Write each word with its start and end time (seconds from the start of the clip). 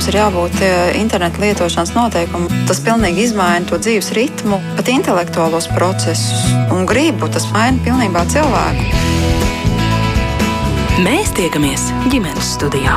mums 0.00 0.14
ir 0.14 0.16
jābūt 0.16 0.54
interneta 0.96 1.42
lietošanas 1.42 1.90
noteikumiem. 1.92 2.62
Tas 2.64 2.78
pilnīgi 2.80 3.26
izmaina 3.26 3.68
to 3.68 3.76
dzīves 3.76 4.08
ritmu, 4.16 4.56
pat 4.78 4.88
intelektuālos 4.88 5.66
procesus 5.74 6.46
un 6.72 6.88
gribu. 6.88 7.28
Tas 7.28 7.44
maina 7.52 7.76
pilnībā 7.84 8.22
cilvēku. 8.32 8.86
Mēs 11.04 11.34
tiekamies 11.36 11.84
ģimenes 12.08 12.48
studijā. 12.56 12.96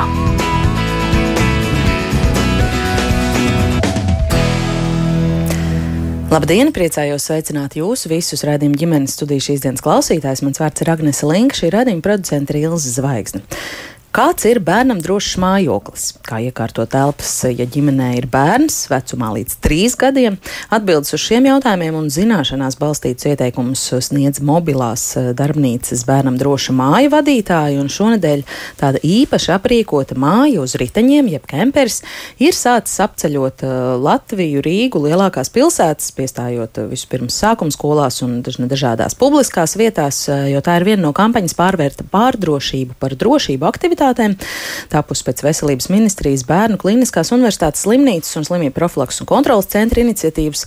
Labdien! 6.32 6.72
Priecājos 6.72 7.28
sveicināt 7.28 7.76
jūs 7.76 8.08
visus 8.08 8.48
redzējumu 8.48 8.80
ģimenes 8.80 9.12
studiju 9.20 9.50
šīs 9.52 9.66
dienas 9.68 9.84
klausītājus. 9.84 10.40
Mans 10.48 10.64
vārds 10.64 10.80
ir 10.80 10.96
Agnese 10.96 11.28
Linka, 11.28 11.60
šī 11.60 11.68
redzējuma 11.76 12.06
producente 12.08 12.56
ir 12.56 12.64
Ilza 12.64 12.96
Zvaigzne. 12.96 13.44
Kāds 14.14 14.44
ir 14.46 14.60
bērnam 14.62 15.00
drošs 15.02 15.32
mājoklis? 15.42 16.02
Kā 16.22 16.36
iekārtot 16.38 16.92
telpas, 16.92 17.32
ja 17.50 17.64
ģimenē 17.66 18.12
ir 18.14 18.28
bērns 18.30 18.84
vecumā 18.86 19.32
līdz 19.34 19.56
trīs 19.58 19.96
gadiem? 19.98 20.36
Atbildes 20.70 21.16
uz 21.16 21.24
šiem 21.24 21.48
jautājumiem 21.48 21.96
un 21.98 22.06
zināšanās 22.14 22.78
balstītus 22.78 23.26
ieteikumus 23.32 23.82
sniedz 24.06 24.38
mobilās 24.38 25.08
eh, 25.18 25.32
darbnīcas 25.34 26.04
bērnam 26.06 26.36
droša 26.38 26.76
māja 26.78 27.10
vadītāja, 27.10 27.80
un 27.82 27.90
šonadēļ 27.90 28.44
tāda 28.78 29.00
īpaši 29.02 29.50
aprīkota 29.56 30.14
māja 30.14 30.62
uz 30.62 30.76
riteņiem, 30.78 31.32
jeb 31.34 31.50
kempers, 31.50 32.04
ir 32.38 32.54
sācis 32.54 33.02
apceļot 33.08 33.66
eh, 33.66 33.74
Latviju, 33.98 34.62
Rīgu, 34.62 35.02
lielākās 35.08 35.50
pilsētas, 35.58 36.14
piestājot 36.14 36.84
vispirms 36.92 37.40
sākuma 37.42 37.74
skolās 37.74 38.22
un 38.22 38.38
dažādās 38.46 39.18
publiskās 39.18 39.74
vietās, 39.74 40.22
eh, 40.30 40.52
jo 40.54 40.62
tā 40.62 40.78
ir 40.78 40.88
viena 40.92 41.08
no 41.08 41.12
kampaņas 41.18 41.58
pārvērta 41.58 42.06
pārdrošību 42.14 43.00
par 43.02 43.18
drošību 43.18 43.70
aktivitāti 43.74 44.03
aktivitātēm. 44.04 44.36
Tāpus 44.92 45.22
pēc 45.24 45.42
Veselības 45.44 45.88
ministrijas 45.92 46.44
bērnu 46.48 46.78
klīniskās 46.80 47.32
universitātes 47.34 47.84
slimnīcas 47.84 48.36
un 48.38 48.46
slimību 48.48 48.76
profilaks 48.76 49.20
un 49.22 49.30
kontrolas 49.30 49.70
centra 49.72 50.04
iniciatīvas 50.04 50.66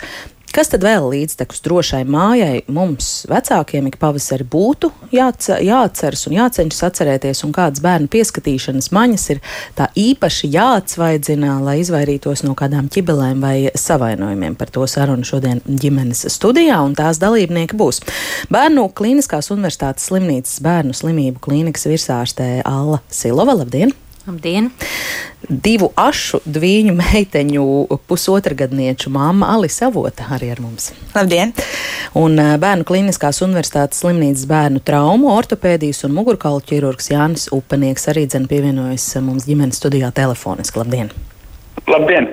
Kas 0.55 0.71
tad 0.71 0.81
vēl 0.85 1.05
līdztekus 1.11 1.59
drošai 1.65 2.01
mājai 2.07 2.61
mums, 2.73 3.27
vecākiem, 3.29 3.89
ik 3.89 3.97
pavasari 4.01 4.45
būtu 4.47 4.89
jāatceras 5.13 6.23
un 6.29 6.37
jāceņšas 6.37 6.85
atcerēties, 6.87 7.43
un 7.45 7.53
kādas 7.55 7.83
bērnu 7.83 8.09
pieskatīšanas 8.13 8.89
maņas 8.95 9.27
ir 9.35 9.41
tā 9.77 9.89
īpaši 9.99 10.49
jāatsvaidzina, 10.55 11.59
lai 11.65 11.77
izvairītos 11.83 12.45
no 12.47 12.55
kādām 12.57 12.89
ķibelēm 12.93 13.43
vai 13.43 13.55
savainojumiem. 13.77 14.57
Par 14.57 14.71
to 14.73 14.87
sarunu 14.89 15.27
šodien 15.27 15.61
ģimenes 15.67 16.25
studijā, 16.33 16.79
un 16.85 16.97
tās 16.97 17.21
dalībnieki 17.21 17.77
būs 17.77 18.01
Bērnu 18.53 18.87
Kliniskās 18.97 19.51
universitātes 19.53 20.09
slimnīcas 20.09 20.57
bērnu 20.65 20.95
slimību 20.97 21.43
klīnikas 21.43 21.89
virsārstē 21.91 22.51
Alla 22.65 23.03
Silova. 23.13 23.59
Labdien! 23.61 23.93
Labdien! 24.27 24.65
Divu 25.47 25.87
ašu 25.95 26.41
dviņu 26.43 26.91
meiteņu 26.97 27.63
pusotragadnieču 28.09 29.11
māma 29.13 29.53
Alisa 29.53 29.87
Avota 29.87 30.25
arī 30.35 30.49
ar 30.51 30.59
mums. 30.59 30.89
Labdien! 31.15 31.53
Un 32.19 32.35
Bērnu 32.59 32.83
Kliniskās 32.89 33.39
Universitātes 33.45 34.01
slimnīcas 34.03 34.43
bērnu 34.49 34.81
traumu, 34.83 35.29
ortopēdijas 35.31 36.03
un 36.09 36.17
mugurkaulu 36.17 36.59
ķirurgs 36.67 37.07
Jānis 37.13 37.47
Upenieks 37.55 38.09
arī 38.11 38.25
dzen 38.27 38.49
pievienojas 38.51 39.07
mums 39.23 39.47
ģimenes 39.47 39.79
studijā 39.79 40.11
telefoniski. 40.19 40.83
Labdien! 40.83 41.13
Labdien! 41.87 42.27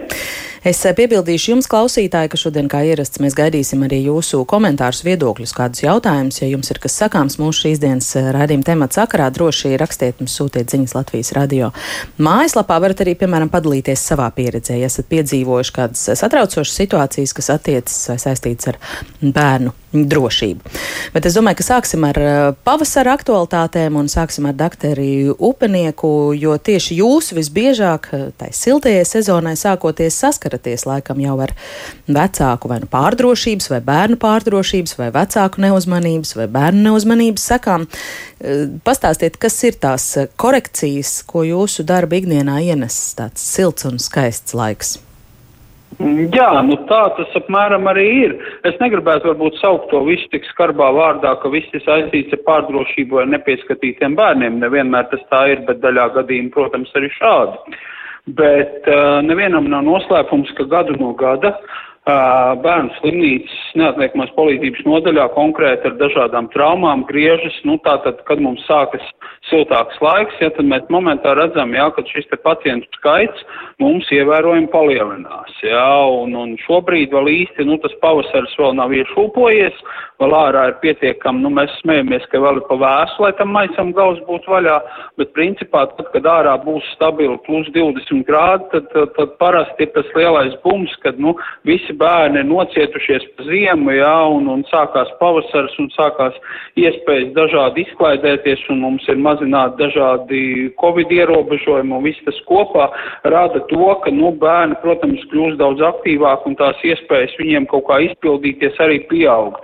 Es 0.64 0.78
eh, 0.88 0.94
piebildīšu 0.96 1.50
jums, 1.50 1.66
klausītāji, 1.68 2.30
ka 2.32 2.38
šodien, 2.40 2.70
kā 2.72 2.78
ierasts, 2.88 3.20
mēs 3.20 3.34
gaidīsim 3.36 3.82
arī 3.84 3.98
jūsu 4.06 4.46
komentārus, 4.48 5.02
viedokļus, 5.04 5.52
kādus 5.52 5.82
jautājumus. 5.84 6.40
Ja 6.40 6.48
jums 6.48 6.72
ir 6.72 6.80
kas 6.80 6.96
sakāms 7.02 7.36
mūsu 7.36 7.66
šīs 7.66 7.82
dienas 7.82 8.08
eh, 8.16 8.30
raidījuma 8.32 8.64
temata 8.64 9.02
sakarā, 9.02 9.26
droši 9.34 9.74
rakstiet 9.76 10.22
mums, 10.22 10.32
sūtiet 10.32 10.72
ziņas 10.72 10.96
Latvijas 10.96 11.34
radio. 11.36 11.68
Mājaslapā 12.16 12.78
varat 12.80 13.04
arī, 13.04 13.12
piemēram, 13.20 13.52
padalīties 13.52 14.06
savā 14.08 14.30
pieredzē, 14.32 14.78
ja 14.80 14.88
esat 14.88 15.10
piedzīvojuši 15.12 15.76
kādas 15.76 16.06
satraucošas 16.22 16.80
situācijas, 16.80 17.36
kas 17.36 17.52
attiecas 17.58 17.98
vai 18.14 18.16
saistītas 18.24 18.72
ar 18.72 18.80
bērnu 19.20 19.76
drošību. 19.94 20.72
Bet 21.12 21.28
es 21.28 21.36
domāju, 21.36 21.60
ka 21.60 21.68
sāksim 21.68 22.08
ar 22.08 22.22
eh, 22.22 22.40
pavasara 22.64 23.18
aktualitātēm 23.20 24.00
un 24.00 24.08
sāksim 24.08 24.48
ar 24.48 24.56
dakteri 24.56 25.28
Upenieku, 25.28 26.32
jo 26.40 26.56
tieši 26.56 27.02
jūs 27.02 27.34
visbiežāk 27.36 28.08
tai 28.40 28.48
siltajai 28.56 29.04
sezonai 29.04 29.58
sākoties 29.60 30.16
saskaraties 30.24 30.53
saskaraties 30.54 30.86
laikam 30.86 31.20
jau 31.20 31.38
ar 31.42 31.52
vecāku 32.06 32.68
vai 32.68 32.80
nu 32.82 32.88
pārdrošības, 32.90 33.70
vai 33.70 33.80
bērnu 33.84 34.18
pārdrošības, 34.20 34.96
vai 34.98 35.10
vecāku 35.14 35.60
neuzmanības, 35.64 36.36
vai 36.36 36.46
bērnu 36.48 36.90
neuzmanības 36.90 37.48
sekām. 37.52 37.86
Eh, 38.40 38.68
pastāstiet, 38.84 39.38
kas 39.38 39.62
ir 39.64 39.74
tās 39.80 40.16
korekcijas, 40.36 41.24
ko 41.26 41.44
jūsu 41.44 41.84
darba 41.84 42.16
ikdienā 42.16 42.62
ienes 42.62 43.14
tāds 43.16 43.40
silts 43.40 43.84
un 43.84 43.98
skaists 43.98 44.54
laiks? 44.54 45.00
Jā, 46.34 46.50
nu 46.66 46.74
tā 46.88 47.04
tas 47.14 47.30
apmēram 47.38 47.86
arī 47.86 48.06
ir. 48.24 48.32
Es 48.66 48.74
negribētu 48.80 49.30
varbūt 49.30 49.60
saukt 49.60 49.92
to 49.92 50.00
visu 50.02 50.26
tik 50.32 50.42
skarbā 50.50 50.88
vārdā, 50.90 51.36
ka 51.38 51.48
viss 51.48 51.70
ir 51.70 51.84
saistīts 51.86 52.34
ar 52.34 52.42
pārdrošību 52.48 53.20
vai 53.20 53.28
nepieskatītiem 53.30 54.16
bērniem. 54.18 54.58
Nevienmēr 54.58 55.06
tas 55.12 55.22
tā 55.30 55.44
ir, 55.52 55.62
bet 55.68 55.78
daļā 55.84 56.08
gadījumā, 56.16 56.50
protams, 56.50 56.90
arī 56.98 57.12
šādi 57.14 57.78
bet 58.26 58.86
uh, 58.88 59.20
nevienam 59.24 59.68
nav 59.68 59.84
noslēpums, 59.84 60.52
ka 60.56 60.64
gadu 60.70 60.96
no 61.00 61.12
gada 61.18 61.54
uh, 61.58 62.54
bērnu 62.64 62.94
slimnīcas 63.00 63.58
neatliekamās 63.80 64.32
palīdzības 64.38 64.86
nodaļā 64.88 65.28
konkrēti 65.36 65.90
ar 65.90 65.98
dažādām 66.00 66.48
traumām 66.54 67.04
griežas, 67.10 67.56
nu 67.68 67.76
tātad, 67.84 68.22
kad 68.28 68.40
mums 68.40 68.64
sākas 68.68 69.04
siltāks 69.50 69.98
laiks, 70.04 70.36
ja 70.40 70.50
tad 70.54 70.68
mēs 70.68 70.86
momentā 70.92 71.34
redzam, 71.36 71.74
jā, 71.76 71.88
ka 71.94 72.04
šis 72.08 72.28
pacientu 72.44 72.88
skaits 72.96 73.44
mums 73.82 74.08
ievērojami 74.14 74.70
palielinās, 74.72 75.52
jā, 75.64 75.90
un, 76.22 76.34
un 76.38 76.54
šobrīd 76.64 77.12
vēl 77.14 77.30
īsti, 77.32 77.66
nu 77.68 77.78
tas 77.82 77.94
pavasaris 78.02 78.54
vēl 78.60 78.76
nav 78.78 78.94
iešūpojies, 78.96 79.80
vēl 80.22 80.34
ārā 80.38 80.68
ir 80.70 80.76
pietiekami, 80.82 81.42
nu 81.44 81.50
mēs 81.54 81.72
smējamies, 81.80 82.26
ka 82.32 82.40
vēl 82.42 82.60
ir 82.60 82.66
pa 82.68 82.78
vēsu, 82.80 83.24
lai 83.24 83.32
tam 83.38 83.52
maisam 83.54 83.90
gals 83.96 84.20
būtu 84.28 84.52
vaļā, 84.52 84.76
bet 85.20 85.32
principā 85.36 85.84
tad, 85.96 86.08
kad 86.14 86.28
ārā 86.30 86.54
būs 86.64 86.86
stabili 86.94 87.36
plus 87.46 87.68
20 87.74 88.24
grādi, 88.28 88.68
tad, 88.72 88.88
tad, 88.94 89.12
tad 89.18 89.34
parasti 89.42 89.86
ir 89.86 89.92
tas 89.96 90.12
lielais 90.16 90.54
bums, 90.64 90.94
kad, 91.04 91.18
nu, 91.20 91.34
visi 91.68 91.96
bērni 92.00 92.40
ir 92.42 92.48
nocietušies 92.48 93.26
pa 93.34 93.48
ziemu, 93.48 93.96
jā, 93.98 94.14
un, 94.36 94.48
un 94.54 94.64
sākās 94.70 95.10
pavasars 95.20 95.76
un 95.82 95.90
sākās 95.96 96.38
iespējas 96.80 97.34
dažādi 97.36 97.84
izklaidēties, 97.88 98.64
un 98.72 98.84
mums 98.86 99.08
ir 99.10 99.20
mazināti 99.34 99.82
dažādi 99.82 100.42
covid 100.80 101.10
ierobežojumi, 101.12 101.92
un 101.92 102.06
viss 102.06 102.24
tas 102.24 102.38
kopā 102.48 102.88
rada 103.24 103.60
to, 103.70 103.90
ka, 104.04 104.10
nu, 104.10 104.32
bērni, 104.40 104.78
protams, 104.82 105.24
kļūst 105.32 105.58
daudz 105.60 105.82
aktīvāk, 105.82 106.46
un 106.46 106.56
tās 106.56 106.78
iespējas 106.86 107.36
viņiem 107.40 107.68
kaut 107.70 107.88
kā 107.90 108.00
izpildīties 108.08 108.80
arī 108.80 109.02
pieaug. 109.10 109.58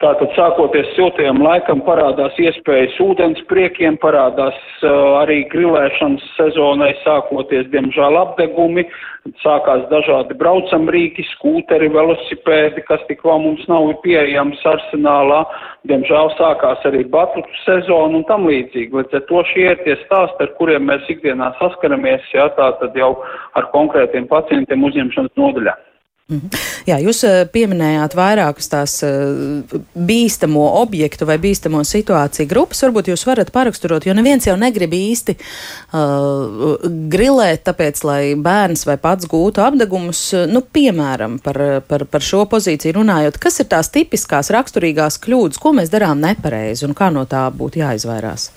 Tātad 0.00 0.30
sākoties 0.32 0.94
siltajam 0.96 1.42
laikam 1.44 1.82
parādās 1.84 2.32
iespējas 2.40 2.94
ūdens 3.04 3.42
priekiem, 3.50 3.98
parādās 4.00 4.56
uh, 4.80 5.18
arī 5.18 5.42
grilēšanas 5.52 6.24
sezonai 6.38 6.94
sākoties, 7.02 7.66
diemžēl, 7.74 8.16
apdegumi, 8.16 8.86
sākās 9.42 9.82
dažādi 9.90 10.38
braucamrīki, 10.40 11.26
skūteri, 11.34 11.90
velosipēdi, 11.92 12.86
kas 12.88 13.04
tik 13.10 13.20
vēl 13.28 13.44
mums 13.44 13.68
nav 13.68 13.90
pieejams 14.06 14.64
arsenālā, 14.72 15.42
diemžēl 15.92 16.32
sākās 16.38 16.88
arī 16.88 17.04
batutu 17.04 17.60
sezona 17.66 18.22
un 18.22 18.24
tam 18.32 18.48
līdzīgi. 18.48 18.96
Līdz 19.02 19.20
ar 19.20 19.28
to 19.28 19.44
šie 19.52 19.68
ir 19.74 19.84
tie 19.84 20.00
stāsti, 20.06 20.48
ar 20.48 20.56
kuriem 20.56 20.88
mēs 20.88 21.12
ikdienā 21.12 21.52
saskaramies, 21.60 22.24
jā, 22.32 22.48
tātad 22.56 22.96
jau 22.96 23.12
ar 23.52 23.68
konkrētiem 23.76 24.32
pacientiem 24.32 24.88
uzņemšanas 24.88 25.36
nodaļā. 25.36 25.76
Mhm. 26.30 26.50
Jā, 26.86 26.96
jūs 27.02 27.24
eh, 27.26 27.40
pieminējāt 27.50 28.14
vairākas 28.14 28.70
tās 28.70 28.92
eh, 29.06 29.72
bīstamo 29.94 30.62
objektu 30.78 31.26
vai 31.26 31.40
bīstamo 31.42 31.82
situāciju 31.86 32.46
grupas. 32.50 32.84
Varbūt 32.86 33.10
jūs 33.10 33.26
varat 33.26 33.50
paraksturot, 33.54 34.06
jo 34.06 34.14
neviens 34.14 34.46
jau 34.46 34.54
negrib 34.58 34.94
īsti 34.94 35.34
uh, 35.36 36.76
grilēt, 37.12 37.64
tāpēc, 37.66 38.02
lai 38.06 38.20
bērns 38.38 38.86
vai 38.88 38.96
pats 39.02 39.26
gūtu 39.30 39.62
apdegumus. 39.64 40.22
Nu, 40.50 40.62
piemēram, 40.62 41.38
par, 41.42 41.58
par, 41.90 42.06
par 42.10 42.24
šo 42.24 42.44
pozīciju 42.50 43.00
runājot, 43.00 43.40
kas 43.42 43.60
ir 43.62 43.70
tās 43.72 43.90
tipiskās 43.94 44.52
raksturīgās 44.54 45.18
kļūdas, 45.24 45.60
ko 45.60 45.74
mēs 45.76 45.92
darām 45.92 46.22
nepareizi 46.22 46.86
un 46.88 46.94
kā 46.98 47.10
no 47.14 47.26
tā 47.30 47.48
būtu 47.54 47.82
jāizvairās? 47.82 48.50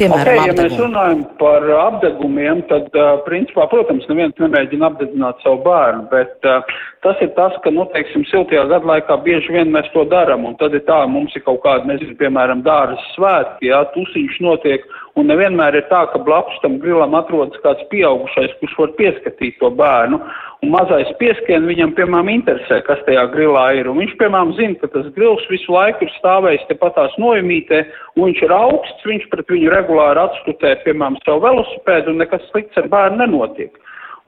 Piemēram, 0.00 0.38
okay, 0.38 0.48
ja 0.48 0.54
mēs 0.56 0.76
runājam 0.80 1.18
par 1.36 1.64
apdegumiem, 1.76 2.62
tad, 2.70 2.86
uh, 2.96 3.18
principā, 3.26 3.66
protams, 3.68 4.06
neviens 4.08 4.38
nemēģina 4.40 4.88
apdedzināt 4.88 5.42
savu 5.44 5.60
bērnu, 5.66 6.06
bet 6.08 6.48
uh, 6.48 6.70
tas 7.04 7.20
ir 7.20 7.28
tas, 7.36 7.58
ka, 7.60 7.72
nu, 7.74 7.84
teiksim, 7.92 8.24
siltajā 8.30 8.64
gadlaikā 8.70 9.18
bieži 9.26 9.52
vien 9.58 9.68
mēs 9.74 9.90
to 9.92 10.06
daram, 10.08 10.46
un 10.48 10.56
tad 10.62 10.72
ir 10.78 10.86
tā, 10.88 11.02
mums 11.10 11.36
ir 11.36 11.44
kaut 11.44 11.60
kāda, 11.66 11.84
nezinu, 11.90 12.16
piemēram, 12.22 12.64
dāras 12.64 13.04
svētki, 13.12 13.68
jā, 13.68 13.82
tusiņš 13.92 14.40
notiek, 14.46 14.88
un 15.18 15.30
nevienmēr 15.30 15.78
ir 15.78 15.86
tā, 15.90 16.04
ka 16.12 16.20
blakus 16.26 16.58
tam 16.62 16.78
grilam 16.82 17.16
atrodas 17.18 17.58
kāds 17.64 17.82
pieaugušais, 17.92 18.54
kurš 18.60 18.76
var 18.78 18.94
pieskatīt 18.98 19.58
to 19.60 19.70
bērnu, 19.80 20.20
un 20.62 20.72
mazais 20.74 21.10
pieskien 21.20 21.66
viņam, 21.68 21.94
piemēram, 21.98 22.30
interesē, 22.32 22.80
kas 22.86 23.02
tajā 23.08 23.26
grilā 23.34 23.66
ir, 23.80 23.90
un 23.90 24.00
viņš, 24.02 24.16
piemēram, 24.22 24.54
zina, 24.58 24.78
ka 24.82 24.92
tas 24.94 25.10
grils 25.16 25.44
visu 25.52 25.74
laiku 25.74 26.06
ir 26.06 26.14
stāvējis 26.18 26.66
tepatās 26.70 27.16
nojumītē, 27.22 27.84
un 28.16 28.30
viņš 28.30 28.42
ir 28.46 28.56
augsts, 28.56 29.06
viņš 29.10 29.28
pret 29.34 29.54
viņu 29.54 29.74
regulāri 29.74 30.24
atskutē, 30.24 30.76
piemēram, 30.86 31.18
savu 31.26 31.46
velosipēdu, 31.48 32.14
un 32.14 32.22
nekas 32.24 32.46
slikts 32.52 32.80
ar 32.80 32.90
bērnu 32.92 33.24
nenotiek. 33.24 33.78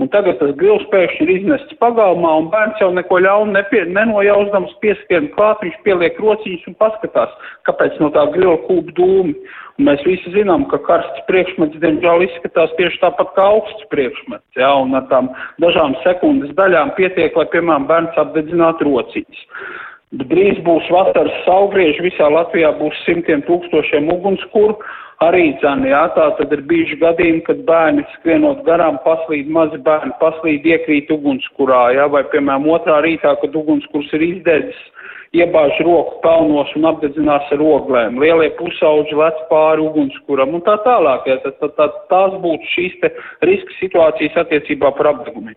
Un 0.01 0.09
tagad 0.11 0.39
tas 0.41 0.51
grils 0.59 0.83
pēkšņi 0.91 1.23
ir 1.23 1.31
iznests 1.37 1.77
pagalmā, 1.79 2.31
un 2.41 2.49
bērns 2.51 2.81
jau 2.81 2.89
neko 2.97 3.21
ļaunu 3.23 3.53
nepie, 3.55 3.85
nenojausdams 3.93 4.73
pieskrien 4.83 5.29
klāt, 5.37 5.61
viņš 5.63 5.77
pieliek 5.85 6.17
rociņus 6.19 6.65
un 6.71 6.79
paskatās, 6.81 7.35
kāpēc 7.69 8.01
no 8.01 8.09
tā 8.15 8.25
grila 8.35 8.57
kūp 8.65 8.91
dūmi. 8.97 9.37
Un 9.81 9.89
mēs 9.89 10.03
visi 10.05 10.33
zinām, 10.35 10.67
ka 10.69 10.81
karsts 10.85 11.23
priekšmets, 11.29 11.79
diemžēl, 11.81 12.27
izskatās 12.27 12.75
tieši 12.77 13.01
tāpat 13.05 13.31
kā 13.37 13.47
augsts 13.55 13.87
priekšmets, 13.93 14.45
jā, 14.59 14.69
un 14.85 14.93
ar 14.99 15.07
tām 15.13 15.31
dažām 15.65 15.97
sekundes 16.05 16.53
daļām 16.59 16.93
pietiek, 16.99 17.37
lai, 17.39 17.47
piemēram, 17.55 17.89
bērns 17.89 18.19
apdedzinātu 18.21 18.91
rociņus. 18.91 19.47
Drīz 20.29 20.59
būs 20.67 20.91
vasaras 20.93 21.39
saugrieži, 21.47 22.05
visā 22.05 22.29
Latvijā 22.29 22.75
būs 22.77 22.99
simtiem 23.07 23.41
tūkstošiem 23.49 24.11
ugunskuru, 24.13 24.77
arī 25.25 25.55
dzēni, 25.57 25.89
jā, 25.89 26.03
tā 26.17 26.29
tad 26.37 26.53
ir 26.53 26.65
bijuši 26.69 26.99
gadījumi, 27.01 27.41
kad 27.47 27.63
bērni 27.69 28.05
skrienot 28.19 28.61
garām 28.67 28.99
paslīd, 29.07 29.49
mazi 29.49 29.81
bērni 29.87 30.13
paslīd, 30.21 30.67
iekrīt 30.69 31.13
ugunskurā, 31.15 31.87
jā, 31.97 32.09
vai, 32.13 32.27
piemēram, 32.35 32.69
otrā 32.77 33.01
rītā, 33.07 33.39
kad 33.41 33.57
ugunskurs 33.57 34.13
ir 34.19 34.27
izdedzis, 34.29 34.83
iebāž 35.37 35.81
roku 35.87 36.21
pelnos 36.25 36.71
un 36.77 36.87
apdedzinās 36.91 37.49
ar 37.55 37.65
oglēm, 37.65 38.21
lielie 38.21 38.51
pusauģi 38.59 39.17
lec 39.17 39.39
pāri 39.49 39.85
ugunskuram 39.87 40.57
un 40.59 40.65
tā 40.67 40.77
tālāk, 40.85 41.29
jā, 41.31 41.39
tā, 41.45 41.55
tā, 41.61 41.71
tā, 41.79 41.89
tās 42.13 42.37
būtu 42.45 42.73
šīs 42.75 42.99
riska 43.49 43.79
situācijas 43.81 44.43
attiecībā 44.45 44.93
par 44.99 45.15
apdegumiem. 45.15 45.57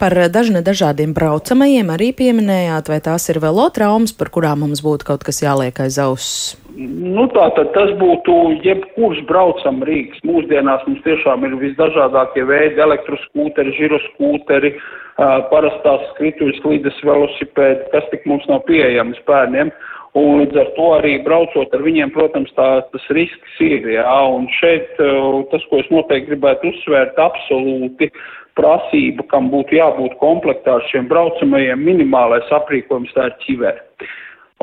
Par 0.00 0.16
dažne 0.32 0.64
dažādiem 0.64 1.12
braucamajiem 1.16 1.90
arī 1.92 2.10
pieminējāt, 2.16 2.88
vai 2.88 3.00
tās 3.04 3.28
ir 3.28 3.40
velotraumas, 3.44 4.14
par 4.16 4.32
kurām 4.32 4.64
mums 4.64 4.80
būtu 4.84 5.08
kaut 5.12 5.24
kas 5.26 5.42
jāliek 5.44 5.80
aiz 5.84 5.98
auss? 6.00 6.54
Nu, 6.74 7.28
tā 7.30 7.44
tad 7.54 7.70
tas 7.76 7.92
būtu 8.00 8.34
jebkurš 8.64 9.20
braucam 9.28 9.82
Rīgas. 9.86 10.18
Mūsdienās 10.26 10.82
mums 10.88 11.04
tiešām 11.04 11.46
ir 11.46 11.54
visdažādākie 11.60 12.42
veidi- 12.48 12.82
elektroskūteri, 12.86 13.76
žiroskūteri, 13.78 14.72
parastās 15.52 16.02
skrituļas, 16.14 16.58
slīdes, 16.64 16.98
velosipēdi, 17.06 17.90
kas 17.92 18.08
tik 18.10 18.26
mums 18.26 18.48
nav 18.50 18.64
pieejams 18.66 19.20
bērniem. 19.28 19.70
Un 20.14 20.44
līdz 20.44 20.58
ar 20.62 20.68
to 20.76 20.88
arī 20.94 21.16
braucot 21.24 21.72
ar 21.74 21.82
viņiem, 21.82 22.12
protams, 22.14 22.52
tā, 22.54 22.68
tas 22.92 23.06
risks 23.16 23.56
ir. 23.64 23.88
Jā, 23.96 24.18
un 24.30 24.46
šeit 24.60 24.92
tas, 25.50 25.64
ko 25.70 25.80
es 25.82 25.90
noteikti 25.90 26.30
gribētu 26.30 26.70
uzsvērt, 26.70 27.18
absolūti 27.18 28.12
prasība, 28.54 29.26
kam 29.32 29.50
būtu 29.50 29.74
jābūt 29.80 30.14
komplektā 30.20 30.76
ar 30.78 30.86
šiem 30.92 31.08
braucamajiem, 31.10 31.82
minimālais 31.82 32.52
aprīkojums 32.54 33.14
tā 33.16 33.26
ir 33.32 33.34
ķiveri. 33.42 34.08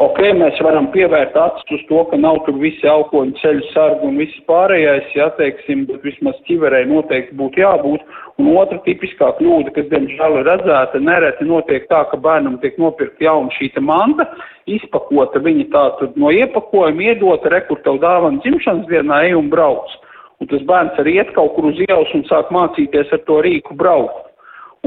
Ok, 0.01 0.18
mēs 0.33 0.57
varam 0.65 0.88
pievērt 0.95 1.36
acis 1.38 1.74
uz 1.75 1.81
to, 1.86 2.00
ka 2.09 2.18
nav 2.18 2.39
tur 2.48 2.56
visi 2.57 2.88
alkoņu 2.89 3.36
ceļu 3.38 3.68
sargi 3.69 4.07
un 4.07 4.15
viss 4.18 4.39
pārējais, 4.50 5.12
jā, 5.13 5.27
teiksim, 5.38 5.83
bet 5.92 6.01
vismaz 6.07 6.39
ķiverei 6.48 6.88
noteikti 6.89 7.38
būtu 7.38 7.62
jābūt. 7.62 8.07
Un 8.42 8.50
otra 8.57 8.80
tipiskā 8.88 9.30
kļūda, 9.38 9.75
kas, 9.75 9.86
diemžēl, 9.92 10.39
ir 10.39 10.50
redzēta, 10.50 11.03
nereti 11.06 11.45
notiek 11.45 11.86
tā, 11.92 12.01
ka 12.09 12.18
bērnam 12.24 12.57
tiek 12.63 12.80
nopirkt 12.81 13.21
jauna 13.21 13.53
šīta 13.59 13.83
manta, 13.86 14.25
izpakota 14.65 15.44
viņa 15.45 15.68
tā 15.75 15.86
tad 16.00 16.18
no 16.18 16.33
iepakojuma, 16.33 17.06
iedota, 17.12 17.54
rekur 17.54 17.83
tev 17.86 18.01
dāvana 18.01 18.42
dzimšanas 18.42 18.89
dienā, 18.89 19.21
ej 19.27 19.38
un 19.38 19.54
brauc. 19.54 19.94
Un 20.42 20.50
tas 20.50 20.65
bērns 20.65 20.97
arī 20.97 21.19
iet 21.19 21.30
kaut 21.38 21.54
kur 21.54 21.69
uz 21.69 21.77
ielas 21.86 22.18
un 22.18 22.25
sāk 22.31 22.50
mācīties 22.50 23.13
ar 23.13 23.21
to 23.30 23.38
rīku 23.45 23.77
braukt 23.77 24.31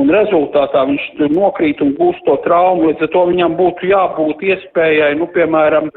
un 0.00 0.10
rezultātā 0.10 0.82
viņš 0.88 1.04
nokrīt 1.34 1.82
un 1.84 1.94
gūst 1.98 2.22
to 2.26 2.36
traumu, 2.46 2.88
līdz 2.88 3.06
ar 3.06 3.10
to 3.14 3.24
viņam 3.30 3.56
būtu 3.58 3.90
jābūt 3.92 4.42
iespējai, 4.50 5.14
nu, 5.20 5.28
piemēram, 5.34 5.90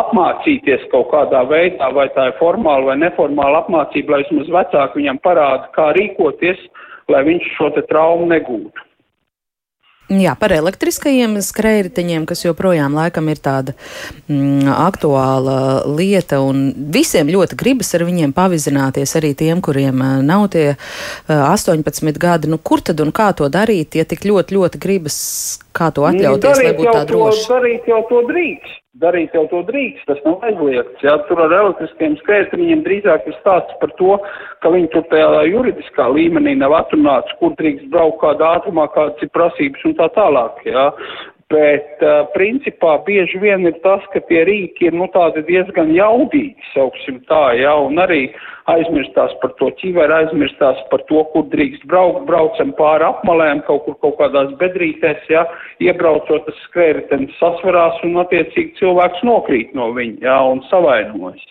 apmācīties 0.00 0.84
kaut 0.92 1.08
kādā 1.12 1.44
veidā, 1.48 1.88
vai 1.96 2.08
tā 2.16 2.28
ir 2.30 2.38
formāla 2.40 2.92
vai 2.92 2.98
neformāla 3.00 3.64
apmācība, 3.64 4.16
lai 4.16 4.24
vismaz 4.26 4.52
vecāki 4.58 5.00
viņam 5.00 5.22
parāda, 5.24 5.70
kā 5.76 5.92
rīkoties, 5.96 6.60
lai 7.12 7.24
viņš 7.30 7.48
šo 7.56 7.70
te 7.76 7.84
traumu 7.88 8.28
negūtu. 8.32 8.88
Jā, 10.12 10.34
par 10.36 10.52
elektriskajiem 10.52 11.38
skrējējiņiem, 11.40 12.26
kas 12.28 12.42
joprojām 12.44 12.92
laikam 12.92 13.30
ir 13.32 13.38
tāda 13.40 13.72
mm, 14.28 14.68
aktuāla 14.68 15.56
lieta, 15.88 16.42
un 16.44 16.66
visiem 16.92 17.30
ļoti 17.32 17.56
gribas 17.56 17.94
ar 17.96 18.04
viņiem 18.04 18.34
pavizināties, 18.36 19.16
arī 19.16 19.32
tiem, 19.38 19.64
kuriem 19.64 20.04
eh, 20.04 20.14
nav 20.28 20.50
tie 20.52 20.66
uh, 20.74 21.48
18 21.48 22.20
gadi. 22.20 22.52
Nu, 22.52 22.60
kur 22.60 22.84
tad 22.84 23.00
un 23.00 23.16
kā 23.16 23.30
to 23.32 23.48
darīt, 23.48 23.96
ja 23.96 24.04
tik 24.04 24.28
ļoti, 24.28 24.58
ļoti 24.58 24.84
gribas, 24.84 25.18
kā 25.72 25.88
to 25.88 26.04
atļauties, 26.04 26.50
darīt 26.52 26.68
lai 26.68 26.78
būtu 26.82 26.96
tā 27.00 27.04
droši? 27.08 27.46
Darīt 27.56 27.92
jau 27.94 28.04
to 28.12 28.26
drīkst 28.28 28.83
darīt 29.02 29.34
jau 29.34 29.44
to 29.50 29.62
drīkst, 29.68 30.06
tas 30.08 30.20
nav 30.26 30.44
aizliegts. 30.46 31.02
Jā, 31.02 31.16
tur 31.28 31.42
ar 31.44 31.54
elektriskiem 31.56 32.16
skrējējiem 32.20 32.84
drīzāk 32.86 33.26
ir 33.28 33.36
stāsts 33.40 33.76
par 33.80 33.92
to, 33.98 34.16
ka 34.62 34.72
viņi 34.74 34.90
tur 34.94 35.06
tajā 35.10 35.44
juridiskā 35.50 36.08
līmenī 36.14 36.54
nav 36.60 36.76
atrunāts, 36.78 37.34
kur 37.40 37.56
drīkst 37.58 37.90
braukt 37.94 38.20
kādā 38.22 38.54
ātrumā, 38.60 38.86
kādas 38.94 39.26
ir 39.26 39.32
prasības 39.34 39.86
un 39.88 39.96
tā 39.98 40.10
tālāk. 40.14 40.62
Jā. 40.68 40.90
Bet, 41.52 42.00
uh, 42.00 42.24
principā, 42.32 42.94
bieži 43.04 43.36
vien 43.42 43.66
ir 43.68 43.76
tas, 43.84 44.00
ka 44.14 44.22
tie 44.30 44.46
rīki 44.48 44.88
ir, 44.88 44.94
nu, 44.96 45.06
diezgan 45.44 45.90
jaudīgi, 45.92 46.56
sauksim 46.72 47.18
tā, 47.28 47.42
jā, 47.58 47.74
un 47.84 48.00
arī 48.00 48.30
aizmirstās 48.72 49.34
par 49.42 49.52
to 49.58 49.68
ķiveru, 49.80 50.14
aizmirstās 50.22 50.80
par 50.88 51.04
to, 51.10 51.20
kur 51.34 51.44
drīkst 51.52 51.84
braukt, 51.90 52.24
braucam 52.30 52.72
pāri 52.78 53.04
apmalēm, 53.04 53.60
kaut 53.68 53.84
kur 53.84 53.98
kaut 54.00 54.16
kādās 54.22 54.54
bedrītēs, 54.62 55.28
jā, 55.28 55.44
iebraucot 55.84 56.48
tas 56.48 56.64
skrējritenis 56.70 57.36
sasvarās 57.42 58.00
un, 58.08 58.16
attiecīgi, 58.24 58.78
cilvēks 58.80 59.20
nokrīt 59.28 59.76
no 59.76 59.92
viņa, 59.98 60.24
jā, 60.24 60.40
un 60.54 60.64
savainojas. 60.70 61.44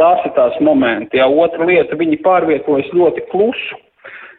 Tās 0.00 0.24
ir 0.24 0.32
tās 0.32 0.56
momenti, 0.64 1.20
jā. 1.20 1.28
Otra 1.28 1.66
lieta, 1.68 1.98
viņi 2.00 2.22
pārvietojas 2.24 2.88
ļoti 2.96 3.28
klusu 3.28 3.80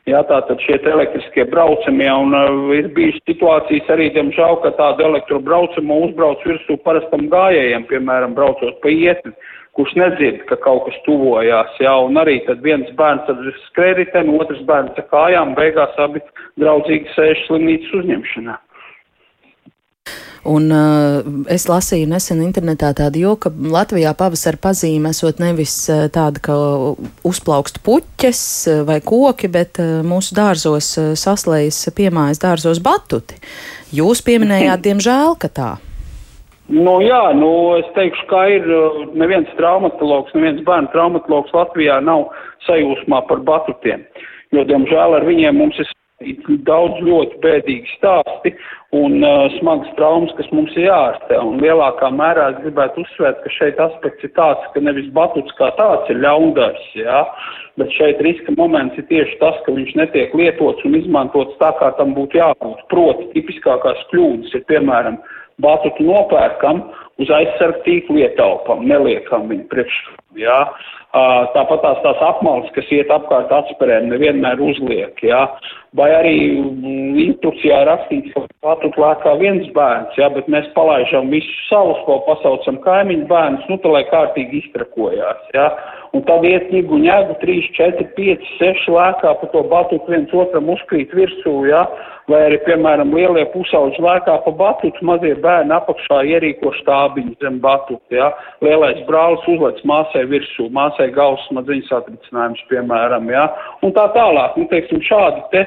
Jā, 0.10 0.24
tātad 0.26 0.58
šie 0.66 0.80
elektriskie 0.90 1.44
braucamie, 1.52 2.10
un 2.10 2.34
uh, 2.34 2.72
ir 2.74 2.88
bijis 2.96 3.20
situācijas 3.30 3.90
arī, 3.94 4.08
diemžēl, 4.16 4.58
ka 4.64 4.72
tādu 4.80 5.06
elektrobraucamu 5.12 6.00
uzbrauc 6.08 6.42
virsū 6.48 6.80
parastam 6.82 7.28
gājējiem, 7.30 7.86
piemēram, 7.92 8.34
braucot 8.34 8.80
pa 8.82 8.90
ietni, 8.90 9.36
kurš 9.78 9.94
nedzird, 10.02 10.42
ka 10.50 10.58
kaut 10.66 10.88
kas 10.88 10.98
tuvojās, 11.06 11.78
jā, 11.84 11.94
un 12.08 12.18
arī 12.18 12.40
tad 12.48 12.66
viens 12.66 12.90
bērns 12.98 13.30
ar 13.30 13.46
skrēriteni, 13.68 14.40
otrs 14.42 14.66
bērns 14.66 14.98
ar 14.98 15.08
kājām, 15.14 15.54
beigās 15.60 15.94
abi 16.02 16.26
draudzīgi 16.58 17.14
sēž 17.14 17.46
slimnīcas 17.46 17.94
uzņemšanā. 18.02 18.58
Un 20.42 20.72
uh, 20.74 21.22
es 21.54 21.68
lasīju 21.70 22.08
nesen 22.10 22.40
internetā 22.42 22.90
tādu 22.98 23.22
joku, 23.22 23.52
ka 23.52 23.74
Latvijā 23.76 24.16
pavasara 24.18 24.58
pazīme 24.58 25.12
esot 25.14 25.38
nevis 25.38 25.76
uh, 25.94 26.08
tāda, 26.10 26.42
ka 26.42 26.56
uzplaukst 27.28 27.78
puķes 27.86 28.42
uh, 28.72 28.80
vai 28.88 28.98
koki, 29.06 29.52
bet 29.54 29.78
uh, 29.84 30.00
mūsu 30.02 30.34
dārzos 30.38 30.90
uh, 30.98 31.12
saslējas 31.14 31.84
piemājas 31.94 32.42
dārzos 32.42 32.82
batuti. 32.82 33.38
Jūs 33.94 34.26
pieminējāt, 34.26 34.82
diemžēl, 34.90 35.38
ka 35.38 35.52
tā. 35.54 35.70
Nu, 36.72 36.98
jā, 37.06 37.22
nu, 37.38 37.52
es 37.78 37.94
teikšu, 37.94 38.26
ka 38.32 38.42
ir 38.50 38.66
neviens 39.14 39.50
traumatologs, 39.60 40.34
neviens 40.34 40.66
bērnu 40.66 40.90
traumatologs 40.96 41.54
Latvijā 41.54 42.00
nav 42.02 42.32
sajūsmā 42.66 43.26
par 43.30 43.46
batutiem, 43.46 44.08
jo, 44.56 44.66
diemžēl, 44.66 45.20
ar 45.20 45.28
viņiem 45.28 45.60
mums 45.62 45.78
ir 45.84 45.90
daudz 46.68 47.02
ļoti 47.06 47.40
bēdīgi 47.44 47.96
stāsti 47.98 48.54
un 48.96 49.22
uh, 49.24 49.48
smagas 49.60 49.92
traumas, 49.96 50.34
kas 50.38 50.50
mums 50.52 50.74
ir 50.76 50.90
jāārstē. 50.90 51.38
Un 51.40 51.62
lielākā 51.64 52.10
mērā 52.12 52.50
es 52.52 52.62
gribētu 52.66 53.06
uzsvērt, 53.06 53.40
ka 53.44 53.54
šeit 53.56 53.80
aspekts 53.80 54.28
ir 54.28 54.34
tāds, 54.36 54.66
ka 54.74 54.84
nevis 54.84 55.08
batuts 55.16 55.56
kā 55.60 55.72
tāds 55.80 56.12
ir 56.12 56.20
ļaundars, 56.24 56.88
jā, 57.00 57.22
bet 57.80 57.94
šeit 57.96 58.20
riska 58.26 58.56
moments 58.58 59.00
ir 59.00 59.08
tieši 59.12 59.38
tas, 59.44 59.60
ka 59.66 59.76
viņš 59.76 59.94
netiek 60.00 60.36
lietots 60.36 60.84
un 60.88 60.98
izmantots 61.00 61.56
tā, 61.62 61.72
kā 61.80 61.94
tam 62.00 62.16
būtu 62.18 62.42
jābūt. 62.42 62.84
Proti, 62.92 63.30
tipiskākās 63.38 64.04
kļūdas 64.12 64.58
ir, 64.60 64.68
piemēram, 64.72 65.22
batutu 65.62 66.04
nopērkam, 66.08 66.84
uz 67.22 67.32
aizsargu 67.32 67.84
tīklu 67.86 68.24
ietaupam, 68.26 68.84
neliekam 68.88 69.48
viņu 69.52 69.68
priekšā. 69.72 70.18
Jā. 70.40 70.58
Tāpat 71.12 71.82
tās, 71.84 72.00
tās 72.06 72.22
apmales, 72.24 72.72
kas 72.76 72.88
iet 72.96 73.12
apkārt 73.12 73.52
atspērēm, 73.52 74.08
nevienmēr 74.14 74.62
uzliek. 74.64 75.18
Jā. 75.26 75.44
Vai 76.00 76.08
arī 76.16 76.36
mm, 76.56 77.18
instrukcijā 77.20 77.82
rakstīts, 77.84 78.32
ka 78.32 78.46
patut 78.64 78.96
lēkā 78.96 79.34
viens 79.42 79.66
bērns, 79.76 80.16
jā, 80.16 80.30
bet 80.32 80.48
mēs 80.48 80.70
palaižam 80.72 81.28
visus 81.34 81.66
savus, 81.68 82.00
ko 82.06 82.22
pasaucam 82.30 82.78
kaimiņu 82.86 83.28
bērnus, 83.28 83.66
nu, 83.68 83.76
tā 83.84 83.92
lai 83.92 84.06
kārtīgi 84.08 84.62
iztrakojās. 84.62 85.42
Jā. 85.52 85.68
Un 86.16 86.24
tad 86.28 86.48
iet 86.48 86.72
ņigu 86.72 87.02
ņēgu 87.04 87.36
3, 87.44 87.68
4, 87.76 88.08
5, 88.16 88.48
6 88.62 88.88
lēkā 88.96 89.36
pa 89.42 89.52
to 89.52 89.66
batutu 89.74 90.16
viens 90.16 90.32
otram 90.46 90.72
uzkrīt 90.72 91.12
virsū, 91.16 91.58
jā 91.68 91.84
vai 92.32 92.42
arī, 92.48 92.58
piemēram, 92.66 93.14
lielie 93.16 93.44
pusauģi 93.54 94.02
lēkā 94.04 94.36
pa 94.46 94.54
batutu, 94.58 95.04
mazie 95.08 95.34
bērni 95.44 95.74
apakšā 95.76 96.22
ierīko 96.30 96.74
štābiņu 96.80 97.36
zem 97.44 97.60
batuta, 97.64 98.14
ja? 98.14 98.30
lielais 98.64 99.02
brālis 99.08 99.46
uzlec 99.52 99.82
māsai 99.88 100.24
virsū, 100.30 100.70
māsai 100.76 101.10
galvas 101.16 101.44
smadziņas 101.50 101.94
atricinājums, 102.00 102.64
piemēram, 102.72 103.30
ja? 103.34 103.48
un 103.86 103.96
tā 103.98 104.08
tālāk, 104.16 104.58
nu, 104.60 104.68
teiksim, 104.72 105.02
šādi 105.08 105.44
te, 105.54 105.66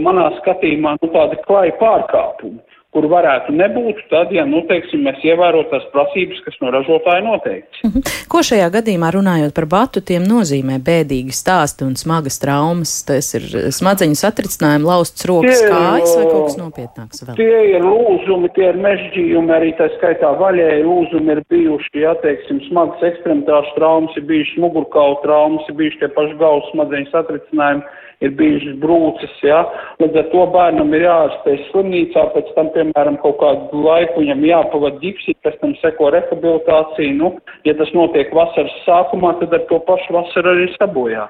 manā 0.00 0.30
skatījumā, 0.40 0.96
nu, 1.02 1.12
tādi 1.14 1.40
klai 1.46 1.70
pārkāpumi. 1.80 2.60
kur 2.90 3.06
varētu 3.06 3.52
nebūt, 3.54 4.00
tad, 4.10 4.32
ja, 4.34 4.42
nu, 4.48 4.64
teiksim, 4.66 5.04
mēs 5.06 5.20
ievērot 5.22 5.68
tās 5.70 5.84
prasības, 5.92 6.40
kas 6.42 6.56
no 6.62 6.72
ražotāja 6.74 7.22
noteikts. 7.22 7.84
Mhm. 7.86 8.02
Ko 8.30 8.42
šajā 8.46 8.66
gadījumā 8.74 9.12
runājot 9.14 9.54
par 9.54 9.68
batutiem 9.70 10.26
nozīmē 10.26 10.80
bēdīgi 10.82 11.34
stāsti 11.34 11.86
un 11.86 11.94
smagas 11.98 12.40
traumas? 12.42 12.96
Tas 13.06 13.30
ir 13.38 13.46
smadzeņu 13.76 14.18
satricinājumi, 14.18 14.88
lausts 14.90 15.26
rokas, 15.30 15.62
tie, 15.62 15.70
kājas 15.70 16.16
vai 16.18 16.26
kaut 16.32 16.44
kas 16.48 16.58
nopietnāks 16.58 17.24
vēl? 17.28 17.38
Tie 17.38 17.62
ir 17.76 17.86
lūzumi, 17.86 18.50
tie 18.58 18.66
ir 18.72 18.82
mežģījumi, 18.82 19.54
arī 19.54 19.70
tā 19.78 19.86
skaitā 19.94 20.34
vaļēji 20.42 20.84
lūzumi 20.90 21.36
ir 21.36 21.44
bijuši, 21.54 21.94
ja, 22.02 22.18
teiksim, 22.26 22.58
smagas 22.66 23.06
ekstremitāšu 23.12 23.78
traumas, 23.78 24.18
ir 24.18 24.26
bijušas 24.30 24.62
mugurkaula 24.66 25.22
traumas, 25.22 25.70
ir 25.70 25.78
bijuši 25.78 26.02
tie 26.02 26.14
paši 26.18 26.38
galvas 26.42 26.70
smadzeņu 26.74 27.14
satricinājumi 27.14 27.86
ir 28.24 28.34
bijušas 28.38 28.76
brūces, 28.82 29.34
jā. 29.44 29.62
Līdz 30.02 30.20
ar 30.22 30.28
to 30.34 30.44
bērnam 30.54 30.94
ir 30.96 31.06
jāārstē 31.06 31.56
slimnīcā, 31.70 32.26
pēc 32.34 32.52
tam, 32.56 32.70
piemēram, 32.76 33.18
kaut 33.24 33.40
kādu 33.42 33.82
laiku 33.86 34.22
viņam 34.24 34.46
jāpavad 34.50 35.00
ģipsi, 35.02 35.36
pēc 35.44 35.58
tam 35.62 35.74
seko 35.80 36.12
rehabilitācija. 36.16 37.16
Nu, 37.16 37.34
ja 37.68 37.76
tas 37.80 37.92
notiek 37.96 38.32
vasaras 38.36 38.80
sākumā, 38.86 39.36
tad 39.42 39.56
ar 39.56 39.68
to 39.70 39.82
pašu 39.88 40.16
vasaru 40.20 40.54
arī 40.54 40.70
sabojā. 40.76 41.28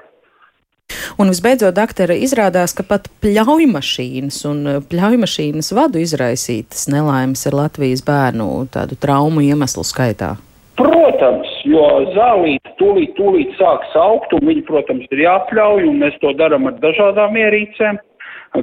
Un 1.19 1.31
visbeidzot, 1.31 1.75
doktora 1.75 2.15
izrādās, 2.17 2.73
ka 2.75 2.83
pat 2.87 3.07
pļaujmašīnas 3.23 4.41
un 4.49 4.61
eh, 4.67 4.79
pļaujmašīnas 4.91 5.71
vadu 5.77 6.01
izraisītas 6.03 6.87
nelaimes 6.91 7.45
ir 7.47 7.57
Latvijas 7.57 8.03
bērnu 8.07 8.47
tādu 8.73 8.97
traumu 8.99 9.43
iemeslu 9.45 9.85
skaitā. 9.87 10.35
Protams, 10.79 11.50
jo 11.67 11.85
zālīte 12.15 12.75
tūlīt, 12.79 13.15
tūlīt 13.17 13.55
sāks 13.59 13.95
augt, 13.99 14.33
un 14.37 14.47
viņi, 14.49 14.63
protams, 14.67 15.07
ir 15.11 15.25
jāpļauj, 15.25 15.87
un 15.89 15.99
mēs 16.03 16.17
to 16.23 16.33
darām 16.39 16.69
ar 16.69 16.77
dažādām 16.83 17.37
ierīcēm, 17.39 17.99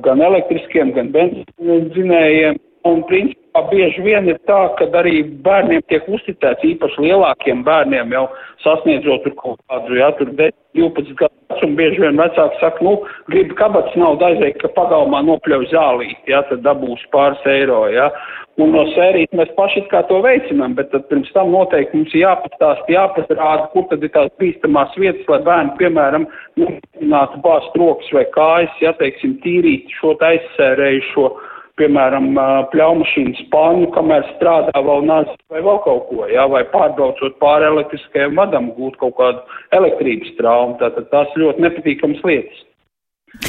gan 0.04 0.24
elektriskiem, 0.24 0.94
gan 0.96 1.12
benzīniem. 1.14 2.58
Un 2.88 3.02
principā 3.08 3.47
bieži 3.70 4.02
vien 4.04 4.28
ir 4.30 4.38
tā, 4.48 4.58
ka 4.78 4.86
arī 5.00 5.22
bērniem 5.44 5.82
tiek 5.90 6.06
uzticēts 6.08 6.64
īpaši 6.66 7.04
lielākiem 7.04 7.64
bērniem 7.66 8.14
jau 8.14 8.24
sasniedzot 8.64 9.28
kaut 9.38 9.60
kādu, 9.70 9.98
jā, 9.98 10.10
tur 10.18 10.32
10, 10.38 10.56
12 10.78 11.14
gadus, 11.20 11.62
un 11.66 11.76
bieži 11.78 12.02
vien 12.02 12.18
vecāki 12.20 12.60
saka, 12.62 12.84
nu, 12.84 12.96
gribi 13.32 13.56
kabatas 13.58 13.96
naudu 13.98 14.26
aiziet, 14.28 14.58
ka 14.62 14.70
pagalmā 14.76 15.22
nopļauj 15.26 15.70
zālīt, 15.72 16.18
jā, 16.30 16.42
tad 16.50 16.64
dabūs 16.66 17.04
pāris 17.14 17.46
eiro, 17.50 17.84
jā. 17.92 18.10
Un 18.58 18.72
no 18.74 18.82
sērijas 18.90 19.36
mēs 19.38 19.50
paši 19.54 19.84
kā 19.92 20.00
to 20.08 20.16
veicinām, 20.24 20.72
bet 20.74 20.88
tad 20.90 21.04
pirms 21.10 21.28
tam 21.30 21.52
noteikti 21.54 21.94
mums 21.94 22.14
ir 22.16 22.24
jāpastāst, 22.24 22.88
jāpasrāda, 22.90 23.68
kur 23.74 23.86
tad 23.90 24.02
ir 24.02 24.10
tās 24.16 24.32
bīstamās 24.42 24.96
vietas, 24.98 25.28
lai 25.30 25.38
bērni, 25.46 25.76
piemēram, 25.78 26.26
nemēģinātu 26.58 27.38
bāzt 27.44 27.78
rokas 27.78 28.10
vai 28.16 28.24
kājas, 28.34 28.74
ja, 28.82 28.96
teiksim, 28.98 29.38
tīrīt 29.44 29.94
šo 30.00 30.16
aizsērējušo 30.30 31.30
piemēram, 31.78 32.30
pļaumašīnas 32.72 33.44
pannu, 33.52 33.88
kamēr 33.94 34.26
strādā 34.34 34.82
vēl 34.84 35.06
nāc 35.08 35.30
vai 35.52 35.62
vēl 35.64 35.80
kaut 35.86 36.08
ko, 36.10 36.24
jā, 36.30 36.44
vai 36.50 36.64
pārbraucot 36.72 37.38
pāri 37.42 37.68
elektriskajam 37.70 38.38
vadam, 38.38 38.72
gūt 38.76 38.98
kaut 39.02 39.16
kādu 39.20 39.60
elektrības 39.78 40.34
traumu. 40.40 40.78
Tātad 40.82 41.10
tās 41.12 41.38
ļoti 41.38 41.64
nepatīkamas 41.66 42.24
lietas. 42.26 42.64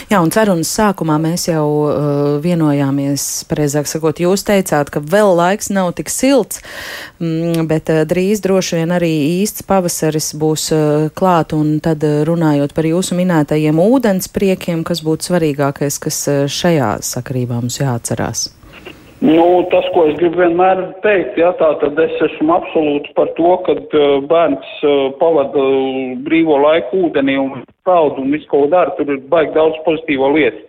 Jā, 0.10 0.20
un 0.20 0.32
sarunas 0.34 0.70
sākumā 0.76 1.16
mēs 1.22 1.48
jau 1.48 1.66
uh, 1.86 1.94
vienojāmies, 2.44 3.26
pareizāk 3.50 3.88
sakot, 3.90 4.20
jūs 4.22 4.44
teicāt, 4.46 4.92
ka 4.92 5.02
vēl 5.02 5.32
laiks 5.40 5.72
nav 5.74 5.94
tik 5.98 6.12
silts, 6.14 6.60
mm, 7.22 7.64
bet 7.70 7.90
uh, 7.94 8.04
drīz 8.10 8.44
droši 8.44 8.82
vien 8.82 8.94
arī 8.94 9.12
īsts 9.40 9.64
pavasaris 9.70 10.34
būs 10.38 10.68
uh, 10.76 11.08
klāt, 11.16 11.56
un 11.58 11.80
tad 11.84 12.04
uh, 12.06 12.22
runājot 12.28 12.76
par 12.76 12.92
jūsu 12.92 13.18
minētajiem 13.22 13.82
ūdenspriekiem, 13.86 14.84
kas 14.84 15.02
būtu 15.06 15.32
svarīgākais, 15.32 16.02
kas 16.04 16.22
uh, 16.28 16.46
šajā 16.52 16.98
sakarībā 17.16 17.62
mums 17.64 17.80
jāatcerās. 17.82 18.50
Nu, 19.20 19.68
tas, 19.68 19.84
ko 19.92 20.06
es 20.08 20.14
gribu 20.16 20.40
vienmēr 20.40 20.80
teikt, 21.04 21.36
jā, 21.42 21.50
tā 21.60 21.74
tad 21.82 21.98
es 22.00 22.14
esmu 22.24 22.54
absolūti 22.56 23.12
par 23.18 23.28
to, 23.36 23.50
ka 23.66 23.76
bērns 24.32 24.70
pavada 25.20 25.66
brīvo 26.24 26.62
laiku 26.64 27.02
ūdenī 27.10 27.36
un 27.42 27.66
peld 27.88 28.22
un 28.22 28.32
visu 28.32 28.48
ko 28.48 28.64
dara, 28.72 28.96
tur 28.96 29.12
ir 29.12 29.20
baigi 29.34 29.52
daudz 29.58 29.76
pozitīvo 29.84 30.32
lietu. 30.38 30.64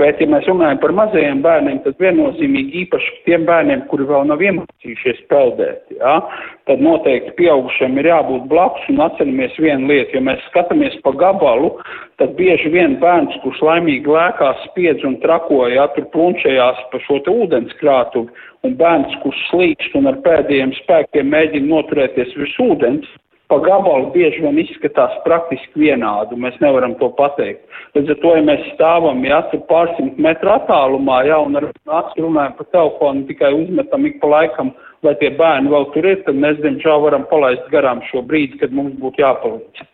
Bet, 0.00 0.22
ja 0.22 0.26
mēs 0.30 0.46
runājam 0.48 0.78
par 0.80 0.94
mazajiem 0.96 1.42
bērniem, 1.44 1.82
tad 1.84 1.98
viennozīmīgi 2.00 2.78
īpaši 2.86 3.10
tiem 3.26 3.42
bērniem, 3.44 3.82
kuri 3.90 4.06
vēl 4.08 4.24
nav 4.30 4.40
iemācījušies 4.40 5.18
peldēt, 5.28 5.82
jā, 5.98 6.14
tad 6.70 6.80
noteikti 6.80 7.34
pieaugušiem 7.36 7.98
ir 8.00 8.08
jābūt 8.08 8.46
blakus 8.48 8.86
un 8.88 9.02
atceramies 9.04 9.58
vienu 9.60 9.90
lietu. 9.90 10.16
Ja 10.16 10.24
mēs 10.30 10.40
skatāmies 10.48 10.96
pa 11.04 11.12
gabalu, 11.20 11.74
tad 12.22 12.32
bieži 12.38 12.72
vien 12.72 12.96
bērns, 13.02 13.36
kurš 13.44 13.60
laimīgi 13.68 14.08
lēkās, 14.16 14.64
spiedz 14.70 15.04
un 15.04 15.18
trakoja, 15.20 15.74
jā, 15.76 15.86
tur 15.98 16.08
plunčējās 16.16 16.80
pa 16.88 17.02
šo 17.04 17.20
te 17.26 17.36
ūdenskrātuvi, 17.44 18.32
un 18.64 18.78
bērns, 18.80 19.20
kurš 19.20 19.44
slīkst 19.50 20.00
un 20.00 20.08
ar 20.08 20.22
pēdējiem 20.24 20.72
spēkiem 20.80 21.28
mēģina 21.36 21.68
noturēties 21.68 22.32
virs 22.40 22.56
ūdens, 22.64 23.12
pa 23.52 23.58
gabalu 23.60 24.08
bieži 24.14 24.40
vien 24.40 24.56
izskatās 24.62 25.18
praktiski 25.26 25.84
vienādu, 25.84 26.38
mēs 26.40 26.56
nevaram 26.64 26.96
to 27.00 27.10
pateikt. 27.18 27.60
Līdz 27.92 28.14
ar 28.14 28.20
to, 28.22 28.32
ja 28.38 28.44
mēs 28.48 28.64
stāvam, 28.72 29.20
ja 29.28 29.42
tur 29.52 29.60
pārsimt 29.68 30.16
metru 30.26 30.54
attālumā, 30.54 31.20
ja, 31.28 31.42
un 31.44 31.60
ar 31.60 31.68
acu 31.68 32.24
runājam 32.24 32.56
pa 32.56 32.68
telefonu, 32.72 33.26
tikai 33.28 33.52
uzmetam 33.58 34.08
ik 34.08 34.16
pa 34.22 34.32
laikam, 34.38 34.72
vai 35.04 35.12
tie 35.20 35.28
bērni 35.36 35.72
vēl 35.72 35.88
tur 35.92 36.08
ir, 36.08 36.22
tad 36.24 36.40
mēs, 36.40 36.60
diemžēl, 36.64 37.04
varam 37.04 37.28
palaist 37.28 37.68
garām 37.74 38.00
šo 38.08 38.24
brīdi, 38.24 38.62
kad 38.62 38.72
mums 38.72 38.96
būtu 39.02 39.20
jāpaliek. 39.20 39.84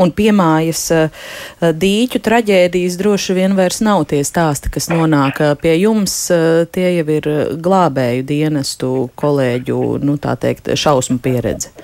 Un 0.00 0.12
piemājas 0.16 0.82
eh, 0.94 1.24
dīķu 1.60 2.20
traģēdijas 2.24 2.96
droši 3.00 3.36
vien 3.36 3.56
vairs 3.58 3.82
nav 3.84 4.06
tie 4.08 4.22
stāsti, 4.24 4.72
kas 4.72 4.88
nonāk 4.92 5.42
eh, 5.44 5.56
pie 5.60 5.74
jums. 5.82 6.14
Eh, 6.32 6.64
tie 6.72 6.94
jau 6.96 7.06
ir 7.18 7.28
glābēju 7.60 8.24
dienestu 8.30 8.94
kolēģu, 9.20 9.80
nu 10.06 10.16
tā 10.22 10.36
teikt, 10.40 10.72
šausmu 10.80 11.20
pieredze. 11.20 11.74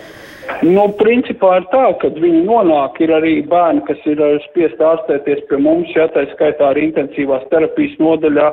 Nu, 0.66 0.86
principā 0.98 1.60
ir 1.60 1.66
tā, 1.70 1.84
ka 2.00 2.08
viņi 2.16 2.40
nonāk, 2.46 2.96
ir 3.04 3.12
arī 3.14 3.34
bērni, 3.46 3.84
kas 3.86 4.00
ir 4.08 4.18
spiest 4.48 4.80
ārstēties 4.82 5.44
pie 5.50 5.60
mums, 5.62 5.92
ja 5.94 6.08
tā 6.14 6.24
skaitā 6.32 6.72
arī 6.72 6.88
intensīvās 6.88 7.44
terapijas 7.52 7.94
nodaļā. 8.02 8.48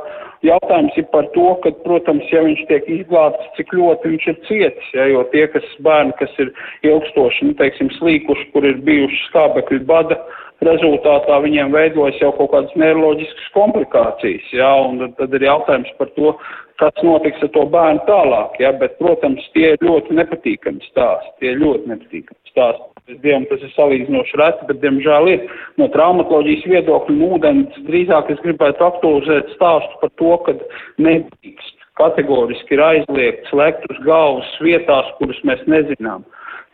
Jautājums 0.46 1.00
ir 1.00 1.08
par 1.14 1.30
to, 1.34 1.48
ka, 1.64 1.72
protams, 1.88 2.28
ja 2.30 2.44
viņš 2.46 2.62
tiek 2.70 2.90
izglābts, 2.98 3.50
cik 3.58 3.74
ļoti 3.80 4.12
viņš 4.12 4.30
ir 4.30 4.40
cietis, 4.50 4.94
ja, 4.94 5.08
jo 5.10 5.24
tie, 5.32 5.48
kas 5.56 5.66
bērni, 5.88 6.14
kas 6.20 6.38
ir 6.44 6.52
ilgstoši, 6.86 7.50
nu, 7.50 7.58
teiksim, 7.62 7.90
slīkuši, 7.98 8.50
kur 8.54 8.68
ir 8.68 8.84
bijuši 8.86 9.22
skābekļu 9.30 9.86
bada, 9.90 10.20
rezultātā 10.68 11.40
viņiem 11.44 11.74
veidojas 11.74 12.20
jau 12.22 12.34
kaut 12.38 12.52
kādas 12.54 12.76
neiroloģiskas 12.80 13.50
komplikācijas, 13.56 14.52
jā, 14.54 14.70
un 14.86 15.02
tad, 15.02 15.16
tad 15.22 15.40
ir 15.40 15.48
jautājums 15.48 15.96
par 15.98 16.12
to, 16.20 16.36
kas 16.82 17.04
notiks 17.06 17.44
ar 17.46 17.52
to 17.56 17.66
bērnu 17.74 18.02
tālāk, 18.08 18.58
jā, 18.62 18.72
bet, 18.80 18.98
protams, 19.02 19.46
tie 19.54 19.74
ir 19.76 19.86
ļoti 19.86 20.18
nepatīkami 20.18 20.84
stāsti, 20.90 21.34
tie 21.42 21.54
ir 21.54 21.62
ļoti 21.62 21.92
nepatīkami 21.94 22.54
stāsti. 22.54 22.90
Es 23.12 23.20
Dievam 23.20 23.44
tas 23.50 23.64
ir 23.66 23.72
salīdzinoši 23.76 24.38
reti, 24.40 24.68
bet, 24.70 24.80
diemžēl, 24.80 25.30
ir 25.34 25.56
no 25.82 25.90
traumatoloģijas 25.92 26.68
viedokļa 26.72 27.16
un 27.18 27.24
ūdens 27.36 27.82
drīzāk 27.90 28.32
es 28.32 28.40
gribētu 28.46 28.86
aktualizēt 28.86 29.52
stāstu 29.58 30.00
par 30.00 30.14
to, 30.22 30.38
ka 30.46 30.56
nedrīkst 31.04 31.84
kategoriski 32.00 32.78
ir 32.78 32.86
aizliegts 32.86 33.52
lekt 33.60 33.84
uz 33.92 34.00
galvas 34.08 34.48
vietās, 34.64 35.12
kuras 35.20 35.42
mēs 35.44 35.62
nezinām. 35.68 36.24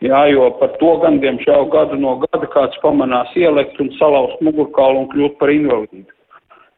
Jā, 0.00 0.22
jo 0.32 0.46
par 0.62 0.72
to 0.80 0.94
gan, 1.02 1.18
diemžēl, 1.20 1.66
gadu 1.74 1.98
no 2.00 2.14
gada 2.22 2.46
kāds 2.54 2.78
pamanās 2.80 3.34
ielekt 3.36 3.82
un 3.82 3.90
salauzt 3.98 4.40
mugurkaulu 4.40 5.02
un 5.02 5.10
kļūt 5.10 5.36
par 5.42 5.52
invalīdu. 5.52 6.08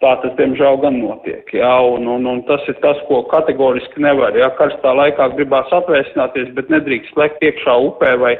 Tā 0.02 0.16
tas, 0.18 0.32
diemžēl, 0.35 0.80
gan 0.82 0.97
notiek. 0.99 1.47
Jā, 1.54 1.75
un, 1.87 2.09
un, 2.11 2.25
un 2.26 2.40
tas 2.49 2.64
ir 2.66 2.75
tas, 2.82 2.99
ko 3.06 3.21
kategoriski 3.30 4.02
nevar. 4.02 4.35
Jā, 4.35 4.49
karstā 4.59 4.97
laikā 4.99 5.28
gribās 5.37 5.71
atvēsināties, 5.76 6.49
bet 6.56 6.73
nedrīkst 6.75 7.14
lekt 7.21 7.44
iekšā 7.47 7.76
upē 7.87 8.16
vai 8.18 8.32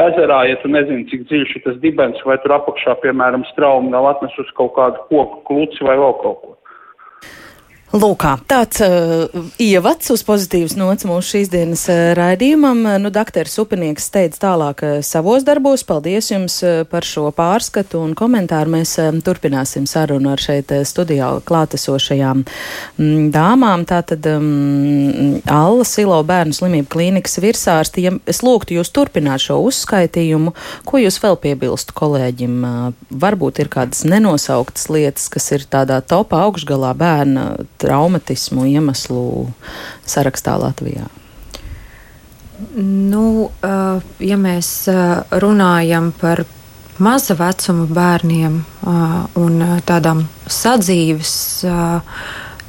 ezerā, 0.00 0.38
ja 0.48 0.56
tu 0.62 0.70
nezini, 0.72 1.04
cik 1.10 1.26
dziļš 1.28 1.52
ir 1.58 1.64
tas 1.66 1.76
dibens, 1.84 2.24
vai 2.24 2.38
tur 2.40 2.56
apakšā, 2.56 2.96
piemēram, 3.04 3.44
straumi 3.52 3.92
nav 3.92 4.08
atnesus 4.14 4.48
kaut 4.56 4.72
kādu 4.78 5.04
koku 5.10 5.44
kluci 5.50 5.84
vai 5.84 5.98
vēl 6.00 6.16
kaut 6.24 6.40
ko. 6.40 6.56
Lūk, 7.90 8.22
tāds 8.46 8.78
uh, 8.86 9.24
ievads 9.58 10.12
uz 10.14 10.20
pozitīvas 10.22 10.76
nots 10.78 11.02
mūsu 11.08 11.32
šīs 11.32 11.48
dienas 11.50 11.80
uh, 11.90 12.12
raidījumam. 12.14 12.84
Nu, 13.02 13.10
Dakteris 13.10 13.58
Upinieks 13.58 14.04
steidz 14.06 14.38
tālāk 14.38 14.84
uh, 14.86 14.92
savos 15.02 15.42
darbos. 15.42 15.82
Paldies 15.88 16.28
jums 16.30 16.60
uh, 16.62 16.84
par 16.86 17.02
šo 17.02 17.32
pārskatu 17.34 17.98
un 17.98 18.12
komentāru. 18.14 18.70
Mēs 18.76 18.92
uh, 19.02 19.08
turpināsim 19.26 19.88
sarunu 19.90 20.30
ar 20.30 20.38
šeit 20.38 20.70
uh, 20.70 20.84
studijā 20.86 21.32
klātesošajām 21.48 22.44
mm, 22.44 23.24
dāmām. 23.34 23.82
Tātad 23.90 24.28
um, 24.36 25.40
Alla 25.50 25.88
Silo 25.88 26.20
bērnu 26.30 26.54
slimību 26.54 26.86
klīnikas 26.94 27.42
virsārsti. 27.42 28.06
Ja 28.06 28.14
es 28.30 28.44
lūgtu 28.46 28.78
jūs 28.78 28.94
turpināt 28.94 29.48
šo 29.48 29.58
uzskaitījumu, 29.66 30.54
ko 30.86 31.02
jūs 31.02 31.18
vēl 31.26 31.40
piebilstu 31.42 31.98
kolēģim? 31.98 32.54
Uh, 32.62 33.10
varbūt 33.26 33.64
ir 33.64 33.74
kādas 33.74 34.06
nenosauktas 34.06 34.86
lietas, 34.94 35.26
kas 35.34 35.50
ir 35.58 35.66
tādā 35.66 35.98
topā 36.06 36.46
augšgalā 36.46 36.94
bērna 36.94 37.50
traumatismu 37.80 38.68
iemeslu 38.70 39.48
sarakstā 40.08 40.56
Latvijā? 40.60 41.08
Nu, 42.76 43.50
ja 44.20 44.36
mēs 44.36 44.70
runājam 45.42 46.10
par 46.20 46.44
maza 47.00 47.34
vecuma 47.38 47.86
bērniem 47.88 48.58
un 49.40 49.62
tādām 49.88 50.26
sadzīves 50.44 51.32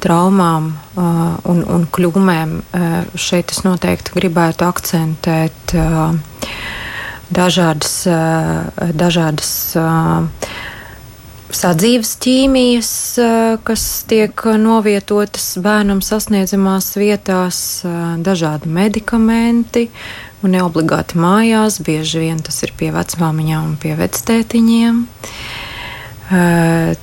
traumām 0.02 0.70
un, 0.96 1.60
un 1.62 1.84
kļūmēm. 1.92 2.54
Šeit 3.14 3.52
es 3.54 3.62
noteikti 3.66 4.16
gribētu 4.16 4.66
akcentēt 4.66 5.76
dažādas, 7.32 7.94
dažādas 9.04 9.52
sadzīves 11.56 12.14
ķīmijas, 12.22 12.92
kas 13.66 13.84
tiek 14.10 14.44
novietotas 14.60 15.54
bērnam 15.62 16.02
sasniedzamās 16.04 16.92
vietās, 16.98 17.58
dažādi 18.24 18.70
medikamenti, 18.72 19.88
un 20.42 20.54
ne 20.56 20.62
obligāti 20.64 21.20
mājās, 21.22 21.80
bieži 21.84 22.24
vien 22.24 22.40
tas 22.44 22.62
ir 22.66 22.74
pie 22.78 22.90
vecmāmiņām 22.94 23.72
un 23.72 23.76
pie 23.82 23.94
vectētiņiem. 23.98 25.04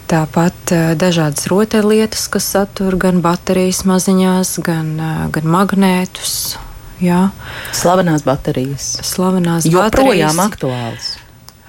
Tāpat 0.10 0.74
dažādas 0.98 1.46
rotaļlietas, 1.52 2.26
kas 2.34 2.48
satur 2.56 2.98
gan 2.98 3.22
baterijas 3.22 3.84
maziņās, 3.86 4.56
gan, 4.66 4.96
gan 5.36 5.50
magnētus. 5.54 6.58
Jā. 7.00 7.30
Slavenās 7.76 8.26
baterijas. 8.28 8.92
Slavenās 9.08 9.70
joprojām 9.70 10.40
baterijas. 10.42 11.14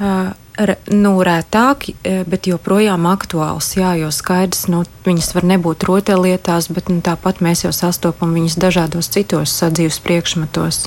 aktuāls. 0.01 0.39
Nu, 0.61 1.15
rētāk, 1.25 1.87
bet 2.29 2.49
joprojām 2.51 3.07
aktuāls. 3.09 3.71
Jā, 3.79 3.95
jo 3.97 4.11
skaidrs, 4.13 4.67
nu, 4.69 4.83
viņas 5.07 5.33
var 5.37 5.47
nebūt 5.55 5.87
rotaļlietās, 5.89 6.69
bet 6.75 6.91
nu, 6.93 7.01
tāpat 7.05 7.41
mēs 7.45 7.65
jau 7.65 7.73
sastopam 7.73 8.35
viņas 8.37 8.59
dažādos 8.61 9.09
citos 9.15 9.55
sadzīves 9.57 10.01
priekšmetos. 10.05 10.83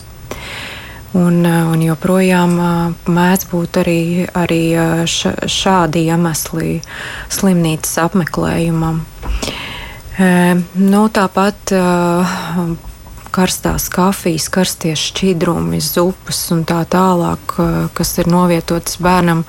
Un, 1.17 1.41
un 1.45 1.81
joprojām 1.81 2.55
mēdz 3.05 3.49
būt 3.49 3.81
arī, 3.81 3.99
arī 4.37 4.61
šādi 5.09 6.07
iemesli 6.09 6.79
slimnīcas 7.33 7.99
apmeklējumam. 8.05 9.03
Nu, 10.77 11.03
tāpat 11.13 11.73
karstās 13.33 13.89
kafijas, 13.93 14.47
karstie 14.53 14.93
šķidrumi, 14.99 15.81
zupas 15.83 16.45
un 16.53 16.63
tā 16.69 16.83
tālāk, 16.89 17.57
kas 17.97 18.13
ir 18.21 18.29
novietotas 18.31 18.99
bērnam 19.03 19.43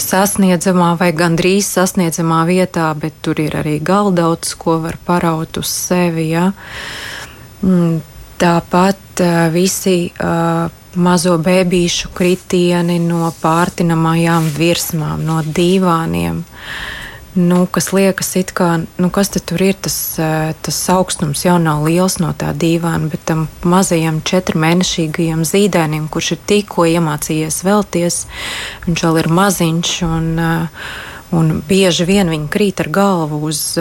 sasniedzamā 0.00 0.94
vai 1.00 1.12
gandrīz 1.16 1.68
sasniedzamā 1.76 2.42
vietā, 2.48 2.88
bet 2.98 3.20
tur 3.22 3.38
ir 3.40 3.54
arī 3.60 3.78
galdauts, 3.78 4.56
ko 4.58 4.80
var 4.82 4.98
paraut 5.06 5.60
uz 5.60 5.70
sevi. 5.70 6.32
Ja? 6.32 6.50
Mm, 7.62 8.02
tāpat 8.42 9.22
visi 9.54 10.10
mazo 10.94 11.38
bērnu 11.38 12.10
kritieni 12.14 12.98
no 13.02 13.30
pārtinamajām 13.40 14.50
virsmām, 14.58 15.24
no 15.26 15.40
divāniem. 15.46 16.42
Uh, 16.42 17.03
nu, 17.34 17.64
kas 17.70 17.90
liekas, 17.94 18.32
kā, 18.54 18.68
nu, 18.98 19.10
kas 19.14 19.32
tur 19.34 19.62
ir. 19.62 19.74
Tas, 19.84 19.96
tas 20.64 20.78
augstums 20.92 21.44
jau 21.44 21.56
nav 21.62 21.84
liels 21.86 22.18
no 22.22 22.32
tā 22.38 22.52
dīvaina, 22.56 23.10
bet 23.12 23.24
tam 23.28 23.46
mazajam 23.66 24.20
četrmēnešīgajam 24.26 25.42
zīdainim, 25.48 26.06
kurš 26.12 26.34
ir 26.36 26.44
tikko 26.50 26.86
iemācījies 26.90 27.64
vēlties, 27.66 28.20
viņš 28.86 29.04
vēl 29.08 29.20
ir 29.24 29.34
maziņš. 29.40 29.98
Un, 30.10 30.30
Un 31.34 31.48
bieži 31.66 32.04
vien 32.06 32.28
viņi 32.30 32.46
krīt 32.52 32.78
ar 32.84 32.88
galvu 32.94 33.40
uz, 33.48 33.74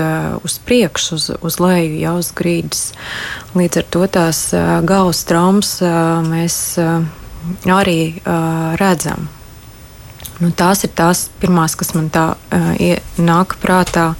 uz 0.47 0.55
priekšu, 0.65 1.19
uz, 1.19 1.27
uz 1.37 1.57
leju, 1.61 1.99
jau 2.01 2.15
uz 2.17 2.31
grīdas. 2.33 2.81
Līdz 3.53 3.83
ar 3.83 3.87
to 3.93 4.07
tās 4.15 4.39
galvas 4.89 5.21
traumas 5.29 5.75
mēs 6.31 6.57
arī 7.69 7.99
redzam. 8.81 9.29
Nu, 10.41 10.49
tās 10.57 10.83
ir 10.87 10.93
tās 10.97 11.27
pirmās, 11.41 11.75
kas 11.79 11.93
man 11.97 12.09
tā 12.13 12.33
uh, 12.33 12.85
nāk 13.21 13.57
prātā. 13.63 14.13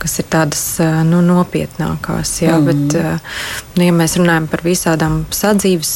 Kas 0.00 0.14
ir 0.16 0.24
tādas 0.32 0.62
nu, 1.04 1.18
nopietnākās. 1.20 2.30
Jā, 2.40 2.54
mm. 2.56 2.68
bet, 2.70 3.26
nu, 3.76 3.82
ja 3.84 3.92
mēs 3.92 4.14
runājam 4.16 4.46
par 4.48 4.62
visādām 4.64 5.18
sadzīves 5.28 5.90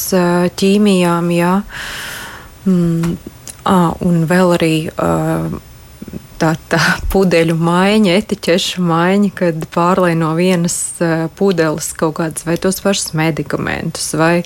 ķīmijām, 0.61 1.31
jā, 1.33 1.55
mm, 2.69 3.15
à, 3.65 3.79
un 4.05 4.27
vēl 4.29 4.53
arī 4.59 4.75
uh, 4.93 5.57
tā, 6.41 6.55
tā 6.71 6.81
pudeļu 7.13 7.57
maiņa, 7.59 8.17
etiķešu 8.21 8.83
maiņa, 8.85 9.31
kad 9.39 9.67
pārlai 9.75 10.13
no 10.19 10.33
vienas 10.39 10.77
pudeles 11.39 11.91
kaut 11.99 12.17
kādas 12.19 12.47
vai 12.49 12.57
tos 12.61 12.81
pašus 12.85 13.15
medikamentus, 13.19 14.11
vai, 14.19 14.43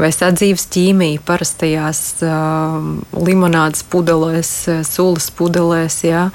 vai 0.00 0.10
sadzīves 0.14 0.68
ķīmiju 0.74 1.22
parastajās 1.28 2.02
uh, 2.26 2.80
limonādes 3.18 3.86
pudelēs, 3.90 4.52
sulas 4.88 5.30
pudelēs, 5.38 6.02
jā, 6.08 6.28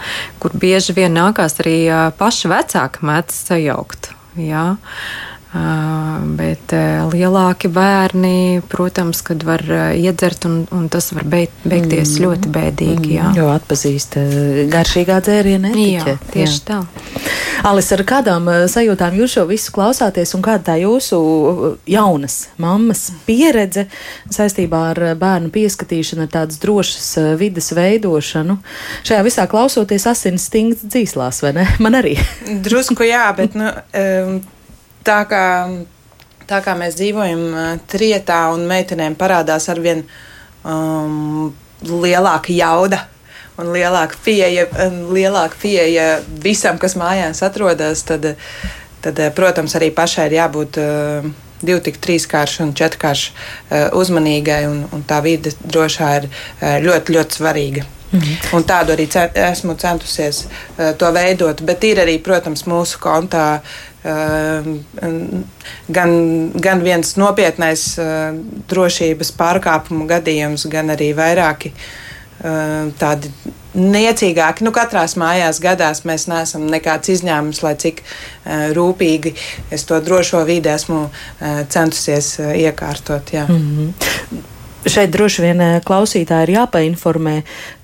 kur 0.44 0.56
bieži 0.60 0.96
vien 0.98 1.16
nākās 1.18 1.60
arī 1.64 1.78
paši 2.20 2.52
vecāki 2.54 3.06
mētas 3.12 3.46
sajaukt. 3.50 4.14
Jā. 4.40 4.74
Uh, 4.74 5.33
Bet 5.54 6.74
lielāki 7.14 7.70
bērni, 7.70 8.64
protams, 8.72 9.20
kad 9.26 9.44
var 9.46 9.62
iedzert, 9.94 10.48
un, 10.50 10.64
un 10.74 10.88
tas 10.90 11.12
var 11.14 11.28
beigt, 11.30 11.60
beigties 11.62 12.16
mm. 12.16 12.24
ļoti 12.26 12.54
bēdīgi. 12.56 13.12
Jā. 13.20 13.30
Jo 13.38 13.52
atpazīst 13.54 14.18
garšīgā 14.74 15.20
dzēriena 15.22 15.70
etiķeti. 15.70 16.10
Jā, 16.10 16.34
tieši 16.34 16.58
jā. 16.58 16.66
tā. 16.72 16.80
Alis, 17.64 17.88
ar 17.96 18.02
kādām 18.04 18.50
sajūtām 18.68 19.14
jūs 19.22 19.36
šo 19.38 19.46
visu 19.48 19.72
klausāties, 19.76 20.34
un 20.36 20.42
kāda 20.44 20.72
tā 20.72 20.74
jūsu 20.82 21.20
jaunas 21.88 22.40
mammas 22.60 23.06
pieredze 23.28 23.86
saistībā 24.34 24.82
ar 24.90 25.02
bērnu 25.22 25.54
pieskatīšanu, 25.54 26.26
ar 26.26 26.34
tādas 26.34 26.60
drošas 26.64 27.38
vidas 27.40 27.70
veidošanu? 27.78 28.58
Šajā 29.08 29.22
visā 29.30 29.48
klausoties 29.52 30.10
asins 30.12 30.50
stingts 30.50 30.84
dzīslās, 30.90 31.40
vai 31.46 31.54
ne? 31.62 31.70
Man 31.84 32.02
arī. 32.02 32.18
Drusku 32.66 33.08
jā, 33.08 33.30
bet, 33.38 33.56
nu. 33.60 33.70
Tā 35.04 35.20
kā, 35.28 35.46
tā 36.48 36.60
kā 36.64 36.76
mēs 36.80 36.96
dzīvojam 37.00 37.44
trietā 37.92 38.46
un 38.54 38.68
meitenēm 38.70 39.18
parādās 39.20 39.68
arvien 39.72 40.06
um, 40.64 41.52
lielāka 41.84 42.54
jauda. 42.56 43.04
Un 43.62 43.70
lielāka 43.70 44.18
pieeja, 44.26 44.66
lielāka 45.14 45.60
pieeja 45.62 46.08
visam, 46.42 46.80
kas 46.82 46.96
mājās 46.98 47.44
atrodas, 47.46 48.02
tad, 48.08 48.32
tad 49.06 49.20
protams, 49.38 49.76
arī 49.78 49.92
pašai 49.94 50.26
ir 50.32 50.40
jābūt 50.40 50.80
uh, 50.82 51.28
divu, 51.62 51.82
tik 51.86 52.00
trīskārši 52.04 52.64
un 52.66 52.72
četrkārši 52.78 53.34
uh, 53.34 53.92
uzmanīgai, 54.00 54.64
un, 54.72 54.86
un 54.96 55.04
tā 55.08 55.22
vide 55.26 55.54
drošā 55.62 56.10
ir 56.22 56.30
uh, 56.32 56.80
ļoti, 56.84 57.18
ļoti 57.18 57.40
svarīga. 57.40 57.86
Mhm. 58.14 58.34
Un 58.58 58.66
tādu 58.70 58.94
arī 58.94 59.08
cen, 59.10 59.32
esmu 59.52 59.78
centusies 59.82 60.44
uh, 60.46 60.92
to 60.98 61.10
veidot, 61.14 61.62
bet 61.66 61.86
ir 61.86 62.02
arī, 62.04 62.20
protams, 62.26 62.66
mūsu 62.70 63.02
kontā 63.02 63.48
gan, 65.88 66.14
gan 66.60 66.84
viens 66.84 67.16
nopietnais 67.20 67.84
eh, 68.02 68.24
drošības 68.72 69.34
pārkāpumu 69.40 70.08
gadījums, 70.10 70.68
gan 70.72 70.92
arī 70.92 71.14
vairāki 71.16 71.72
ehm, 71.72 72.92
tādi 73.00 73.32
niecīgāki. 73.74 74.66
Nu, 74.66 74.74
katrās 74.76 75.16
mājās 75.20 75.62
gadās 75.64 76.04
mēs 76.06 76.28
neesam 76.30 76.68
nekāds 76.70 77.10
izņēmums, 77.16 77.64
lai 77.66 77.74
cik 77.82 78.04
uh, 78.04 78.70
rūpīgi 78.78 79.34
es 79.74 79.88
to 79.90 79.98
drošo 80.04 80.44
vidi 80.46 80.70
esmu 80.70 81.00
uh, 81.08 81.64
centusies 81.74 82.36
uh, 82.44 82.52
iekārtot. 82.54 83.34
Jā. 83.34 83.48
Mm 83.50 83.64
-hmm. 83.78 84.44
Šeit 84.84 85.14
droši 85.16 85.46
vien 85.46 85.62
eh, 85.64 85.78
klausītāji 85.86 86.50
ir 86.50 86.58
jāpainformē, 86.58 87.38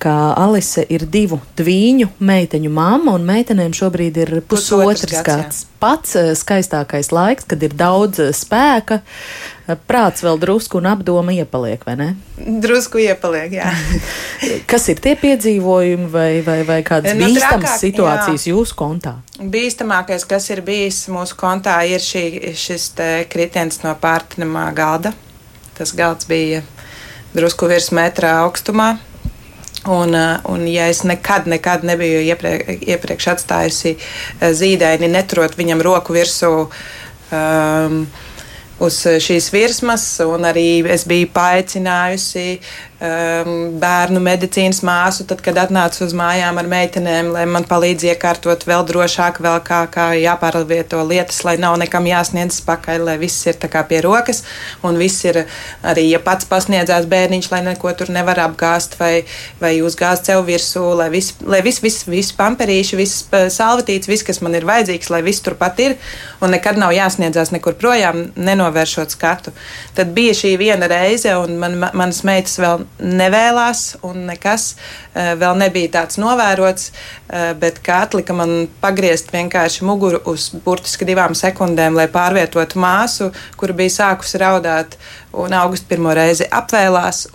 ka 0.03 0.33
Alise 0.35 0.83
ir 0.91 1.05
divu 1.07 1.37
tvīņu 1.55 2.09
meiteņu 2.19 2.71
mamma, 2.75 3.13
un 3.15 3.23
meitenēm 3.27 3.71
šobrīd 3.75 4.17
ir 4.19 4.31
pusotrs 4.43 5.05
gads. 5.07 5.23
gads. 5.23 5.61
Pats 5.79 6.17
eh, 6.19 6.33
skaistākais 6.35 7.13
laiks, 7.15 7.47
kad 7.47 7.63
ir 7.63 7.71
daudz 7.79 8.19
eh, 8.19 8.33
spēka, 8.35 8.99
prāts 9.87 10.25
vēl 10.25 10.41
drusku 10.41 10.81
un 10.81 10.89
apdoma 10.91 11.31
iepaliek, 11.37 11.85
vai 11.87 11.95
ne? 11.95 12.07
Drusku 12.35 12.99
iepaliek, 12.99 13.55
jā. 13.61 13.71
Kas 14.71 14.89
ir 14.91 14.99
tie 14.99 15.15
piedzīvojumi 15.21 16.09
vai, 16.11 16.41
vai, 16.43 16.57
vai 16.67 16.81
kādas 16.83 17.15
nu, 17.15 17.29
bīstamas 17.29 17.77
situācijas 17.79 18.43
jā. 18.49 18.57
jūsu 18.57 18.75
kontā? 18.75 19.15
Bīstamākais, 19.39 20.27
kas 20.27 20.49
ir 20.51 20.65
bijis 20.67 21.05
mūsu 21.07 21.39
kontā, 21.39 21.77
ir 21.87 22.03
šī, 22.03 22.51
šis 22.59 22.91
kritiens 23.31 23.79
no 23.85 23.95
pārtinamā 24.01 24.67
galda. 24.75 25.13
Tas 25.79 25.95
galds 25.95 26.27
bija 26.27 26.59
drusku 27.35 27.69
virs 27.69 27.91
metra 27.95 28.39
augstumā. 28.45 28.95
Un, 29.87 30.15
eh, 30.15 30.39
un, 30.51 30.65
ja 30.67 30.89
es 30.91 31.03
nekad, 31.07 31.47
nekad 31.47 31.85
nebiju 31.87 32.19
iepriek, 32.27 32.81
iepriekš 32.83 33.29
atstājusi 33.33 33.95
eh, 33.95 34.51
zīdaini, 34.51 35.07
neturot 35.07 35.55
viņam 35.55 35.83
roku 35.85 36.13
virsū 36.17 36.51
um, 36.67 38.01
uz 38.83 38.97
šīs 39.23 39.49
virsmas, 39.55 40.03
un 40.23 40.47
arī 40.47 40.83
es 40.91 41.05
biju 41.07 41.31
paaicinājusi 41.35 42.59
um, 42.99 43.79
bērnu 43.79 44.19
medicīnas 44.23 44.81
māsu, 44.85 45.25
tad, 45.29 45.41
kad 45.43 45.57
atnācu 45.61 46.03
uz 46.05 46.13
mājām 46.17 46.59
ar 46.59 46.69
meitenēm, 46.69 47.31
lai 47.35 47.45
man 47.49 47.65
palīdz 47.69 48.09
iekārtot 48.11 48.65
vēl 48.67 48.85
drošāk, 48.89 49.39
vēl 49.43 49.59
kā, 49.65 49.81
kā 49.91 50.09
jāpārvieto 50.19 51.01
lietas, 51.07 51.41
lai 51.47 51.55
nav 51.61 51.77
nekam 51.81 52.07
jāsniedz 52.09 52.59
pakaļ, 52.67 53.05
lai 53.07 53.17
viss 53.21 53.47
ir 53.47 53.59
tā 53.61 53.69
kā 53.71 53.85
pie 53.87 54.01
rokas, 54.05 54.43
un 54.83 54.99
viss 54.99 55.23
ir 55.27 55.43
arī, 55.83 56.09
ja 56.13 56.21
pats 56.23 56.47
pasniedzās 56.49 57.07
bērniņš, 57.09 57.51
lai 57.53 57.61
neko 57.71 57.93
tur 57.99 58.11
nevar 58.13 58.43
apgāzt 58.49 58.99
vai, 58.99 59.23
vai 59.61 59.75
uzgāzt 59.85 60.29
sev 60.29 60.43
virsū, 60.47 60.83
lai 60.99 61.09
viss, 61.13 61.37
lai 61.47 61.63
viss, 61.65 61.83
viss, 61.83 62.07
viss 62.09 62.35
pamperīši, 62.37 62.99
viss 62.99 63.25
salvetīts, 63.55 64.11
viss, 64.11 64.27
kas 64.27 64.43
man 64.45 64.57
ir 64.59 64.67
vajadzīgs, 64.67 65.11
lai 65.13 65.23
viss 65.25 65.43
turpat 65.45 65.79
ir, 65.83 65.97
un 66.43 66.53
nekad 66.55 66.79
nav 66.79 66.93
jāsniedzās 66.95 67.53
nekur 67.55 67.77
projām, 67.79 68.27
nenovēršot 68.35 69.15
skatu. 69.15 69.55
Tad 69.95 70.13
bija 70.15 70.35
šī 70.35 70.55
viena 70.59 70.89
reize, 70.91 71.33
un 71.39 71.59
man, 71.61 71.79
manas 71.79 72.23
meitas 72.27 72.59
vēl 72.59 72.88
nevēlās, 72.99 73.83
un 74.05 74.25
nekas 74.27 74.73
uh, 74.75 75.33
vēl 75.39 75.57
nebija 75.61 75.91
tāds 75.99 76.19
novērots, 76.21 76.89
uh, 76.91 77.51
bet 77.59 77.81
kā 77.85 78.01
atlika 78.05 78.35
man 78.35 78.67
pagriezt 78.81 79.33
vienkārši 79.33 79.87
muguru 79.87 80.21
uz 80.29 80.49
burtiski 80.65 81.07
divām 81.07 81.35
sekundēm, 81.37 81.97
lai 81.99 82.09
pārvietotu 82.11 82.81
māsu, 82.81 83.31
kura 83.59 83.75
bija 83.77 83.95
sākusi 84.01 84.41
raudāt, 84.41 84.99
un 85.33 85.55
augustu 85.55 85.91
pirmo 85.91 86.15
reizi 86.15 86.47
apvēlās. 86.49 87.27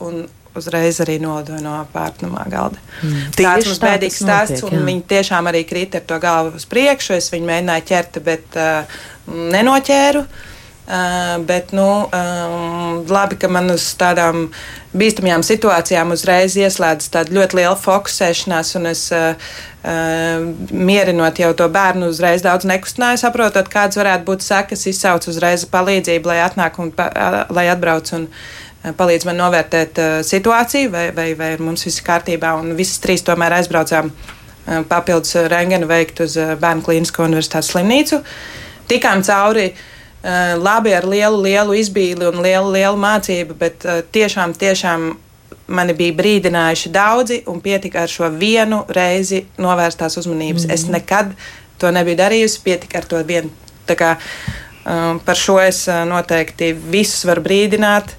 Uzreiz 0.54 1.00
arī 1.02 1.16
nolidoja 1.18 1.58
no 1.64 1.80
pārnumā 1.90 2.44
galda. 2.46 2.78
Mm. 3.02 3.32
Tāds 3.34 3.66
mums 3.66 3.80
bēdīgs 3.82 4.20
stāsts, 4.22 4.60
notiek, 4.62 4.76
un 4.78 4.84
viņi 4.86 5.02
tiešām 5.10 5.48
arī 5.50 5.64
krita 5.66 5.98
ar 5.98 6.04
to 6.06 6.18
galvu 6.22 6.60
uz 6.60 6.66
priekšu. 6.70 7.16
Es 7.16 7.26
viņu 7.32 7.48
mēģināju 7.48 7.86
ķert, 7.88 8.20
bet 8.22 8.58
uh, 8.62 9.00
nenoķēru. 9.26 10.22
Uh, 10.22 10.53
Uh, 10.84 11.44
bet, 11.44 11.70
nu, 11.70 12.08
um, 12.12 13.04
labi, 13.08 13.38
ka 13.40 13.48
man 13.48 13.72
uz 13.72 13.86
tādām 13.96 14.50
bīstamajām 14.92 15.40
situācijām 15.40 16.10
uzreiz 16.12 16.58
ieslēdzas 16.60 17.08
tāda 17.14 17.32
ļoti 17.32 17.56
liela 17.56 17.78
fokusēšanās, 17.80 18.72
un 18.76 18.90
es 18.90 19.06
uh, 19.16 19.32
uh, 19.80 20.44
mierinot 20.68 21.40
jau 21.40 21.48
to 21.56 21.70
bērnu 21.72 22.10
uzreiz 22.12 22.44
daudz 22.44 22.68
nekustināju, 22.68 23.22
saprotot, 23.22 23.70
kādas 23.72 23.96
varētu 23.96 24.28
būt 24.28 24.44
sekas, 24.44 24.82
izsaucu 24.90 25.30
uzreiz 25.32 25.64
palīdzību, 25.72 26.28
lai 26.28 26.42
atnāk 26.44 26.76
un 26.84 26.92
pa, 26.92 27.08
lai 27.48 27.64
atbrauc 27.72 28.12
un 28.18 28.28
palīdz 29.00 29.24
man 29.30 29.40
novērtēt 29.40 30.02
situāciju, 30.28 30.92
vai, 30.92 31.06
vai, 31.16 31.30
vai 31.40 31.50
mums 31.64 31.86
viss 31.88 32.02
ir 32.02 32.08
kārtībā, 32.10 32.52
un 32.60 32.76
visas 32.76 33.00
trīs 33.00 33.24
tomēr 33.24 33.56
aizbraucām 33.62 34.12
papildus 34.92 35.32
rengenu 35.48 35.88
veikt 35.88 36.20
uz 36.28 36.36
Bērnu 36.36 36.84
Klīnisko 36.84 37.24
universitātes 37.24 37.72
slimnīcu. 37.72 38.20
Tikām 38.92 39.24
cauri 39.24 39.70
uh, 39.70 39.82
labi 40.56 40.94
ar 40.96 41.04
lielu, 41.04 41.42
lielu 41.44 41.76
izbīli 41.76 42.24
un 42.30 42.40
lielu, 42.44 42.70
lielu 42.72 42.96
mācību, 43.00 43.56
bet 43.60 43.84
eh, 43.84 44.00
tiešām, 44.14 44.54
tiešām 44.56 45.10
mani 45.74 45.94
bija 45.96 46.16
brīdinājuši 46.16 46.92
daudzi 46.92 47.42
un 47.48 47.60
pietika 47.64 48.04
ar 48.04 48.12
šo 48.12 48.30
vienu 48.32 48.82
reizi 48.88 49.44
novērstās 49.60 50.16
uzmanības. 50.20 50.64
Mm. 50.66 50.74
Es 50.76 50.86
nekad 50.88 51.32
to 51.80 51.92
nebiju 51.92 52.20
darījusi, 52.20 52.60
pietika 52.64 53.00
ar 53.00 53.08
to 53.08 53.20
vienu. 53.24 53.52
Tā 53.84 53.96
kā, 54.00 54.10
um, 54.84 55.20
par 55.24 55.36
šo 55.36 55.58
es 55.60 55.84
noteikti 56.08 56.72
visus 56.72 57.24
varu 57.28 57.44
brīdināt 57.44 58.14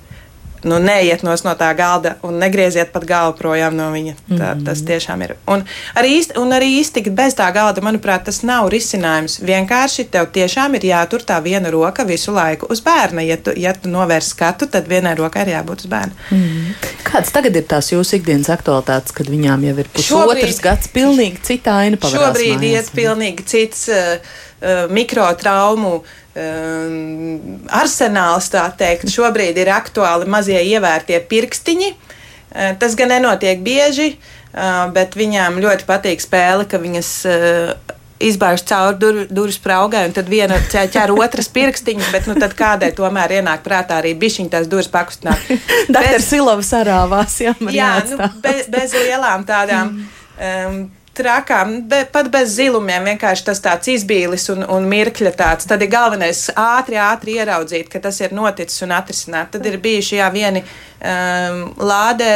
nu, 0.65 0.79
neiet 0.81 1.23
no 1.23 1.33
tā 1.35 1.69
galda 1.77 2.15
un 2.25 2.39
negrieziet 2.41 2.91
pat 2.93 3.05
galvu 3.07 3.37
projām 3.37 3.75
no 3.77 3.91
viņa. 3.93 4.13
Tā, 4.29 4.35
-hmm. 4.35 4.65
Tas 4.65 4.81
tiešām 4.81 5.21
ir. 5.21 5.35
Un 5.47 5.63
arī, 5.95 6.17
īsti, 6.19 6.37
un 6.41 6.51
arī 6.51 6.69
iztikt 6.79 7.13
bez 7.15 7.35
tā 7.35 7.51
galda, 7.53 7.81
manuprāt, 7.81 8.23
tas 8.25 8.41
nav 8.43 8.69
risinājums. 8.69 9.39
Vienkārši 9.41 10.07
tev 10.11 10.27
tiešām 10.33 10.75
ir 10.75 10.85
jātur 10.91 11.21
tā 11.21 11.41
viena 11.43 11.71
roka 11.71 12.03
visu 12.03 12.33
laiku 12.33 12.67
uz 12.69 12.81
bērna. 12.81 13.21
Ja 13.21 13.37
tu, 13.37 13.51
ja 13.55 13.73
tu 13.73 13.89
novērs 13.89 14.27
skatu, 14.33 14.67
tad 14.67 14.87
vienai 14.87 15.15
rokai 15.15 15.41
ir 15.41 15.53
jābūt 15.53 15.85
uz 15.85 15.85
bērna. 15.85 16.13
Mm. 16.31 16.73
Kādas 17.03 17.31
tagad 17.31 17.55
ir 17.55 17.63
tās 17.63 17.91
jūsu 17.91 18.15
ikdienas 18.15 18.49
aktualitātes, 18.49 19.13
kad 19.13 19.27
viņām 19.27 19.63
jau 19.63 19.77
ir 19.77 19.87
pusotrs 19.93 20.59
gads, 20.59 20.87
pilnīgi 20.87 21.41
cita 21.43 21.77
aina 21.83 21.97
pavadās? 21.97 22.21
Šobrīd 22.21 22.59
mājās. 22.59 22.71
iet 22.71 22.91
pilnīgi 22.95 23.45
cits 23.45 23.87
uh, 23.89 24.17
uh, 24.61 24.85
mikrotraumu 24.89 26.03
um, 26.35 27.57
arsenāls, 27.73 28.51
tā 28.53 28.65
teikt. 28.77 29.09
Šobrīd 29.11 29.57
ir 29.61 29.71
aktuāli 29.73 30.29
mazie 30.29 30.61
ievērtie 30.75 31.19
pirkstiņi. 31.29 31.91
Uh, 31.95 32.71
tas 32.79 32.95
gan 32.99 33.11
nenotiek 33.15 33.63
bieži, 33.65 34.13
uh, 34.15 34.85
bet 34.95 35.17
viņām 35.19 35.59
ļoti 35.63 35.87
patīk 35.89 36.23
spēle, 36.23 36.67
ka 36.69 36.79
viņas 36.81 37.11
uh, 37.31 37.95
izbāž 38.19 38.63
cauri 38.67 38.97
dur, 38.99 39.21
durvis 39.29 39.57
spraugai, 39.59 40.05
un 40.07 40.13
tad 40.15 40.29
viena 40.31 40.57
ķer 40.71 41.11
otras 41.15 41.49
pirkstiņas, 41.51 42.11
bet 42.15 42.29
nu, 42.29 42.35
kādai 42.57 42.91
tomēr 42.95 43.39
ienāk 43.41 43.63
prātā 43.65 43.99
arī 43.99 44.13
bišķiņa 44.19 44.53
tās 44.53 44.69
durvis 44.71 44.91
pakustināt. 44.91 45.49
Dr. 45.95 46.21
Silovs 46.23 46.71
arāvās, 46.77 47.39
jā, 47.43 47.55
jā 47.75 47.91
nu, 48.11 48.29
bez, 48.43 48.69
bez 48.71 48.95
lielām 48.95 49.43
tādām. 49.47 49.97
Um, 50.35 50.79
trakām, 51.15 51.77
be, 51.89 52.01
pat 52.11 52.27
bez 52.33 52.55
zilumiem, 52.57 53.07
vienkārši 53.11 53.45
tas 53.47 53.61
tāds 53.63 53.89
izbīlis 53.91 54.47
un, 54.53 54.65
un 54.71 54.85
mirkļa 54.91 55.31
tāds. 55.37 55.67
Tad 55.69 55.83
ir 55.83 55.91
galvenais 55.93 56.45
ātri, 56.59 56.99
ātri 57.01 57.37
ieraudzīt, 57.39 57.89
ka 57.91 58.01
tas 58.03 58.19
ir 58.21 58.35
noticis 58.35 58.83
un 58.85 58.93
atrisināt. 58.95 59.53
Tad 59.55 59.65
ir 59.69 59.79
bijuši 59.83 60.19
jā, 60.19 60.29
vieni 60.33 60.61
um, 60.65 61.65
lādē 61.79 62.31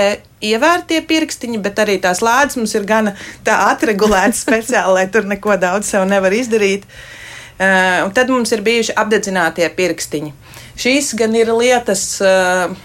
ievērtie 0.49 1.01
pirkstiņi, 1.09 1.61
bet 1.63 1.81
arī 1.83 1.99
tās 2.03 2.23
lādes 2.25 2.59
mums 2.59 2.75
ir 2.79 2.87
gana 2.89 3.15
atregulētas 3.45 4.43
speciāli, 4.45 4.97
lai 5.01 5.07
tur 5.11 5.27
neko 5.29 5.59
daudz 5.61 5.91
sev 5.91 6.07
nevar 6.09 6.35
izdarīt. 6.35 6.87
Uh, 7.59 8.07
tad 8.15 8.31
mums 8.31 8.53
ir 8.55 8.63
bijuši 8.63 8.95
apdedzinātie 8.99 9.67
pirkstiņi. 9.75 10.31
Šīs 10.79 11.11
gan 11.19 11.35
ir 11.35 11.51
lietas. 11.55 12.05
Uh, 12.23 12.77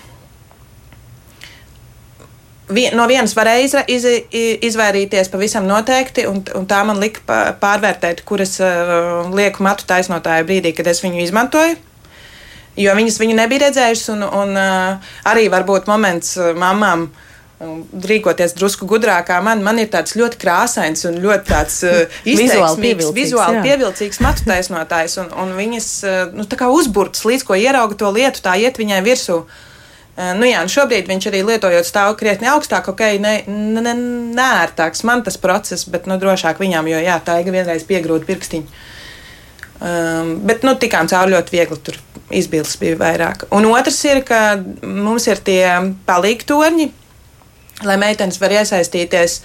vien, 2.69 2.95
no 2.97 3.07
vienas 3.11 3.35
varēja 3.37 3.65
iz, 3.65 3.75
iz, 3.97 4.07
izvairīties 4.71 5.31
pavisam 5.33 5.67
noteikti, 5.69 6.27
un, 6.31 6.41
un 6.57 6.69
tā 6.71 6.81
man 6.87 7.01
lika 7.03 7.41
pārvērtēt, 7.61 8.25
kuras 8.29 8.57
uh, 8.63 9.29
lieku 9.35 9.65
matu 9.67 9.87
taisnotāju 9.89 10.49
brīdī, 10.49 10.75
kad 10.77 10.89
es 10.91 11.03
viņu 11.05 11.23
izmantoju. 11.25 11.77
Jo 12.81 12.95
viņas 12.99 13.21
viņu 13.21 13.37
nebija 13.39 13.69
redzējušas, 13.69 14.09
un, 14.17 14.25
un 14.27 14.59
uh, 14.59 15.13
arī 15.31 15.47
varbūt 15.53 15.91
moments 15.91 16.37
uh, 16.41 16.53
mamām. 16.59 17.09
Rīkoties 18.05 18.53
drusku 18.59 18.85
gudrāk, 18.91 19.29
kā 19.29 19.37
man, 19.41 19.61
man 19.65 19.79
ir 19.79 19.87
tāds 19.89 20.17
ļoti 20.19 20.37
krāsains 20.43 21.07
un 21.09 21.21
ļoti 21.23 21.47
tāds 21.49 21.77
uh, 21.87 22.01
izteiksmīgs, 22.33 23.13
vizuāli 23.15 23.63
pievilcīgs 23.65 24.19
matu 24.25 24.45
taisnotājs. 24.49 25.15
Un, 25.23 25.31
un 25.39 25.55
viņas 25.57 25.87
uh, 26.05 26.35
nu, 26.35 26.45
uzburts, 26.75 27.23
līdz 27.25 27.47
ko 27.47 27.57
ierauga 27.57 27.97
to 28.03 28.11
lietu, 28.13 28.43
tā 28.45 28.57
iet 28.61 28.81
viņai 28.83 29.01
virsū. 29.07 29.39
Eh, 30.15 30.31
nu 30.39 30.47
jā, 30.47 30.61
šobrīd 30.71 31.09
viņš 31.11 31.25
arī 31.27 31.41
lietojot 31.43 31.87
stāvu 31.89 32.15
krietni 32.19 32.47
augstāk, 32.47 32.87
ok, 32.93 33.03
ne, 33.19 33.35
ne, 33.51 33.95
nērtāks 34.39 35.03
man 35.09 35.25
tas 35.27 35.39
process, 35.43 35.89
bet 35.91 36.07
nu, 36.07 36.21
drošāk 36.23 36.61
viņām, 36.63 36.87
jo 36.93 37.01
jā, 37.03 37.17
tā 37.27 37.41
ir 37.43 37.51
vienreiz 37.51 37.83
piegrūda 37.89 38.29
pirkstiņa. 38.29 38.83
Um, 39.85 40.29
bet 40.47 40.63
nu, 40.63 40.77
tikām 40.79 41.11
cauri 41.11 41.35
ļoti 41.35 41.57
viegli, 41.57 41.79
tur 41.83 41.99
izbildes 42.31 42.77
bija 42.79 42.99
vairāk. 43.01 43.49
Un 43.59 43.67
otrs 43.73 43.99
ir, 44.07 44.21
ka 44.25 44.55
mums 44.87 45.27
ir 45.27 45.43
tie 45.43 45.67
palīgi 46.07 46.47
torņi, 46.47 46.87
lai 47.83 47.97
meitenes 47.99 48.39
var 48.39 48.55
iesaistīties 48.55 49.41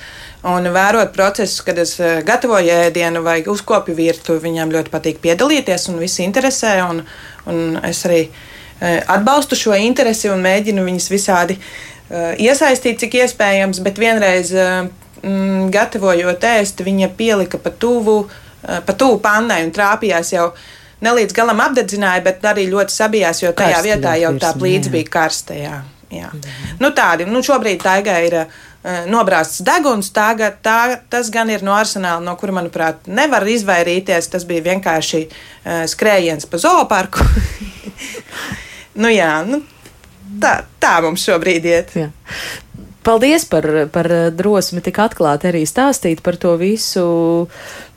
un 0.53 0.69
vērot 0.69 1.09
procesus, 1.15 1.63
kad 1.65 1.81
es 1.81 1.95
eh, 1.97 2.21
gatavoju 2.27 2.77
ēdienu 2.85 3.25
vai 3.25 3.39
uzkopju 3.41 3.97
virtuvi. 3.97 4.45
Viņām 4.45 4.77
ļoti 4.77 4.93
patīk 4.93 5.17
piedalīties 5.25 5.89
un 5.89 5.97
viss 6.05 6.21
interesē, 6.21 6.77
un, 6.85 7.01
un 7.49 7.81
es 7.89 8.05
arī 8.05 8.21
Eh, 8.29 8.48
atbalstu 8.79 9.57
šo 9.59 9.75
interesi 9.75 10.29
un 10.31 10.43
mēģinu 10.43 10.85
viņus 10.87 11.09
visādi 11.11 11.57
eh, 11.59 12.39
iesaistīt, 12.47 12.99
cik 13.01 13.19
iespējams, 13.23 13.81
bet 13.83 13.99
vienreiz 13.99 14.53
eh, 14.55 14.87
mm, 15.23 15.69
gatavojot 15.73 16.47
ēst, 16.53 16.83
viņa 16.85 17.11
pielika 17.19 17.59
pa 17.59 17.73
tuvu, 17.75 18.21
pa 18.59 18.93
tuvu 18.93 19.21
pannai 19.23 19.61
un 19.63 19.71
trāpījās 19.75 20.33
jau 20.33 20.49
ne 21.03 21.13
līdz 21.15 21.35
galam 21.35 21.61
apdedzināja, 21.63 22.23
bet 22.25 22.43
arī 22.47 22.65
ļoti 22.71 22.95
sabijās, 22.95 23.43
jo 23.43 23.53
tajā 23.55 23.77
Karsti, 23.77 23.87
vietā 23.87 24.15
jau 24.19 24.33
tā 24.39 24.51
plīts 24.59 24.91
bija 24.91 25.07
karsta. 25.11 25.55
Jā. 25.55 25.77
Jā. 26.09 26.31
Mhm. 26.33 26.79
Nu, 26.81 26.89
tādi, 26.95 27.27
nu, 27.29 27.43
šobrīd 27.45 27.83
tā 27.83 27.99
ir 28.01 28.35
uh, 28.41 28.47
nobrāzts 29.07 29.61
deguns. 29.63 30.09
Tā, 30.11 30.31
tā, 30.65 30.79
tas 31.09 31.29
gan 31.29 31.51
ir 31.53 31.63
no 31.63 31.75
arsenāla, 31.77 32.23
no 32.25 32.35
kura, 32.35 32.55
manuprāt, 32.57 33.05
nevar 33.07 33.45
izvairīties. 33.47 34.31
Tas 34.33 34.47
bija 34.49 34.65
vienkārši 34.71 35.21
uh, 35.29 35.85
skrējiens 35.87 36.49
pa 36.49 36.59
zooparku. 36.61 37.23
nu, 38.95 39.11
jā, 39.13 39.33
nu, 39.47 39.61
tā, 40.41 40.59
tā 40.81 40.95
mums 41.05 41.25
šobrīd 41.27 41.69
iet. 41.69 41.93
Jā. 41.97 42.09
Paldies 43.05 43.45
par, 43.49 43.65
par 43.93 44.09
drosmi 44.35 44.83
tik 44.85 44.99
atklāti 45.01 45.49
arī 45.49 45.63
stāstīt 45.67 46.23
par 46.25 46.37
to 46.41 46.55
visu. 46.59 47.05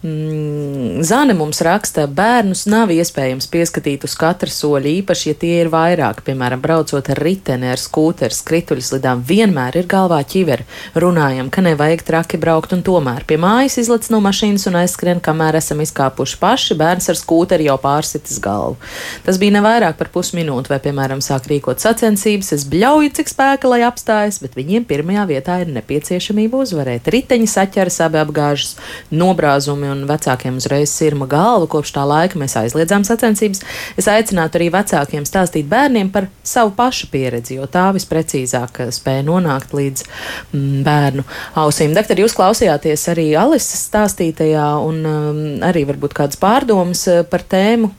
Mm, 0.03 1.03
Zane 1.03 1.35
mums 1.35 1.61
raksta, 1.63 2.09
bērnus 2.11 2.65
nav 2.67 2.91
iespējams 2.91 3.47
pieskatīt 3.47 4.03
uz 4.03 4.17
katra 4.19 4.51
soļa, 4.51 4.89
īpaši, 4.99 5.29
ja 5.31 5.37
tie 5.39 5.53
ir 5.61 5.69
vairāk, 5.71 6.25
piemēram, 6.27 6.59
braucot 6.59 7.07
ar 7.13 7.21
riteni, 7.23 7.69
ar 7.71 7.79
skūteri, 7.79 8.35
skrituļslidām, 8.35 9.23
vienmēr 9.29 9.79
ir 9.79 9.87
galvā 9.87 10.19
ķiveri. 10.27 10.67
Runājam, 10.99 11.53
ka 11.55 11.63
nevajag 11.63 12.03
traki 12.09 12.41
braukt, 12.43 12.75
un 12.75 12.83
tomēr 12.83 13.23
pie 13.31 13.39
mājas 13.39 13.79
izlec 13.79 14.09
no 14.11 14.19
mašīnas 14.25 14.67
un 14.73 14.81
aizskrien, 14.81 15.21
kamēr 15.23 15.61
esam 15.61 15.85
izkāpuši 15.87 16.41
paši, 16.43 16.79
bērns 16.83 17.07
ar 17.15 17.21
skūteri 17.23 17.71
jau 17.71 17.79
pārsitis 17.79 18.43
galvu. 18.43 18.81
Tas 19.23 19.39
bija 19.39 19.55
ne 19.55 19.63
vairāk 19.63 20.03
par 20.03 20.11
pusminūti, 20.11 20.75
vai, 20.75 20.81
piemēram, 20.83 21.23
sāk 21.23 21.47
rīkot 21.53 21.79
sacensības, 21.79 22.51
es 22.59 22.67
bļauju, 22.75 23.15
cik 23.21 23.31
spēka, 23.31 23.71
lai 23.71 23.85
apstājas, 23.87 24.43
bet 24.43 24.59
viņiem 24.59 24.91
pirmajā 24.91 25.31
vietā 25.31 25.63
ir 25.63 25.71
nepieciešamība 25.79 26.67
uzvarēt. 26.67 27.07
Riteņi 27.07 27.49
saķeras, 27.55 28.03
abi 28.09 28.23
apgāžas, 28.27 28.75
nobrāzumi 29.15 29.92
un 29.93 30.05
vecākiem 30.09 30.59
uzreiz 30.61 30.93
sirma 30.93 31.29
galva. 31.31 31.69
Kopš 31.71 31.95
tā 31.97 32.05
laika 32.09 32.41
mēs 32.41 32.57
aizliedzām 32.61 33.07
sacensības. 33.07 33.63
Es 34.01 34.09
aicinātu 34.11 34.59
arī 34.59 34.71
vecākiem 34.75 35.27
stāstīt 35.29 35.69
bērniem 35.71 36.11
par 36.15 36.29
savu 36.47 36.75
pašu 36.77 37.11
pieredzi, 37.13 37.57
jo 37.61 37.69
tā 37.71 37.89
visprecīzāk 37.97 38.83
spēja 38.95 39.27
nonākt 39.29 39.75
līdz 39.77 40.05
mm, 40.53 40.83
bērnu 40.87 41.27
ausīm. 41.63 41.97
Doktor, 41.97 42.23
jūs 42.25 42.37
klausījāties 42.39 43.09
arī 43.13 43.31
Alises 43.39 43.87
stāstītajā 43.89 44.69
un 44.83 45.03
um, 45.07 45.43
arī 45.65 45.87
varbūt 45.89 46.17
kādas 46.19 46.41
pārdomas 46.41 47.07
uh, 47.11 47.23
par 47.29 47.45
tēmu, 47.47 47.93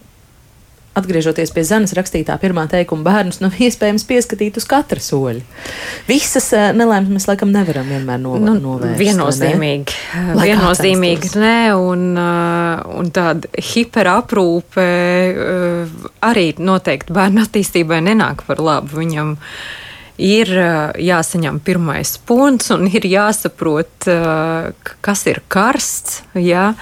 atgriežoties 0.97 1.53
pie 1.53 1.63
Zanas 1.67 1.95
rakstītā 1.97 2.35
pirmā 2.41 2.65
teikuma, 2.71 3.05
bērnus 3.07 3.41
nav 3.41 3.53
nu, 3.53 3.65
iespējams 3.67 4.05
pieskatīt 4.09 4.57
uz 4.61 4.67
katra 4.69 5.01
soļa. 5.03 5.41
Visas 6.07 6.49
uh, 6.55 6.69
nelaimes 6.77 7.11
mēs 7.13 7.27
laikam 7.29 7.53
nevaram 7.53 7.89
vienmēr 7.89 8.21
no, 8.21 8.35
nu, 8.41 8.55
novērst. 8.61 8.99
Viennozīmīgi. 9.01 9.99
Ne? 10.13 10.39
Viennozīmīgi, 10.43 11.33
nē, 11.41 11.59
un, 11.77 12.09
uh, 12.17 12.97
un 12.99 13.13
tāda 13.13 13.49
hiperaprūpe 13.73 14.89
uh, 14.89 16.03
arī 16.29 16.49
noteikti 16.61 17.15
bērnu 17.15 17.45
attīstībai 17.47 18.03
nenāk 18.05 18.45
par 18.49 18.61
labu 18.63 19.01
viņam. 19.01 19.37
Uh, 19.37 19.82
ir 20.21 20.49
jāsaņem 21.01 21.59
pirmais 21.65 22.15
punkts 22.27 22.71
un 22.75 22.85
ir 22.89 23.05
jāsaprot, 23.07 24.07
kas 25.05 25.25
ir 25.29 25.41
karsts. 25.51 26.21
Jā, 26.37 26.73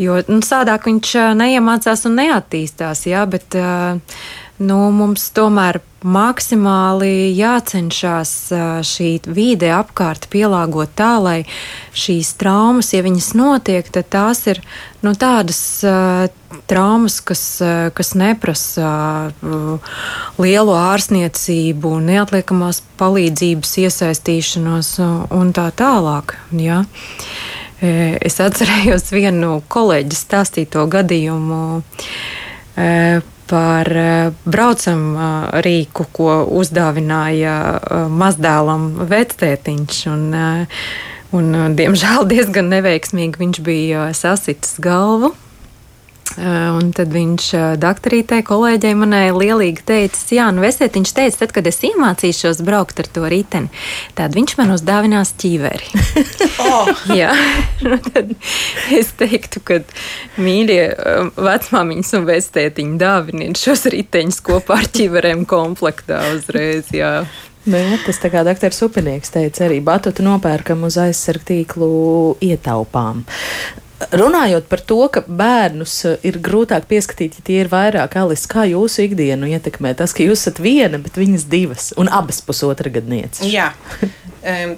jo 0.00 0.18
nu, 0.28 0.40
sādāk 0.44 0.88
viņš 0.88 1.14
neiemācās 1.38 2.06
un 2.08 2.16
neattīstās. 2.22 3.04
Jā, 3.10 3.26
bet, 3.28 3.56
nu, 4.58 4.78
mums 4.94 5.28
tomēr 5.34 5.80
maksimāli 6.06 7.32
jācenšas 7.34 8.32
šī 8.86 9.08
vide 9.34 9.70
apkārt 9.74 10.28
pielāgot 10.30 10.92
tā, 10.98 11.16
lai 11.22 11.38
šīs 11.96 12.36
traumas, 12.38 12.92
ja 12.94 13.02
viņas 13.02 13.32
notiek, 13.38 13.88
tad 13.94 14.06
tās 14.12 14.44
ir 14.50 14.60
nu, 15.02 15.14
tādas 15.18 15.60
traumas, 16.70 17.18
kas, 17.20 17.42
kas 17.98 18.14
neprasa 18.18 18.90
lielu 20.38 20.76
ārstniecību, 20.78 21.96
neatliekamās 22.06 22.82
palīdzības 23.00 23.74
iesaistīšanos 23.84 24.92
un 25.34 25.54
tā 25.56 25.70
tālāk. 25.78 26.36
Ja? 26.62 26.84
Es 27.82 28.38
atcerējos 28.42 29.10
vienu 29.14 29.58
kolēģi 29.70 30.18
stāstīto 30.18 30.86
gadījumu 30.90 31.82
par 33.48 33.88
eh, 33.96 34.30
braucam 34.44 35.02
eh, 35.16 35.26
rīku, 35.64 36.06
ko 36.12 36.42
uzdāvināja 36.60 37.56
eh, 37.78 38.06
mazdēlam 38.12 38.88
vectētiņš. 39.08 40.00
Un, 40.12 40.24
un, 41.38 41.52
diemžēl 41.78 42.28
diezgan 42.32 42.70
neveiksmīgi 42.74 43.44
viņš 43.44 43.62
bija 43.64 44.08
sasitis 44.16 44.78
galvu 44.82 45.34
un 46.38 46.90
tad 46.94 47.10
viņš 47.14 47.46
eh, 47.56 47.66
doktorītei, 47.80 48.42
kolēģei 48.46 48.94
manai 48.98 49.24
lielīgi 49.34 49.84
teica, 49.88 50.20
Jā, 50.34 50.48
nu 50.54 50.62
esiet, 50.66 50.94
viņš 50.94 51.12
teica, 51.16 51.38
tad, 51.40 51.54
kad 51.56 51.66
es 51.70 51.80
iemācīšos 51.88 52.60
braukt 52.66 53.00
ar 53.02 53.08
to 53.10 53.24
riteni, 53.30 53.70
tad 54.18 54.36
viņš 54.36 54.54
man 54.60 54.74
uzdāvinās 54.76 55.32
ķīveri. 55.40 55.88
oh. 56.66 56.90
Jā, 57.10 57.32
nu, 57.86 57.98
tad 58.10 58.34
es 58.94 59.10
teiktu, 59.18 59.64
ka 59.64 59.80
mīļie 60.38 60.84
eh, 60.92 61.32
vecmāmiņas 61.48 62.14
un 62.20 62.28
vectētiņi 62.28 63.02
dāviniet 63.02 63.58
šos 63.58 63.88
riteņus 63.94 64.40
kopā 64.46 64.82
ar 64.82 64.92
ķīverēm 64.94 65.44
komplektā 65.48 66.22
uzreiz. 66.36 66.92
Jā. 66.94 67.24
Nē, 67.68 67.82
nu 67.90 67.98
tas 68.04 68.20
tā 68.22 68.30
kā 68.32 68.44
dr. 68.46 68.72
Supinieks 68.72 69.34
teica, 69.34 69.66
arī 69.66 69.82
batutu 69.84 70.24
nopērkam 70.24 70.86
uz 70.88 70.96
aizsargtīklu 71.02 71.90
ietaupām. 72.46 73.26
Runājot 73.98 74.68
par 74.70 74.78
to, 74.86 75.00
ka 75.10 75.24
bērnus 75.26 75.94
eh, 76.06 76.26
ir 76.30 76.38
grūtāk 76.42 76.84
pieskatīt, 76.86 77.40
ja 77.40 77.46
tie 77.48 77.56
ir 77.64 77.70
vairāk, 77.72 78.14
Alis, 78.20 78.44
kā 78.46 78.62
jūsu 78.70 79.02
ikdienu 79.08 79.48
ietekmē 79.50 79.90
tas, 79.98 80.14
ka 80.14 80.22
jūs 80.22 80.44
esat 80.44 80.60
viena, 80.62 81.00
bet 81.02 81.18
viņas 81.18 81.46
divas 81.50 81.88
un 81.98 82.10
abas 82.14 82.38
pusotra 82.46 82.92
gadnieces? 82.94 83.42
Jā, 83.50 83.72
um, 84.06 84.76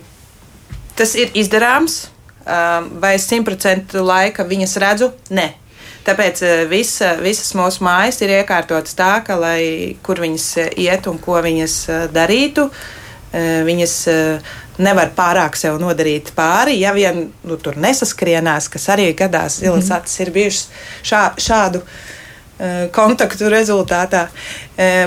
tas 0.96 1.12
ir 1.20 1.36
izdarāms. 1.36 2.06
Um, 2.40 2.86
vai 3.02 3.12
es 3.18 3.26
simtprocentu 3.28 4.00
laika 4.00 4.46
viņas 4.48 4.78
redzu? 4.80 5.10
Nē. 5.36 5.50
Tāpēc 6.06 6.40
eh, 6.46 6.64
visa, 6.70 7.12
visas 7.20 7.52
mūsu 7.58 7.84
mājas 7.84 8.22
ir 8.24 8.32
iekārtotas 8.38 8.96
tā, 8.96 9.18
ka, 9.26 9.36
lai 9.36 9.98
kur 10.00 10.22
viņas 10.24 10.46
eh, 10.64 10.72
iet 10.88 11.10
un 11.12 11.20
ko 11.20 11.36
viņas 11.44 11.76
darītu, 12.16 12.70
viņas 13.32 13.94
nevar 14.80 15.12
pārāk 15.14 15.58
sev 15.58 15.76
nodarīt 15.78 16.32
pāri, 16.34 16.78
ja 16.80 16.90
vien 16.96 17.28
nu, 17.46 17.58
tur 17.60 17.76
nesaskrienās, 17.78 18.66
kas 18.72 18.88
arī 18.90 19.12
gadās 19.14 19.60
zilas 19.62 19.90
mm 19.90 19.98
acis 20.00 20.22
ir 20.24 20.32
bijušas 20.34 20.64
šā, 21.06 21.20
šādu 21.38 21.82
uh, 21.84 22.20
kontaktu 22.92 23.48
rezultātā. 23.52 24.26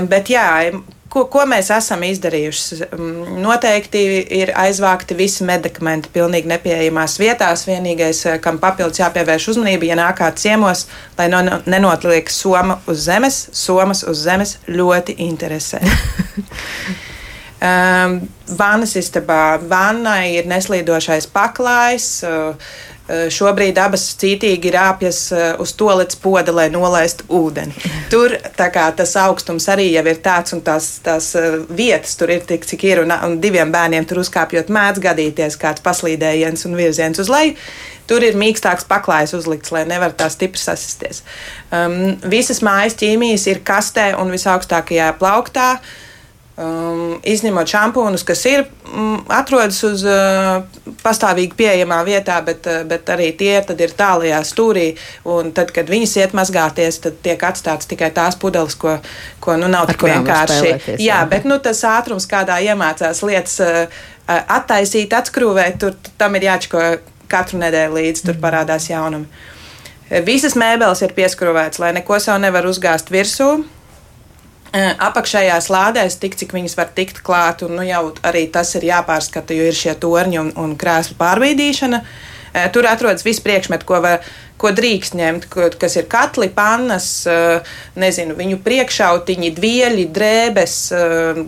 Bet 0.10 0.30
jā, 0.32 0.48
ko, 1.14 1.26
ko 1.32 1.46
mēs 1.50 1.70
esam 1.74 2.04
izdarījuši? 2.08 2.80
Um, 2.96 3.08
noteikti 3.44 4.04
ir 4.42 4.54
aizvākti 4.58 5.18
visi 5.18 5.46
medikamenti 5.48 6.12
pilnīgi 6.14 6.50
nepieejamās 6.50 7.18
vietās. 7.22 7.68
Vienīgais, 7.70 8.26
kam 8.44 8.60
papildus 8.64 9.02
jāpievērš 9.04 9.52
uzmanība, 9.54 9.92
ja 9.92 10.00
nākāt 10.00 10.42
ciemos, 10.42 10.88
lai 11.18 11.30
no, 11.32 11.44
nenotliek 11.70 12.30
soma 12.34 12.82
uz 12.88 13.06
zemes, 13.08 13.48
somas 13.54 14.06
uz 14.10 14.26
zemes 14.26 14.58
ļoti 14.68 15.20
interesē. 15.30 15.84
Um, 17.64 18.18
Vannas 18.58 18.98
istabā 19.00 19.56
vannai 19.72 20.34
ir 20.36 20.50
neslīdošais 20.52 21.30
paklājs. 21.32 22.08
Uh, 22.28 22.74
Šobrīd 23.04 23.76
abas 23.84 24.06
cītīgi 24.16 24.70
rāpjas 24.72 25.18
uz 25.60 25.74
to 25.76 25.90
līdz 25.92 26.16
poda, 26.24 26.54
lai 26.56 26.70
nolaistu 26.72 27.26
ūdeni. 27.36 27.74
Tur 28.08 28.32
tas 28.56 29.16
augstums 29.20 29.68
arī 29.68 29.90
ir 29.92 30.08
tāds, 30.24 30.56
un 30.56 30.62
tās, 30.64 31.02
tās 31.04 31.34
vietas 31.68 32.16
tur 32.16 32.32
ir 32.32 32.46
tik, 32.48 32.64
cik 32.64 32.86
ir. 32.88 33.02
Un, 33.04 33.12
un 33.12 33.36
diviem 33.44 33.74
bērniem 33.76 34.08
tur 34.08 34.22
uzkāpjot, 34.24 34.72
mēdz 34.72 35.04
gadīties 35.04 35.60
kāds 35.60 35.84
paslīdējiens 35.84 36.64
un 36.70 36.80
virziens 36.80 37.20
uz 37.20 37.32
leju. 37.32 37.58
Tur 38.08 38.24
ir 38.24 38.40
mīkstāks 38.40 38.88
paklājs 38.88 39.36
uzlikts, 39.36 39.76
lai 39.76 39.84
nevar 39.90 40.16
tā 40.16 40.30
stipri 40.32 40.64
sasisties. 40.64 41.26
Um, 41.76 42.16
visas 42.24 42.64
mājas 42.64 42.96
ķīmijas 43.04 43.50
ir 43.52 43.62
kastē 43.68 44.14
un 44.16 44.32
visaugstākajā 44.32 45.12
plauktā. 45.20 45.70
Uh, 45.76 46.13
Um, 46.54 47.16
izņemot 47.26 47.66
šampūnus, 47.66 48.22
kas 48.30 48.44
ir 48.46 48.68
um, 48.86 49.24
atrodas 49.34 49.80
uz 49.88 50.04
uh, 50.06 50.60
pastāvīgi 51.02 51.58
pieejamā 51.58 51.98
vietā, 52.06 52.36
bet, 52.46 52.70
uh, 52.70 52.84
bet 52.86 53.10
arī 53.10 53.32
tie 53.40 53.56
ir 53.58 53.96
tālajā 53.98 54.44
stūrī. 54.46 54.84
Tad, 55.58 55.74
kad 55.74 55.90
viņas 55.90 56.14
iet 56.22 56.38
mazgāties, 56.38 57.02
tad 57.02 57.18
tiek 57.26 57.42
atstāts 57.42 57.90
tikai 57.90 58.12
tās 58.14 58.38
pudeles, 58.38 58.78
ko, 58.78 59.00
ko 59.42 59.58
nu, 59.58 59.66
nav 59.66 59.90
tik 59.90 60.06
vienkārši. 60.06 60.70
Jā, 60.70 61.02
jā, 61.02 61.20
bet 61.34 61.50
nu, 61.50 61.58
tas 61.58 61.82
ātrums, 61.90 62.30
kādā 62.30 62.62
iemācās 62.62 63.26
lietas 63.26 63.58
uh, 63.66 63.90
uh 64.30 64.56
attaisīt, 64.60 65.10
atskrūvēt, 65.10 65.82
tur 65.82 65.98
tam 66.22 66.38
ir 66.38 66.52
jāčko 66.52 66.86
katru 67.34 67.66
nedēļu 67.66 67.98
līdzi, 67.98 68.28
tur 68.28 68.38
mm. 68.38 68.44
parādās 68.46 68.92
jaunumi. 68.94 69.26
Visas 70.22 70.54
mēbeles 70.54 71.02
ir 71.02 71.18
pieskrūvētas, 71.18 71.82
lai 71.82 71.96
neko 71.98 72.22
sev 72.22 72.38
nevar 72.46 72.70
uzgāzt 72.70 73.10
virsū 73.10 73.56
apakšējās 74.74 75.70
lādēs, 75.70 76.18
tik 76.22 76.38
cik 76.40 76.54
viņas 76.56 76.78
var 76.80 76.94
tikt 76.98 77.22
klāt, 77.26 77.62
un 77.66 77.78
nu, 77.78 77.86
jau 77.86 78.08
arī 78.26 78.48
tas 78.52 78.74
ir 78.80 78.88
jāpārskata, 78.90 79.54
jo 79.54 79.68
ir 79.70 79.78
šie 79.78 79.94
torņi 80.02 80.40
un, 80.42 80.54
un 80.58 80.78
krēslu 80.80 81.18
pārbīdīšana. 81.20 82.02
Tur 82.74 82.86
atrodas 82.86 83.26
visi 83.26 83.42
priekšmeti, 83.42 83.86
ko, 83.90 83.98
var, 84.02 84.26
ko 84.62 84.70
drīkst 84.74 85.16
ņemt, 85.18 85.48
ko, 85.50 85.70
kas 85.82 85.98
ir 85.98 86.06
katli, 86.10 86.52
pannas, 86.54 87.08
nezinu, 87.98 88.36
viņu 88.38 88.60
priekšautiņi, 88.66 89.54
dvieļi, 89.58 90.06
drēbes, 90.14 90.76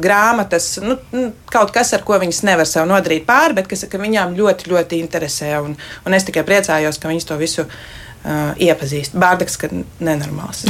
grāmatas, 0.01 0.71
nu, 0.85 0.97
nu, 1.13 1.27
kaut 1.53 1.73
kas, 1.73 1.93
ar 1.97 2.05
ko 2.05 2.17
viņas 2.21 2.41
nevar 2.45 2.69
sev 2.69 2.89
nodarīt 2.89 3.27
pāri, 3.29 3.57
bet 3.57 3.69
kas 3.69 3.85
viņām 3.89 4.33
ļoti, 4.38 4.69
ļoti 4.73 5.01
interesē. 5.01 5.53
Un, 5.65 5.77
un 5.77 6.17
es 6.17 6.25
tikai 6.25 6.45
priecājos, 6.45 7.01
ka 7.01 7.13
viņas 7.13 7.29
to 7.29 7.38
visu 7.41 7.69
uh, 8.25 8.55
iepazīst. 8.57 9.15
Bārdaks, 9.21 9.57
ka 9.61 9.69
nenormāls. 10.03 10.65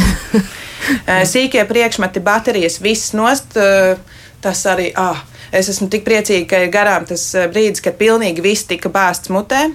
sīkie 1.34 1.64
priekšmeti, 1.70 2.24
baterijas, 2.26 2.82
viss 2.84 3.16
nost. 3.18 3.58
Uh, 3.58 3.96
tas 4.44 4.62
arī, 4.70 4.92
ah, 5.00 5.24
es 5.56 5.72
esmu 5.72 5.90
tik 5.90 6.06
priecīga, 6.06 6.46
ka 6.52 6.62
ir 6.62 6.74
garām 6.74 7.08
tas 7.10 7.32
brīdis, 7.50 7.82
kad 7.82 7.98
pilnīgi 7.98 8.44
viss 8.46 8.68
tika 8.70 8.92
bāzts 8.94 9.32
mutē. 9.34 9.72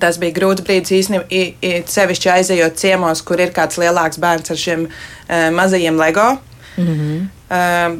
Tas 0.00 0.16
bija 0.16 0.32
grūts 0.32 0.64
brīdis 0.64 0.94
īstenībā, 0.96 1.84
sevišķi 1.92 2.30
aizejot 2.38 2.78
ciemos, 2.80 3.20
kur 3.20 3.42
ir 3.44 3.52
kāds 3.52 3.76
lielāks 3.82 4.16
bērns 4.22 4.54
ar 4.54 4.60
šiem 4.60 4.86
uh, 4.88 5.50
mazajiem 5.52 6.00
LEGO. 6.00 6.30
Mm 6.76 6.86
-hmm. 6.86 7.20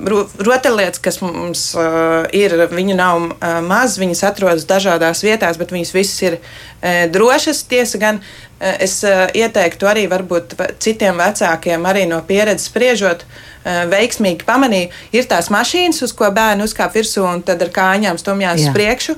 uh, 0.08 0.28
Rotaļlietas, 0.38 1.00
kas 1.00 1.20
mums 1.20 1.74
uh, 1.74 2.26
ir, 2.32 2.52
viņu 2.70 2.96
nav 2.96 3.22
uh, 3.22 3.60
maz, 3.62 3.98
viņas 3.98 4.24
atrodas 4.26 4.66
dažādās 4.66 5.22
vietās, 5.22 5.58
bet 5.58 5.72
viņas 5.72 5.94
visas 5.94 6.22
ir 6.22 6.38
uh, 6.38 7.10
drošas. 7.10 7.62
Tiesa 7.62 7.98
gan 7.98 8.16
uh, 8.16 8.74
es 8.80 9.04
uh, 9.04 9.28
ieteiktu 9.34 9.86
arī 9.86 10.08
varbūt 10.10 10.54
citiem 10.78 11.16
vecākiem, 11.18 11.86
arī 11.86 12.06
no 12.06 12.22
pieredzes 12.22 12.66
spriežot, 12.66 13.24
veiksmīgi 13.64 14.44
pamanīju, 14.44 14.90
ir 15.12 15.24
tās 15.24 15.48
mašīnas, 15.48 16.02
uz 16.02 16.12
ko 16.12 16.30
bērni 16.30 16.64
uzkāp 16.64 16.92
virsū 16.94 17.22
un 17.24 17.42
tad 17.42 17.62
ar 17.62 17.70
kājām 17.72 18.18
stumjās 18.18 18.60
uz 18.60 18.74
priekšu. 18.74 19.14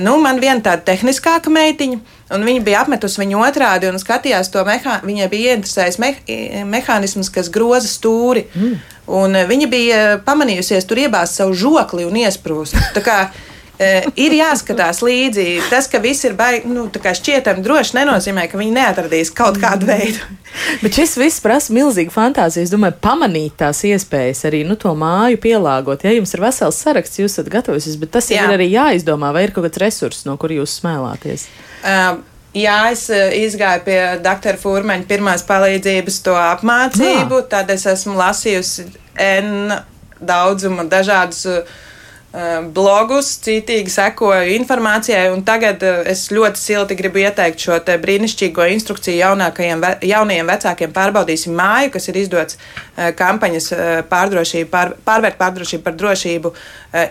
Nu, 0.00 0.16
man 0.18 0.40
viena 0.40 0.60
tāda 0.64 0.82
tehniskāka 0.82 1.50
meitiņa, 1.50 1.98
un 2.34 2.46
viņa 2.46 2.62
bija 2.66 2.84
apmetusi 2.84 3.22
viņu 3.22 3.42
otrādi 3.46 3.90
un 3.90 3.98
skatījās 4.00 4.52
to 4.54 4.64
mehānismu. 4.66 5.10
Viņai 5.10 5.28
bija 5.32 5.54
ieinteresējis 5.54 6.00
me 6.02 6.12
mehānisms, 6.70 7.32
kas 7.34 7.50
groza 7.52 7.90
stūri. 7.90 8.46
Mm. 8.54 8.80
Un 9.20 9.36
uh, 9.36 9.46
viņa 9.48 9.70
bija 9.70 10.00
pamanījusies 10.26 10.86
tur 10.86 11.02
iebāzt 11.02 11.40
savu 11.40 11.56
žokli 11.58 12.06
un 12.06 12.20
iesprūst. 12.22 12.78
Ir 13.80 14.34
jāskatās 14.36 14.98
līdzi. 15.00 15.46
Tas, 15.70 15.86
ka 15.88 16.02
viss 16.04 16.26
ir 16.28 16.34
baigi, 16.36 16.68
nu, 16.68 16.84
šķietami 16.92 17.62
droši, 17.64 17.94
nenozīmē, 17.96 18.44
ka 18.50 18.60
viņi 18.60 18.74
neatradīs 18.76 19.32
kaut 19.32 19.56
kādu 19.62 19.88
veidu. 19.88 20.20
Bet 20.82 20.98
šis 20.98 21.14
viss 21.16 21.40
prasa 21.40 21.72
milzīgu 21.72 22.12
fantāziju. 22.12 22.66
Es 22.66 22.74
domāju, 22.74 22.98
pamanīt 23.00 23.56
tās 23.62 23.80
iespējas, 23.88 24.44
arī 24.50 24.62
nu, 24.68 24.76
to 24.80 24.92
māju 24.98 25.40
pielāgot. 25.40 26.04
Ja 26.04 26.12
jums 26.12 26.34
ir 26.36 26.44
vesels 26.44 26.80
saraksts, 26.84 27.22
jūs 27.22 27.38
esat 27.38 27.48
gatavs, 27.52 27.88
bet 28.02 28.12
tas 28.18 28.28
Jā. 28.28 28.44
ir 28.44 28.58
arī 28.58 28.68
jāizdomā, 28.74 29.32
vai 29.32 29.46
ir 29.46 29.54
kaut 29.56 29.70
kāds 29.70 29.80
resurss, 29.80 30.26
no 30.28 30.36
kur 30.40 30.52
jūs 30.52 30.76
smēlāties. 30.82 31.48
Uh, 31.80 32.20
Jā, 32.50 32.90
es 32.90 33.04
izgāju 33.06 33.84
pie 33.86 33.98
doktora 34.24 34.58
Fūrmeņa 34.58 35.06
pirmās 35.06 35.44
palīdzības 35.46 36.16
to 36.26 36.34
apmācību. 36.34 37.36
Jā. 37.38 37.46
Tad 37.52 37.70
es 37.70 37.84
esmu 37.86 38.16
lasījusi 38.18 38.88
N 39.22 39.76
daudzumu 40.18 40.88
dažādus 40.90 41.44
uh, 41.46 41.78
blogus, 42.30 43.32
citīgi 43.42 43.90
sekoju 43.90 44.52
informācijai, 44.54 45.32
un 45.34 45.40
tagad 45.42 45.82
eh, 45.82 45.96
es 46.12 46.28
ļoti 46.30 46.60
silti 46.60 46.94
gribu 46.94 47.18
ieteikt 47.24 47.58
šo 47.58 47.78
brīnišķīgo 47.82 48.68
instrukciju 48.70 49.16
jaunākajiem, 49.18 49.82
jaunajiem 50.06 50.52
vecākiem. 50.52 50.92
Pārbaudīsim 50.94 51.56
māju, 51.58 51.90
kas 51.96 52.06
ir 52.12 52.20
izdots 52.20 52.54
eh, 52.60 53.10
kampaņas 53.18 53.66
pārdrošību, 54.12 54.70
pār, 54.70 54.94
pārvērt 55.06 55.40
pārdrošību 55.40 55.82
par 55.82 55.98
drošību 55.98 56.54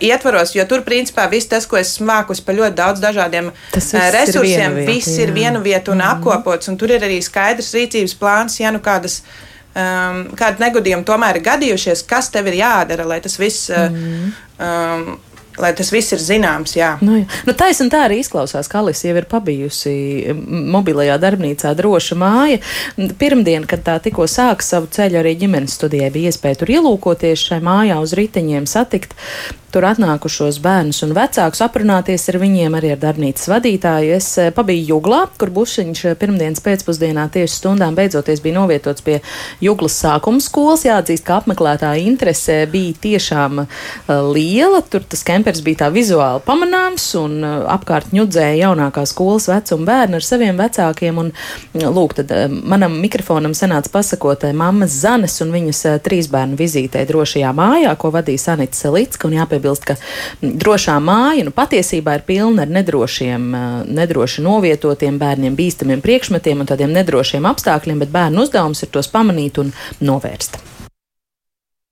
ietvaros, 0.04 0.54
jo 0.56 0.64
tur 0.68 0.82
principā 0.84 1.26
viss 1.32 1.48
tas, 1.48 1.68
ko 1.68 1.76
esmu 1.80 2.08
mākusi 2.08 2.44
pa 2.44 2.56
ļoti 2.56 2.76
daudz 2.76 3.00
dažādiem 3.04 3.52
resursiem, 3.76 4.80
ir 4.80 4.88
viss 4.88 5.20
ir 5.20 5.32
vienu 5.36 5.60
vietu 5.64 5.92
un 5.92 5.98
mm 5.98 6.02
-hmm. 6.02 6.16
apkopots, 6.16 6.68
un 6.68 6.76
tur 6.76 6.90
ir 6.90 7.04
arī 7.04 7.20
skaidrs 7.22 7.74
rīcības 7.74 8.16
plāns, 8.20 8.60
ja 8.60 8.70
nu 8.70 8.80
kādas 8.80 9.22
um, 9.74 10.22
kādi 10.38 10.64
negadījumi 10.64 11.06
tomēr 11.08 11.40
ir 11.40 11.46
gadījušies, 11.46 12.04
kas 12.10 12.30
tev 12.34 12.50
ir 12.50 12.60
jādara, 12.62 13.08
lai 13.08 13.20
tas 13.24 13.38
viss. 13.40 13.70
Mm. 13.70 14.30
Um, 14.60 15.10
lai 15.60 15.72
tas 15.76 15.90
viss 15.92 16.14
ir 16.14 16.22
zināms. 16.22 16.74
Jā. 16.78 16.94
Nu, 17.04 17.18
jā. 17.20 17.26
nu, 17.48 17.54
taisn 17.58 17.90
tā 17.92 18.04
arī 18.06 18.20
izklausās, 18.22 18.68
ka 18.70 18.80
Alisa 18.80 19.08
jau 19.08 19.16
ir 19.18 19.26
pabijusi 19.30 19.92
mobilajā 20.46 21.18
darbnīcā 21.20 21.74
droša 21.78 22.18
māja. 22.20 22.60
Pirmdien, 23.20 23.66
kad 23.68 23.84
tā 23.86 23.98
tikko 24.02 24.28
sāka 24.30 24.66
savu 24.66 24.90
ceļu, 24.92 25.20
arī 25.20 25.36
ģimenes 25.40 25.76
studijai 25.78 26.12
bija 26.14 26.32
iespēja 26.32 26.62
tur 26.62 26.74
ielūkoties 26.78 27.48
šai 27.50 27.60
mājā 27.66 27.98
uz 28.02 28.14
riteņiem, 28.18 28.68
satikt 28.70 29.16
tur 29.70 29.86
atnākušos 29.86 30.58
bērnus 30.62 31.00
un 31.06 31.14
vecākus, 31.16 31.62
aprunāties 31.64 32.26
ar 32.32 32.38
viņiem, 32.42 32.74
arī 32.76 32.92
ar 32.94 33.00
darbnīcas 33.00 33.48
vadītāju. 33.50 34.14
Es 34.16 34.28
eh, 34.42 34.50
pabiju 34.54 34.96
Juglā, 34.96 35.20
kur 35.38 35.52
bušiņš 35.54 36.02
eh, 36.10 36.16
pirmdienas 36.18 36.62
pēcpusdienā 36.64 37.28
tieši 37.32 37.60
stundām 37.60 37.94
beidzoties 37.98 38.42
bija 38.42 38.58
novietots 38.58 39.04
pie 39.06 39.20
Juglas 39.62 39.98
sākuma 40.02 40.42
skolas. 40.42 40.84
Jāatzīst, 40.88 41.24
ka 41.26 41.38
apmeklētāja 41.40 42.02
interese 42.02 42.58
bija 42.70 42.96
tiešām 43.04 43.62
uh, 43.62 43.68
liela. 44.34 44.82
Tur 44.90 45.04
tas 45.06 45.22
kempers 45.26 45.62
bija 45.64 45.84
tā 45.84 45.90
vizuāli 45.94 46.42
pamanāms 46.46 47.06
un 47.20 47.38
apkārt 47.44 48.14
ņudzēja 48.16 48.64
jaunākā 48.64 49.04
skolas 49.08 49.48
vecuma 49.50 49.86
bērni 49.88 50.18
ar 50.18 50.26
saviem 50.26 50.58
vecākiem. 50.58 51.20
Un, 51.20 51.32
lūk, 51.78 52.16
tad 52.18 52.32
manam 52.50 52.98
mikrofonam 53.02 53.54
sanāca 53.56 53.92
pasakot 53.92 54.48
mammas 54.56 54.96
Zanes 55.02 55.38
un 55.44 55.52
viņas 55.54 55.84
trīs 56.04 56.30
bērnu 56.32 56.58
vizītē 56.58 57.04
drošajā 57.08 57.52
mājā, 57.56 57.94
ko 58.00 58.12
vadīja 58.14 58.46
Sanita 58.48 58.78
Selicka. 58.78 59.28
Un 59.28 59.38
jāpie 59.38 59.59
jāpiebilst, 59.60 59.84
ka 59.84 59.96
drošā 60.40 60.98
māja 61.02 61.44
nu, 61.44 61.52
patiesībā 61.54 62.18
ir 62.18 62.26
pilna 62.26 62.64
ar 62.64 62.72
nedrošiem, 62.72 63.50
nedroši 63.88 64.42
novietotiem 64.42 65.18
bērniem, 65.20 65.56
bīstamiem 65.56 66.00
priekšmetiem 66.00 66.60
un 66.60 66.66
tādiem 66.66 66.92
nedrošiem 66.92 67.46
apstākļiem, 67.46 68.00
bet 68.00 68.10
bērnu 68.10 68.46
uzdevums 68.46 68.82
ir 68.82 68.92
tos 68.92 69.08
pamanīt 69.08 69.60
un 69.60 69.72
novērst. 70.00 70.79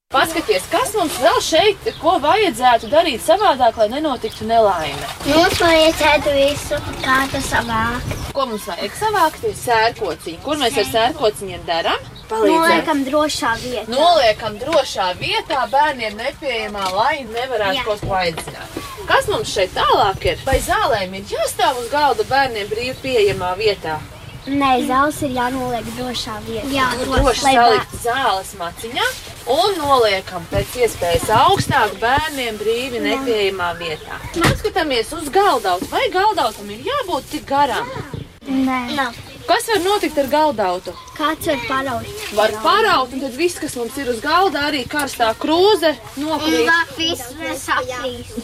Paskaties, 0.09 0.65
kas 0.73 0.95
mums 0.97 1.19
vēl 1.21 1.39
šeit, 1.45 1.89
ko 2.01 2.15
vajadzētu 2.25 2.89
darīt 2.89 3.21
savādāk, 3.21 3.77
lai 3.77 3.89
nenotiktu 3.93 4.47
nelaime. 4.49 5.11
Mums 5.27 5.61
vajadzētu 5.61 6.33
visu 6.33 6.79
kādu 7.03 7.43
savākt. 7.45 8.15
Ko 8.33 8.47
mums 8.49 8.65
vajag 8.71 8.97
savākt? 8.97 9.45
Sērkociņu. 9.61 10.41
Kur 10.47 10.57
mēs 10.65 10.81
ar 10.81 10.89
sērkociņiem 10.95 11.69
darām? 11.69 12.09
Noliekam 12.33 13.05
drošā 13.05 13.53
vietā. 13.61 13.85
Noliekam 13.93 14.57
drošā 14.65 15.13
vietā 15.21 15.67
bērniem 15.77 16.17
nepieejamā, 16.25 16.89
lai 16.97 17.15
nevarētu 17.29 17.83
Jā. 17.83 17.89
kaut 17.93 18.09
ko 18.09 18.17
aizzināt. 18.25 18.85
Kas 19.13 19.29
mums 19.29 19.53
šeit 19.53 19.77
tālāk 19.77 20.25
ir? 20.33 20.41
Vai 20.49 20.57
zālēm 20.65 21.21
ir 21.21 21.37
jāstāv 21.37 21.85
uz 21.85 21.93
galda 21.93 22.25
bērniem 22.33 22.73
brīvi 22.73 22.97
pieejamā 23.05 23.59
vietā? 23.61 24.01
Nē, 24.47 24.71
zāles 24.89 25.19
ir 25.27 25.35
jānoliek 25.37 25.89
drošā 25.97 26.39
vietā. 26.47 26.69
Jā, 26.73 26.87
droši 27.03 27.43
salikt 27.43 27.97
zāles 28.05 28.53
maciņā 28.61 29.09
un 29.53 29.79
noliekam 29.81 30.45
pēc 30.53 30.77
iespējas 30.85 31.29
augstāk 31.37 31.97
bērniem 32.01 32.61
brīvi 32.61 33.03
nepieejamā 33.05 33.73
vietā. 33.81 34.21
Paskatāmies 34.39 35.13
uz 35.19 35.29
galdautu. 35.35 35.89
Vai 35.93 36.07
galdautam 36.15 36.71
ir 36.71 36.87
jābūt 36.89 37.33
tik 37.35 37.49
garam? 37.49 37.89
Nē. 38.49 38.81
Nav. 38.97 39.28
Kas 39.49 39.69
var 39.69 39.79
notikt 39.81 40.19
ar 40.21 40.27
galdautu? 40.29 40.93
Kāds 41.17 41.49
var 41.49 41.63
paraut? 41.69 42.09
Var 42.37 42.53
paraut, 42.63 43.13
un 43.17 43.23
tad 43.23 43.37
viss, 43.39 43.57
kas 43.59 43.75
mums 43.81 43.97
ir 43.97 44.11
uz 44.13 44.19
galda, 44.21 44.67
arī 44.69 44.83
karstā 44.87 45.31
krūze 45.41 45.95
nokrīt. 46.21 46.69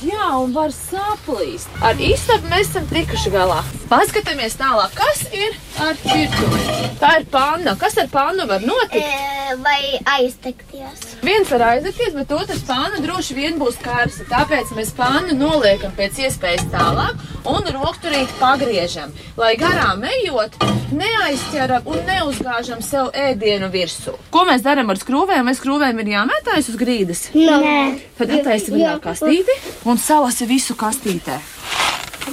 Jā, 0.08 0.30
un 0.40 0.54
var 0.56 0.72
saplīst. 0.72 1.68
Ar 1.84 2.00
istabu 2.00 2.48
mēs 2.48 2.70
esam 2.70 2.88
tikuši 2.88 3.34
galā. 3.34 3.60
Paskatāmies 3.92 4.56
tālāk, 4.58 4.96
kas 4.96 5.26
ir 5.36 5.52
ar 5.84 6.00
virtuvi. 6.06 6.64
Tā 7.02 7.12
ir 7.20 7.28
panna. 7.30 7.76
Kas 7.78 7.98
ar 8.00 8.08
pannu 8.10 8.48
var 8.48 8.64
notikt? 8.64 9.04
E, 9.04 9.58
vai 9.60 10.00
aizdegties? 10.16 11.04
Viens 11.24 11.52
var 11.52 11.66
aizdegties, 11.68 12.16
bet 12.16 12.32
otrs 12.32 12.64
panna 12.66 13.02
droši 13.04 13.36
vien 13.36 13.60
būs 13.60 13.76
karsta. 13.84 14.24
Tāpēc 14.32 14.72
mēs 14.78 14.94
pannu 14.96 15.36
noliekam 15.36 15.92
pēc 16.00 16.24
iespējas 16.24 16.64
tālāk 16.72 17.20
un 17.44 17.68
rokturīt 17.76 18.32
pagriežam, 18.40 19.12
lai 19.36 19.52
garām 19.60 20.04
ejot 20.08 20.56
neaizķeram 20.98 21.88
un 21.90 22.02
neuzgāžam 22.08 22.82
sev 22.84 23.10
ēdienu 23.16 23.70
virsū. 23.72 24.14
Ko 24.34 24.44
mēs 24.48 24.64
darām 24.64 24.92
ar 24.92 25.00
skrūvēm? 25.00 25.48
Vai 25.48 25.56
skrūvēm 25.58 26.02
ir 26.04 26.12
jāmētājas 26.14 26.70
uz 26.72 26.78
grīdas? 26.80 27.24
Nē. 27.34 27.78
Tad 28.18 28.34
attaisam 28.38 28.78
viņā 28.78 28.94
kastīti 29.04 29.58
un 29.90 30.00
salasi 30.00 30.48
visu 30.50 30.76
kastītē. 30.78 31.40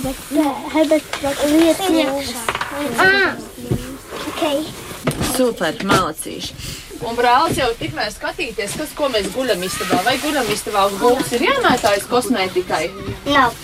Bet, 0.01 0.21
bet 0.31 1.41
iekšā. 1.91 2.45
Ah, 3.01 3.35
ok. 4.31 4.45
Super, 5.35 5.75
malacīši. 5.87 6.55
Un 7.01 7.17
brālis 7.17 7.57
jau 7.57 7.67
tikmēr 7.79 8.11
skatīties, 8.13 8.75
kas, 8.77 8.91
ko 8.97 9.09
mēs 9.09 9.31
guļam 9.33 9.63
istabā. 9.65 10.03
Vai 10.05 10.15
guļam 10.21 10.47
istabā 10.53 10.85
uz 10.91 10.99
gultas 11.01 11.31
ir 11.33 11.47
jāmētājas 11.47 12.05
kosmētikai? 12.11 12.83
Nav. 13.25 13.57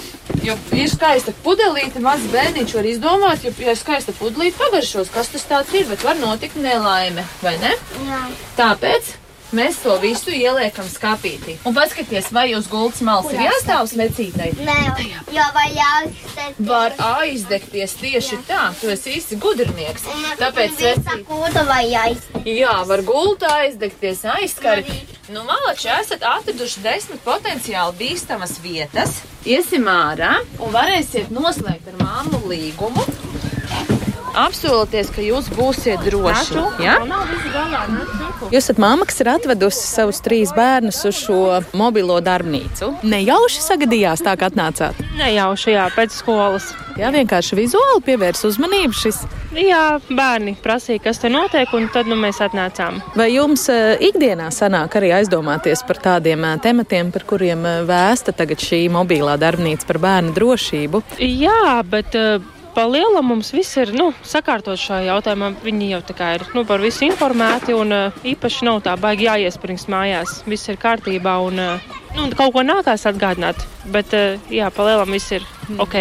Jo 0.43 0.55
ir 0.75 0.89
skaista 0.91 1.33
pudelīte, 1.43 2.01
mazs 2.03 2.27
bērniņš 2.31 2.73
var 2.77 2.89
izdomāt, 2.89 3.45
jo, 3.45 3.53
ja 3.63 3.75
skaista 3.79 4.15
pudelīte 4.15 4.59
pagaršos, 4.59 5.11
kas 5.13 5.31
tas 5.33 5.47
tāds 5.47 5.73
ir, 5.75 5.87
bet 5.91 6.03
var 6.07 6.19
notikt 6.19 6.59
nelaime, 6.61 7.25
vai 7.43 7.55
ne? 7.61 7.73
Jā. 8.07 8.21
Tāpēc 8.59 9.15
Mēs 9.55 9.77
to 9.79 9.93
visu 10.03 10.33
ieliekam 10.35 10.87
skāpītī. 10.91 11.53
Un 11.63 11.75
paskatieties, 11.75 12.33
vai 12.35 12.49
uz 12.57 12.65
gultas 12.67 12.99
malas 13.07 13.31
ir 13.31 13.45
jāstāv 13.45 13.85
svecītei? 13.87 14.49
Nē, 14.59 14.75
jo 15.31 15.45
vai 15.55 15.69
jāizdegties. 15.71 16.57
Var 16.67 16.97
aizdegties 17.07 17.93
tieši 18.01 18.35
Jā. 18.35 18.41
tā, 18.49 18.63
tu 18.81 18.91
esi 18.91 19.13
īsti 19.15 19.37
gudrinieks. 19.39 20.09
Tāpēc 20.41 20.75
svecīte 20.81 21.63
vai 21.69 21.85
jāizdegties. 21.93 22.49
Jā, 22.57 22.75
var 22.89 23.05
gultā 23.07 23.53
aizdegties, 23.61 24.25
aizskari. 24.35 24.99
Nu, 25.31 25.45
malači, 25.47 25.87
esat 25.95 26.27
atraduši 26.27 26.83
desmit 26.83 27.23
potenciāli 27.23 27.95
bīstamas 28.03 28.57
vietas. 28.63 29.21
Iesim 29.47 29.87
ārā 29.87 30.41
un 30.59 30.75
varēsiet 30.75 31.31
noslēgt 31.31 31.87
ar 31.93 31.99
māmu 32.03 32.43
līgumu 32.51 33.03
apsolieties, 34.37 35.11
ka 35.13 35.23
jūs 35.25 35.49
būsiet 35.57 36.03
droši. 36.05 36.61
Ja? 36.83 36.97
Jūs 38.47 38.61
esat 38.63 38.81
mamma, 38.81 39.07
kas 39.09 39.21
ir 39.23 39.31
atvedusi 39.33 39.83
savus 39.83 40.21
trīs 40.23 40.53
bērnus 40.55 41.01
uz 41.09 41.17
šo 41.19 41.39
mobilo 41.77 42.19
darbnīcu. 42.23 42.93
Nejauši 43.07 43.63
sagadījās 43.65 44.23
tā, 44.25 44.37
ka 44.39 44.51
atnācāt. 44.51 44.99
Nejauši, 45.17 45.73
jā, 45.73 45.87
pēc 45.95 46.15
skolas. 46.15 46.71
Jā, 46.97 47.11
vienkārši 47.13 47.57
vizuāli 47.59 48.01
pievērs 48.05 48.41
uzmanību 48.47 48.95
šis. 48.97 49.19
Jā, 49.57 49.99
bērni 50.09 50.55
prasīja, 50.63 51.01
kas 51.05 51.21
te 51.21 51.29
notiek, 51.33 51.69
un 51.77 51.87
tad 51.93 52.09
nu, 52.09 52.17
mēs 52.19 52.41
atnācām. 52.45 52.99
Vai 53.17 53.29
jums 53.35 53.67
uh, 53.73 53.93
ikdienā 54.01 54.49
sanāk 54.53 54.97
arī 54.97 55.13
aizdomāties 55.19 55.85
par 55.87 56.01
tādiem 56.03 56.45
uh, 56.45 56.57
tematiem, 56.61 57.13
par 57.13 57.25
kuriem 57.29 57.65
uh, 57.65 57.79
vēsta 57.87 58.33
tagad 58.37 58.61
šī 58.61 58.87
mobilā 58.93 59.37
darbnīca 59.41 59.89
par 59.89 60.01
bērnu 60.03 60.35
drošību? 60.37 61.03
Jā, 61.21 61.81
bet. 61.89 62.17
Pa 62.77 62.83
lielam 62.85 63.25
mums 63.25 63.47
viss 63.55 63.73
ir 63.81 63.89
nu, 63.97 64.11
sakārtots 64.21 64.83
šajā 64.85 65.07
jautājumā. 65.07 65.47
Viņi 65.65 65.87
jau 65.95 66.01
ir 66.27 66.43
nu, 66.53 66.61
par 66.69 66.77
visu 66.77 67.07
informēti 67.07 67.73
un 67.73 67.89
uh, 67.89 68.19
īpaši 68.21 68.67
nav 68.67 68.83
tā 68.85 68.93
baigi 69.01 69.25
jāiespringst 69.25 69.89
mājās. 69.89 70.43
Viss 70.45 70.69
ir 70.69 70.77
kārtībā 70.77 71.39
un 71.41 71.57
uh, 71.57 71.87
nu, 72.13 72.27
kaut 72.37 72.53
ko 72.53 72.61
nākās 72.61 73.07
atgādināt. 73.09 73.65
Bet 73.89 74.13
uh, 74.13 74.37
jā, 74.53 74.69
pa 74.69 74.85
lielam 74.85 75.09
viss 75.09 75.33
ir 75.33 75.47
ok. 75.81 75.97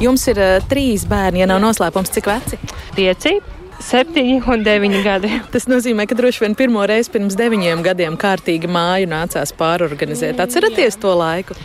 Jums 0.00 0.24
ir 0.32 0.40
trīs 0.72 1.04
bērni, 1.04 1.44
ja 1.44 1.52
nav 1.52 1.60
noslēpums, 1.60 2.14
cik 2.16 2.32
veci? 2.32 2.62
Pieci. 2.96 3.36
Septiņi 3.84 4.38
un 4.48 4.64
deviņi 4.64 5.04
gadi. 5.04 5.36
Tas 5.52 5.68
nozīmē, 5.68 6.08
ka 6.08 6.16
droši 6.16 6.46
vien 6.46 6.56
pirmo 6.56 6.88
reizi 6.88 7.12
pirms 7.12 7.36
deviņiem 7.36 7.84
gadiem 7.84 8.16
kārtīgi 8.16 8.72
māju 8.72 9.12
nācās 9.12 9.52
pārorganizēt. 9.60 10.40
Atceraties 10.40 10.96
to 10.96 11.12
laiku? 11.12 11.60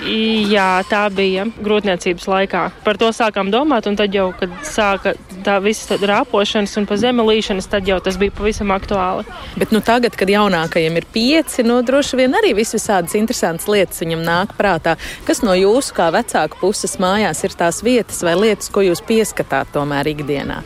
Jā, 0.00 0.80
tā 0.88 1.02
bija 1.12 1.44
grūtniecības 1.60 2.24
laikā. 2.30 2.62
Par 2.84 2.96
to 3.00 3.10
sākām 3.12 3.50
domāt, 3.52 3.84
un 3.90 3.98
tad 3.98 4.14
jau, 4.16 4.30
kad 4.36 4.52
sāka 4.64 5.12
tā 5.44 5.58
visa 5.60 5.98
rāpošanas 6.00 6.78
un 6.80 6.86
pa 6.88 6.96
zemi 7.00 7.26
līšanas, 7.26 7.68
tad 7.68 7.88
jau 7.90 7.98
tas 8.00 8.16
bija 8.20 8.32
pavisam 8.32 8.72
aktuāli. 8.72 9.26
Bet 9.60 9.74
nu, 9.74 9.82
tagad, 9.84 10.16
kad 10.16 10.32
jaunākajam 10.32 10.96
ir 10.96 11.08
pieci, 11.12 11.66
nu, 11.66 11.82
droši 11.84 12.22
vien 12.22 12.38
arī 12.40 12.54
vis 12.56 12.72
visādas 12.72 13.16
interesantas 13.18 13.68
lietas 13.68 14.00
viņam 14.00 14.24
nāk 14.24 14.56
prātā. 14.56 14.96
Kas 15.28 15.44
no 15.44 15.56
jūsu 15.58 15.96
kā 15.98 16.08
vecāku 16.14 16.62
puses 16.62 16.96
mājās 17.02 17.44
ir 17.44 17.58
tās 17.58 17.82
vietas 17.84 18.24
vai 18.24 18.36
lietas, 18.38 18.72
ko 18.72 18.86
jūs 18.86 19.04
pieskatāt 19.04 19.74
tomēr 19.76 20.14
ikdienā? 20.14 20.62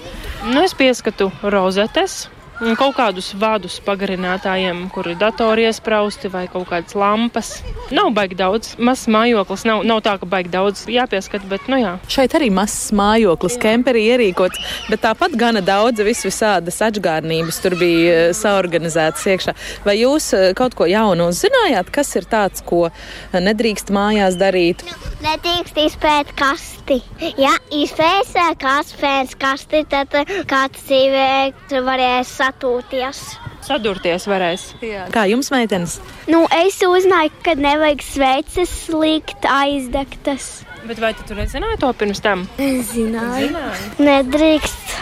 Nu, 0.46 0.62
es 0.62 0.76
pieskatu 0.78 1.32
rozetes, 1.42 2.28
kaut 2.78 2.94
kādus 2.96 3.32
vadus 3.36 3.76
pagarinātājiem, 3.84 4.86
kur 4.94 5.08
ir 5.10 5.18
datori 5.20 5.66
iesprausti 5.68 6.30
vai 6.32 6.46
kaut 6.48 6.68
kādas 6.70 6.96
lampas. 6.96 7.50
Nav 7.94 8.10
baigi 8.16 8.38
daudz. 8.38 8.74
Mazs 8.82 9.06
mājoklis 9.12 9.66
nav, 9.68 9.84
nav 9.86 10.00
tā, 10.06 10.16
ka 10.20 10.28
baigi 10.30 10.52
daudz 10.54 10.86
jāpieskat, 10.90 11.44
bet 11.50 11.68
nu 11.70 11.78
jā. 11.82 11.92
Šeit 12.12 12.34
arī 12.38 12.48
mazs 12.54 12.90
mājoklis, 12.96 13.58
kemperi 13.62 14.06
ierīkots, 14.12 14.62
bet 14.90 15.04
tāpat 15.04 15.36
gana 15.38 15.62
daudz 15.64 16.00
visvisādas 16.06 16.80
atžgārnības 16.86 17.60
tur 17.62 17.76
bija 17.80 18.16
eh, 18.16 18.32
saorganizētas 18.36 19.26
iekšā. 19.34 19.56
Vai 19.86 19.98
jūs 20.00 20.30
eh, 20.36 20.48
kaut 20.56 20.76
ko 20.78 20.88
jaunu 20.90 21.28
uzzinājāt, 21.32 21.92
kas 21.94 22.14
ir 22.16 22.28
tāds, 22.30 22.64
ko 22.66 22.88
nedrīkst 23.36 23.92
mājās 23.94 24.40
darīt? 24.40 24.86
Nedrīkst 25.24 25.82
izpēt 25.84 26.32
kasti. 26.38 27.02
Ja 27.40 27.52
izpēsē 27.74 28.48
kāds 28.62 28.94
kasti, 29.40 29.82
tad 29.90 30.14
kāds 30.48 30.84
dzīvē 30.86 31.82
varēs 31.86 32.36
satūties. 32.46 33.22
Sadurties 33.66 34.26
varēs. 34.30 34.68
Jā. 34.84 35.06
Kā 35.14 35.26
jums, 35.30 35.50
meitenes? 35.54 35.98
Nu, 36.30 36.44
es 36.54 36.78
uzzināju, 36.86 37.32
ka 37.42 37.56
nevajag 37.58 38.04
sveces 38.06 38.74
likt 38.94 39.48
aizdegtas. 39.50 40.62
Bet 40.86 41.02
vai 41.02 41.12
tu 41.18 41.34
nezināji 41.34 41.80
to 41.82 41.90
pirms 41.98 42.22
tam? 42.22 42.46
Zināju. 42.60 43.50
Zināju. 43.50 43.90
Nedrīkst 44.06 44.96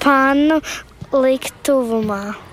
pannu 0.00 0.62
likt 1.12 1.52
tuvumā. 1.66 2.45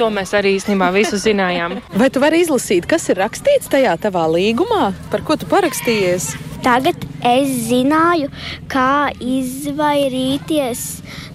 To 0.00 0.10
mēs 0.12 0.34
arī 0.36 0.56
īstenībā 0.56 0.90
visu 0.94 1.18
zinājām. 1.20 1.78
Vai 1.96 2.10
tu 2.12 2.22
vari 2.22 2.42
izlasīt, 2.44 2.88
kas 2.88 3.08
ir 3.12 3.20
rakstīts 3.22 3.70
tajā 3.72 3.96
tavā 4.00 4.26
līgumā, 4.30 4.90
par 5.12 5.24
ko 5.26 5.38
tu 5.40 5.48
parakstījies? 5.50 6.34
Tagad 6.66 6.98
es 7.26 7.50
zināju, 7.68 8.30
kā 8.72 9.12
izvairīties 9.22 10.82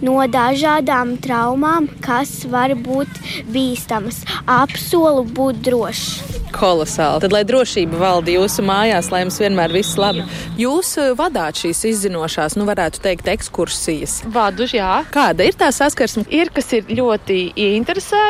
no 0.03 0.17
dažādām 0.27 1.15
traumām, 1.23 1.87
kas 2.03 2.41
var 2.51 2.73
būt 2.75 3.21
bīstamas. 3.53 4.23
Apsolu 4.49 5.23
būt 5.31 5.61
drošs. 5.69 6.31
Kolosāli. 6.51 7.21
Tad, 7.23 7.31
lai 7.31 7.45
drošība 7.47 7.95
valda 8.01 8.33
jūsu 8.33 8.63
mājās, 8.67 9.07
lai 9.13 9.23
jums 9.23 9.39
vienmēr 9.39 9.71
viss 9.71 9.95
labi. 9.99 10.25
Jūs 10.59 10.89
eh, 10.99 11.13
vadāt 11.17 11.61
šīs 11.63 11.85
izzinošās, 11.93 12.57
nu, 12.59 12.67
varētu 12.67 12.99
teikt, 13.05 13.29
ekskursijas. 13.31 14.17
Vadu, 14.35 14.67
jā. 14.67 15.01
Kāda 15.13 15.47
ir 15.47 15.55
tā 15.55 15.71
saskarsme? 15.71 16.25
Ir, 16.27 16.51
kas 16.53 16.73
ir 16.75 16.91
ļoti 16.91 17.39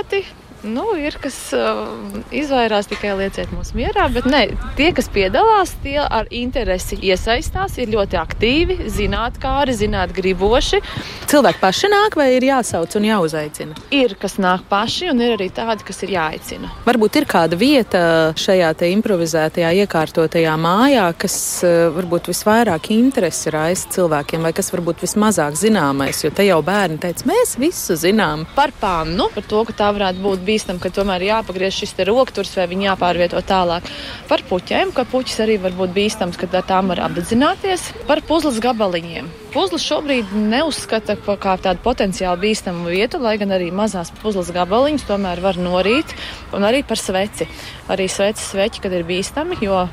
гуляти. 0.01 0.25
Nu, 0.63 0.91
ir 0.93 1.15
kas 1.17 1.35
uh, 1.57 1.87
izvairās 2.29 2.85
tikai 2.85 3.15
lieciet 3.17 3.49
mūs 3.55 3.71
mierā, 3.73 4.05
bet 4.13 4.27
ne, 4.29 4.43
tie, 4.77 4.91
kas 4.93 5.07
piedalās, 5.09 5.71
tie 5.81 5.97
ar 6.03 6.27
interesi 6.29 6.99
iesaistās, 7.01 7.79
ir 7.81 7.89
ļoti 7.95 8.19
aktīvi, 8.21 8.77
zinātnākāri, 8.93 9.73
zināt 9.73 10.13
griboši. 10.13 10.83
Cilvēki 11.31 11.61
paši 11.63 11.89
nāk 11.89 12.17
vai 12.19 12.27
ir 12.35 12.45
jāsauc 12.45 12.93
un 12.99 13.07
jāuzaicina? 13.09 13.77
Ir, 13.95 14.13
kas 14.21 14.37
nāk 14.41 14.67
paši, 14.69 15.09
un 15.09 15.23
ir 15.25 15.33
arī 15.33 15.47
tādi, 15.49 15.85
kas 15.87 16.03
ir 16.05 16.13
jāaicina. 16.13 16.69
Varbūt 16.85 17.17
ir 17.17 17.27
kāda 17.31 17.57
vieta 17.57 18.03
šajā 18.37 18.69
improvizētajā, 18.91 19.73
iekārtotajā 19.81 20.53
mājā, 20.61 21.07
kas 21.17 21.39
uh, 21.65 21.89
varbūt 21.97 22.29
visvairāk 22.29 22.91
interesi 22.93 23.49
raisa 23.53 23.89
cilvēkiem, 23.97 24.45
vai 24.45 24.53
kas 24.53 24.69
varbūt 24.75 25.01
vismazāk 25.07 25.57
zināmais, 25.57 26.21
jo 26.21 26.29
te 26.29 26.45
jau 26.45 26.61
bērni 26.65 27.01
teica, 27.01 27.25
mēs 27.33 27.57
visu 27.57 27.97
zinām. 27.97 28.45
Par 28.53 28.75
pannu, 28.77 29.31
par 29.33 29.49
to, 29.49 29.65
ka 29.65 29.77
tā 29.81 29.91
varētu 29.97 30.21
būt 30.21 30.47
bīstam, 30.51 30.79
ka 30.83 30.91
tomēr 30.93 31.23
jāpagriež 31.29 31.81
šis 31.81 31.95
rokturs 32.09 32.53
vai 32.59 32.67
viņi 32.71 32.89
jāpārvieto 32.89 33.41
tālāk. 33.47 33.87
Par 34.29 34.43
puķiem, 34.49 34.91
ka 34.95 35.07
puķis 35.07 35.39
arī 35.45 35.57
var 35.63 35.75
būt 35.77 35.95
bīstams, 35.95 36.39
kad 36.39 36.53
ar 36.59 36.67
tām 36.67 36.91
var 36.91 37.05
apzināties. 37.07 37.91
Par 38.09 38.23
puzles 38.27 38.59
gabaliņiem. 38.63 39.29
Puzles 39.51 39.83
šobrīd 39.83 40.31
neuzskata 40.31 41.17
par 41.25 41.39
kā 41.43 41.57
tādu 41.59 41.83
potenciāli 41.83 42.47
bīstamu 42.47 42.91
vietu, 42.91 43.19
lai 43.19 43.35
gan 43.41 43.51
arī 43.55 43.67
mazās 43.75 44.13
puzles 44.21 44.51
gabaliņus 44.55 45.07
tomēr 45.09 45.43
var 45.43 45.59
norīt, 45.59 46.15
un 46.55 46.67
arī 46.67 46.85
par 46.87 46.99
sveci. 46.99 47.49
Arī 47.91 48.07
sveces 48.11 48.51
sveķi, 48.53 48.83
kad 48.85 48.95
ir 48.95 49.07
bīstami, 49.07 49.59
jo 49.65 49.85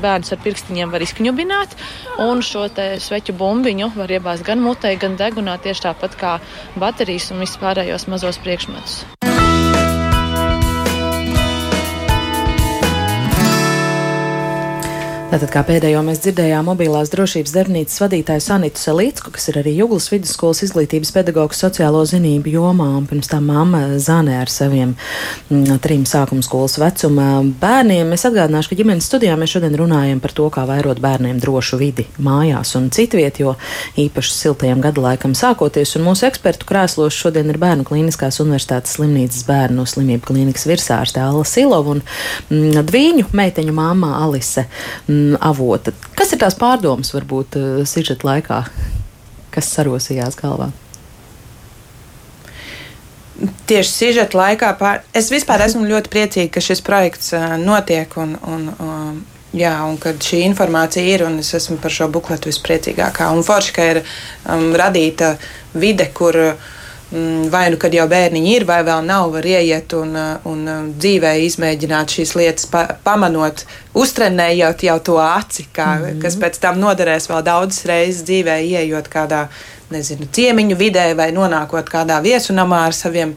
bērns 0.00 0.34
ar 0.34 0.42
pirkstiņiem 0.44 0.92
var 0.92 1.04
izkņubināt, 1.06 1.76
un 2.26 2.44
šo 2.44 2.66
sveķu 2.68 3.36
bumbiņu 3.40 3.92
var 3.96 4.12
iebāzt 4.18 4.44
gan 4.46 4.60
mutē, 4.64 4.92
gan 5.00 5.16
degunā 5.20 5.56
tieši 5.64 5.88
tāpat 5.88 6.20
kā 6.20 6.36
baterijas 6.76 7.32
un 7.32 7.44
vispārējos 7.46 8.08
mazos 8.12 8.40
priekšmetus. 8.44 9.04
Tātad, 15.26 15.50
kā 15.50 15.64
pēdējo 15.66 15.98
mēs 16.06 16.20
dzirdējām, 16.22 16.68
mobilās 16.70 17.10
drošības 17.10 17.50
darbnīcas 17.50 17.98
vadītāju 17.98 18.42
Sanitu 18.44 18.78
Selītsku, 18.78 19.32
kas 19.34 19.48
ir 19.50 19.56
arī 19.58 19.72
Juglas 19.74 20.04
vidusskolas 20.12 20.60
izglītības 20.62 21.10
pedagogs 21.16 21.58
sociālo 21.64 22.04
zinību 22.06 22.52
jomā, 22.52 22.86
un 23.00 23.08
pirms 23.10 23.26
tam 23.32 23.48
mamma 23.50 23.80
Zānē 23.98 24.36
ar 24.44 24.52
saviem 24.52 24.92
m, 24.92 24.94
mm, 25.50 25.80
trim 25.82 26.04
sākuma 26.06 26.46
skolas 26.46 26.78
vecuma 26.78 27.40
bērniem. 27.42 28.12
Es 28.14 28.22
atgādināšu, 28.28 28.70
ka 28.70 28.78
ģimenes 28.78 29.08
studijā 29.10 29.34
mēs 29.40 29.56
šodien 29.56 29.74
runājam 29.80 30.20
par 30.22 30.34
to, 30.38 30.46
kā 30.54 30.62
vairot 30.68 31.02
bērniem 31.02 31.42
drošu 31.42 31.80
vidi 31.82 32.06
mājās 32.22 32.76
un 32.78 32.86
citviet, 32.94 33.42
jo 33.42 33.56
īpaši 33.98 34.36
siltajam 34.36 34.78
gada 34.86 35.08
laikam 35.08 35.34
sākoties, 35.34 35.96
un 35.98 36.06
mūsu 36.06 36.30
ekspertu 36.30 36.70
krēslos 36.70 37.18
šodien 37.18 37.50
ir 37.50 37.58
Bērnu 37.66 37.88
klīniskās 37.90 38.38
universitātes 38.46 38.94
slimnīcas 38.94 39.42
bērnu 39.50 39.90
slimību 39.90 40.30
klīnikas 40.30 40.70
virsārste 40.70 41.26
Alla 41.26 41.42
Silova 41.42 41.96
un 41.98 42.06
m, 42.06 42.62
mm, 42.62 42.88
dviņu 42.94 43.28
meiteņu 43.34 43.74
māma 43.82 44.14
Alise. 44.22 44.68
M, 45.10 45.15
avota. 45.40 45.94
Kas 46.18 46.34
ir 46.34 46.40
tās 46.42 46.56
pārdomas, 46.58 47.12
varbūt, 47.16 47.58
uh, 47.60 47.84
sižeta 47.88 48.28
laikā, 48.28 48.62
kas 49.54 49.70
sarosījās 49.76 50.38
galvā? 50.40 50.70
Tieši 53.68 53.92
sižeta 53.92 54.38
laikā 54.38 54.72
pār... 54.80 55.02
es 55.16 55.28
vispār 55.32 55.66
esmu 55.66 55.84
ļoti 55.88 56.12
priecīga, 56.12 56.52
ka 56.56 56.64
šis 56.64 56.80
projekts 56.84 57.34
uh, 57.36 57.56
notiek 57.60 58.14
un, 58.20 58.36
un, 58.48 58.70
um, 58.80 59.18
jā, 59.56 59.74
un 59.84 59.98
kad 60.00 60.22
šī 60.22 60.40
informācija 60.46 61.04
ir, 61.04 61.26
un 61.28 61.40
es 61.42 61.52
esmu 61.58 61.76
par 61.82 61.92
šo 61.92 62.08
bukletu 62.12 62.48
vispriecīgākā. 62.52 63.28
Un 63.36 63.44
forši, 63.44 63.76
ka 63.76 63.90
ir 63.92 64.02
um, 64.02 64.70
radīta 64.78 65.34
vide, 65.76 66.08
kur 66.16 66.40
uh, 66.46 66.56
Mm, 66.56 66.75
vai 67.50 67.68
nu, 67.70 67.76
kad 67.78 67.94
jau 67.94 68.06
bērniņi 68.10 68.54
ir, 68.56 68.64
vai 68.66 68.80
vēl 68.86 69.04
nav, 69.06 69.28
var 69.36 69.46
ieiet 69.46 69.92
un, 69.94 70.10
uh, 70.18 70.48
un 70.50 70.64
uh, 70.66 70.80
dzīvē 70.98 71.36
izmēģināt 71.46 72.16
šīs 72.16 72.34
lietas, 72.34 72.66
pa, 72.70 72.82
pamanot, 73.06 73.62
uztrenējot 73.94 74.82
jau 74.88 74.96
to 75.10 75.20
aci, 75.22 75.68
kā, 75.72 75.86
mm 75.86 76.04
-hmm. 76.04 76.22
kas 76.22 76.36
pēc 76.42 76.58
tam 76.60 76.80
noderēs 76.82 77.30
vēl 77.30 77.44
daudzas 77.46 77.84
reizes 77.86 78.24
dzīvē, 78.26 78.58
ieejot 78.72 79.08
kādā, 79.08 79.46
nezinu, 79.90 80.26
ciemiņu 80.32 80.76
vidē 80.76 81.14
vai 81.14 81.30
nonākot 81.32 81.86
kādā 81.86 82.18
viesunamā 82.22 82.86
ar 82.86 82.92
saviem 82.92 83.36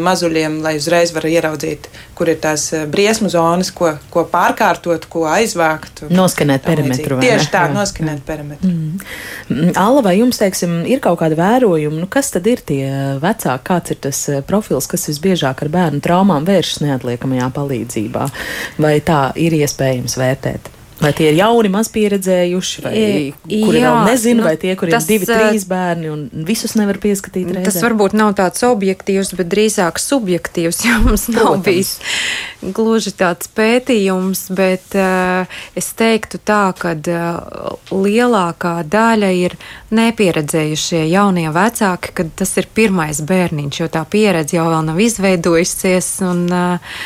mazuļiem, 0.00 0.58
lai 0.64 0.74
uzreiz 0.78 1.12
var 1.12 1.26
ieraudzīt, 1.28 1.90
kur 2.16 2.30
ir 2.32 2.38
tās 2.40 2.70
briesmu 2.90 3.28
zonas, 3.28 3.68
ko, 3.76 3.90
ko 4.10 4.24
pārkārtot, 4.30 5.04
ko 5.12 5.26
aizvākt. 5.28 6.06
Noskanēt 6.08 6.64
perimetru. 6.64 7.18
Tieši 7.20 7.50
tā, 7.52 7.66
noskanēt 7.72 8.22
mm. 8.22 8.26
perimetru. 8.28 8.72
Mm. 8.72 9.74
Alla, 9.76 10.04
vai 10.06 10.16
jums, 10.18 10.40
teiksim, 10.40 10.78
ir 10.88 11.02
kaut 11.04 11.20
kāda 11.20 11.36
vērojuma, 11.38 12.00
nu, 12.00 12.08
kas 12.10 12.32
tad 12.34 12.48
ir 12.50 12.64
tie 12.64 12.88
vecāki, 13.22 13.66
kāds 13.68 13.92
ir 13.92 14.00
tas 14.08 14.22
profils, 14.48 14.88
kas 14.90 15.08
visbiežāk 15.12 15.66
ar 15.66 15.72
bērnu 15.76 16.00
traumām 16.04 16.48
vēršas 16.48 16.80
neatliekamajā 16.86 17.50
palīdzībā? 17.58 18.30
Vai 18.80 18.96
tā 19.04 19.26
ir 19.40 19.60
iespējams 19.60 20.16
vērtēt? 20.20 20.72
Vai 21.00 21.10
tie 21.10 21.26
ir 21.32 21.38
jauni, 21.40 21.68
maz 21.74 21.88
pieredzējuši, 21.90 22.82
vai 22.84 22.92
kuri 23.50 23.80
Jā, 23.80 23.90
vēl 23.90 24.08
nezina, 24.12 24.38
nu, 24.38 24.44
vai 24.46 24.54
tie, 24.62 24.76
kuriem 24.78 24.94
ir 24.94 25.08
divi, 25.08 25.26
trīs 25.26 25.66
bērni 25.66 26.10
un 26.12 26.22
visus 26.46 26.76
nevar 26.78 27.00
pieskatīt? 27.02 27.50
Reizē? 27.50 27.66
Tas 27.66 27.78
varbūt 27.82 28.14
nav 28.14 28.36
tāds 28.38 28.62
objektīvs, 28.68 29.32
bet 29.34 29.50
drīzāk 29.50 29.98
subjektīvs, 29.98 30.84
jo 30.86 31.00
mums 31.02 31.26
nav 31.32 31.56
Protams. 31.56 31.66
bijis 31.66 31.92
gluži 32.78 33.10
tāds 33.18 33.50
pētījums, 33.58 34.46
bet 34.54 34.94
uh, 34.94 35.50
es 35.74 35.90
teiktu 35.98 36.38
tā, 36.38 36.62
ka 36.78 36.94
uh, 36.94 37.74
lielākā 37.90 38.76
daļa 38.86 39.34
ir 39.34 39.58
nepieredzējušie 39.94 41.04
jaunie 41.10 41.48
vecāki, 41.54 42.14
kad 42.22 42.34
tas 42.38 42.54
ir 42.62 42.70
pirmais 42.74 43.18
bērniņš, 43.26 43.82
jo 43.82 43.90
tā 43.92 44.06
pieredze 44.06 44.60
jau 44.60 44.70
vēl 44.70 44.86
nav 44.92 45.02
izveidojusies. 45.02 46.10
Un, 46.30 46.44
uh, 46.54 47.00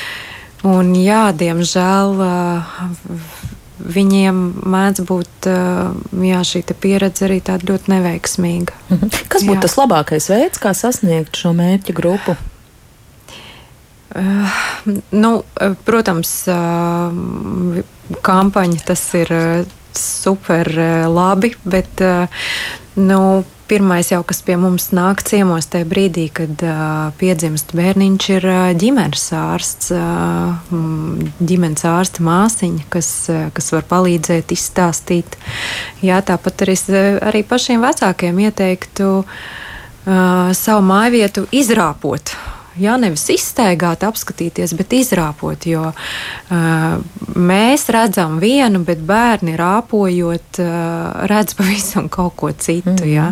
un 0.69 0.93
jā, 1.01 1.31
diemžēl. 1.41 2.21
Uh, 2.21 3.57
viņiem 3.79 4.39
mēdz 4.69 5.05
būt 5.09 5.49
jā, 6.29 6.43
šī 6.51 6.63
pieredze 6.81 7.27
arī 7.29 7.41
tāda 7.45 7.73
ļoti 7.73 7.95
neveiksmīga. 7.95 8.77
Mhm. 8.91 9.17
Kas 9.31 9.47
būtu 9.47 9.59
jā. 9.59 9.65
tas 9.67 9.79
labākais 9.81 10.31
veids, 10.33 10.63
kā 10.63 10.75
sasniegt 10.77 11.39
šo 11.39 11.55
mērķu 11.57 11.97
grupu? 11.97 12.37
Uh, 14.09 14.61
nu, 15.13 15.31
protams, 15.85 16.31
uh, 16.49 17.13
kampaņa 18.25 18.81
tas 18.89 19.03
ir 19.19 19.33
super 19.97 20.69
labi, 21.09 21.55
bet 21.65 22.03
uh, 22.05 22.43
nu, 22.97 23.45
Pirmais 23.69 24.09
jau, 24.09 24.23
kas 24.25 24.39
pie 24.41 24.55
mums 24.57 24.87
nāk 24.97 25.21
ciemos 25.29 25.67
tajā 25.69 25.85
brīdī, 25.91 26.23
kad 26.33 26.63
uh, 26.65 27.11
piedzimst 27.21 27.75
bērniņš, 27.77 28.29
ir 28.33 28.47
uh, 28.49 28.71
ģimenes 28.81 29.27
ārsts, 29.37 29.91
uh, 29.93 30.73
ģimenes 31.45 31.85
ārsta 31.85 32.25
māsiņa, 32.25 32.87
kas, 32.89 33.11
uh, 33.29 33.51
kas 33.53 33.69
var 33.77 33.85
palīdzēt 33.91 34.57
izstāstīt. 34.57 35.37
Jā, 36.01 36.23
tāpat 36.25 36.65
arī, 36.65 36.79
arī 37.29 37.45
pašiem 37.45 37.85
vecākiem 37.85 38.41
ieteiktu 38.47 39.11
uh, 39.21 39.35
savu 40.57 40.87
mājvietu 40.89 41.45
izrāpot 41.53 42.33
Jā, 42.79 42.95
nevis 43.01 43.27
izstaigāt, 43.35 44.05
apskatīties, 44.07 44.75
bet 44.79 44.95
izrāpot. 44.97 45.67
Jo 45.69 45.91
uh, 45.91 47.01
mēs 47.35 47.89
redzam 47.95 48.39
vienu, 48.43 48.83
bet 48.87 49.03
bērni 49.07 49.57
rāpojot, 49.59 50.61
uh, 50.63 51.27
redz 51.31 51.57
pavisam 51.59 52.09
kaut 52.13 52.37
ko 52.39 52.53
citu. 52.53 52.95
Mm. 52.95 53.11
Jā. 53.11 53.29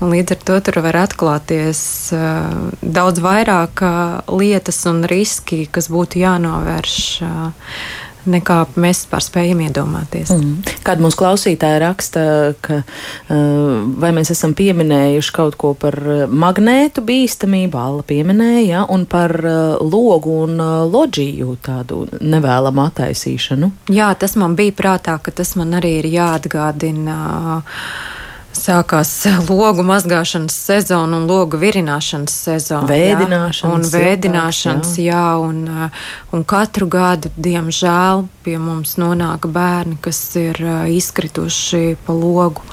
Līdz 0.00 0.36
ar 0.36 0.42
to 0.50 0.60
tur 0.68 0.80
var 0.86 1.00
atklāties 1.06 1.82
uh, 2.16 2.72
daudz 2.80 3.22
vairāk 3.24 3.84
uh, 3.84 4.34
lietas 4.38 4.82
un 4.90 5.04
riski, 5.10 5.64
kas 5.70 5.90
būtu 5.92 6.22
jānovērš. 6.22 6.98
Uh, 7.26 8.04
nekā 8.30 8.58
mēs 8.76 9.04
vispār 9.04 9.24
spējam 9.24 9.62
iedomāties. 9.66 10.32
Mm. 10.34 10.74
Kāda 10.86 11.04
mūsu 11.04 11.20
klausītāja 11.20 11.80
raksta, 11.82 12.24
ka 12.64 12.80
uh, 12.82 13.86
vai 14.00 14.12
mēs 14.16 14.32
esam 14.34 14.54
pieminējuši 14.58 15.34
kaut 15.36 15.58
ko 15.60 15.72
par 15.78 15.98
uh, 16.02 16.24
magnētu 16.30 17.04
bīstamību, 17.06 17.78
Alla 17.86 18.04
pieminēja, 18.06 18.64
ja, 18.66 18.82
un 18.92 19.06
par 19.10 19.34
uh, 19.42 19.76
logu 19.82 20.40
un 20.46 20.58
loģiju 20.90 21.56
tādu 21.64 22.04
nevēlamu 22.20 22.86
attaisīšanu. 22.88 23.70
Jā, 23.94 24.10
tas 24.18 24.36
man 24.40 24.56
bija 24.58 24.74
prātā, 24.76 25.18
ka 25.22 25.34
tas 25.34 25.54
man 25.60 25.76
arī 25.78 25.98
ir 26.00 26.12
jāatgādina. 26.16 27.16
Uh, 27.56 28.14
sākās 28.58 29.10
logu 29.48 29.84
mazgāšanas 29.86 30.54
sezona 30.66 31.20
un 31.20 31.26
logu 31.28 31.58
virināšanas 31.60 32.34
sezona. 32.46 32.88
Vēdināšanas. 32.90 33.62
Jā, 33.62 33.70
un 33.74 33.86
vēdināšanas, 33.92 34.94
jā. 35.00 35.12
jā 35.12 35.22
un, 35.42 35.60
uh, 35.68 36.08
un 36.36 36.44
katru 36.48 36.88
gadu, 36.90 37.30
diemžēl, 37.36 38.26
pie 38.46 38.56
mums 38.62 38.96
nonāk 39.00 39.48
bērni, 39.52 39.98
kas 40.02 40.20
ir 40.40 40.60
uh, 40.64 40.82
izkrituši 40.90 41.96
pa 42.06 42.16
logu. 42.16 42.64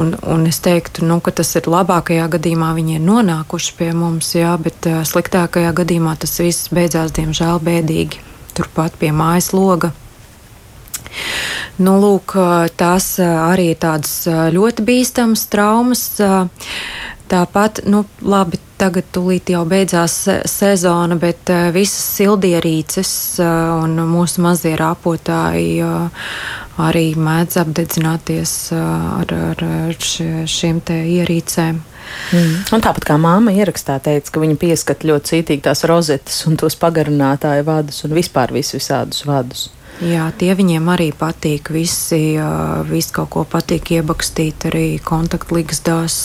Un, 0.00 0.14
un 0.26 0.46
es 0.50 0.58
teiktu, 0.62 1.06
nu, 1.06 1.20
ka 1.22 1.32
tas 1.38 1.54
ir 1.54 1.70
labākajā 1.70 2.28
gadījumā 2.36 2.72
viņi 2.74 2.98
ir 2.98 3.04
nonākuši 3.06 3.76
pie 3.78 3.92
mums, 3.94 4.34
jā, 4.34 4.56
bet 4.60 4.88
sliktākajā 5.06 5.74
gadījumā 5.82 6.16
tas 6.20 6.38
viss 6.42 6.72
beidzās, 6.74 7.14
diemžēl, 7.14 7.62
bēdīgi. 7.62 8.24
Turpat 8.54 8.98
pie 8.98 9.10
mājas 9.14 9.52
loga 9.54 9.94
Nu, 11.82 11.96
lūk, 12.02 12.36
tās 12.78 13.08
arī 13.22 13.72
tādas 13.80 14.24
ļoti 14.54 14.84
bīstamas 14.86 15.48
traumas. 15.50 16.04
Tāpat, 17.24 17.80
nu, 17.88 18.04
labi, 18.22 18.60
tagad 18.78 19.06
tūlīt 19.14 19.50
jau 19.54 19.62
beidzās 19.66 20.18
sezona, 20.50 21.16
bet 21.18 21.50
visas 21.74 22.04
sildierīces 22.18 23.14
un 23.40 23.96
mūsu 24.10 24.44
mazie 24.44 24.74
rāpotāji 24.78 25.80
arī 26.84 27.06
mēdz 27.18 27.58
apdedzināties 27.62 28.54
ar, 28.76 29.34
ar, 29.34 29.64
ar 29.88 29.98
šiem 30.50 30.80
te 30.84 31.00
ierīcēm. 31.16 31.80
Mm. 32.34 32.56
Un 32.74 32.82
tāpat 32.84 33.06
kā 33.08 33.16
māma 33.20 33.54
ierakstā 33.54 33.96
teica, 34.04 34.34
ka 34.34 34.42
viņa 34.42 34.58
pieskat 34.60 35.06
ļoti 35.08 35.32
cītīgi 35.32 35.64
tās 35.64 35.84
rozetes 35.88 36.42
un 36.48 36.58
tos 36.60 36.76
pagarinātāju 36.80 37.66
vadus 37.66 38.04
un 38.06 38.16
vispār 38.16 38.52
visus 38.54 38.76
visādus 38.78 39.24
vadus. 39.28 39.68
Jā, 40.02 40.24
tie 40.38 40.50
viņiem 40.58 40.88
arī 40.90 41.12
patīk. 41.14 41.70
Visi, 41.74 42.34
visi 42.88 43.14
kaut 43.14 43.30
ko 43.30 43.44
patīk 43.46 43.92
iebakstīt 43.98 44.66
arī 44.70 44.86
kontaktligzdās. 44.98 46.16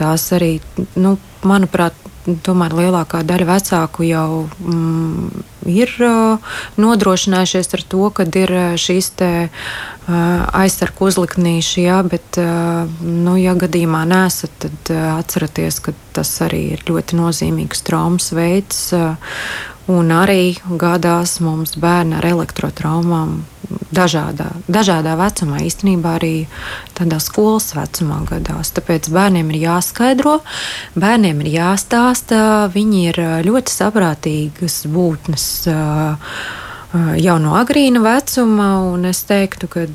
Tās 0.00 0.24
arī, 0.32 0.54
nu, 0.96 1.18
manuprāt, 1.44 1.98
tomēr 2.46 2.74
lielākā 2.76 3.22
daļa 3.26 3.46
vecāku 3.48 4.06
jau 4.06 4.44
mm, 4.46 5.42
ir 5.70 5.90
uh, 6.06 6.52
nodrošinājušies 6.80 7.72
ar 7.76 7.82
to, 7.90 8.02
ka 8.14 8.26
ir 8.38 8.52
šīs 8.78 9.10
te, 9.18 9.30
uh, 9.48 10.14
aizsargu 10.62 11.08
uzliknīši, 11.10 11.82
jā, 11.88 11.98
bet, 12.06 12.38
uh, 12.38 12.86
nu, 13.02 13.34
ja 13.40 13.56
gadījumā 13.58 14.04
nesat, 14.10 14.54
tad 14.62 14.94
uh, 14.94 15.02
atcerieties, 15.16 15.80
ka 15.82 15.96
tas 16.14 16.30
arī 16.46 16.62
ir 16.76 16.86
ļoti 16.88 17.18
nozīmīgs 17.18 17.84
traumas 17.88 18.30
veids. 18.36 18.84
Uh, 18.96 19.18
Un 19.90 20.12
arī 20.14 20.54
gādās 20.78 21.40
mums 21.42 21.74
bērni 21.80 22.14
ar 22.20 22.26
elektrotraumām 22.28 23.40
dažādā, 23.92 24.48
dažādā 24.70 25.16
vecumā, 25.18 25.60
īstenībā 25.66 26.16
arī 26.20 26.34
tādā 26.96 27.18
skolas 27.22 27.72
vecumā 27.74 28.20
gadās. 28.28 28.70
Tāpēc 28.76 29.10
bērniem 29.12 29.50
ir 29.52 29.62
jāskaidro, 29.66 30.38
bērniem 30.94 31.42
ir 31.44 31.52
jāstāsta, 31.56 32.70
viņi 32.72 33.04
ir 33.10 33.22
ļoti 33.48 33.74
saprātīgas 33.74 34.82
būtnes 34.92 35.46
jau 37.24 37.36
no 37.40 37.56
agrīna 37.58 38.02
vecuma, 38.04 38.74
un 38.92 39.08
es 39.08 39.24
teiktu, 39.28 39.68
ka 39.72 39.86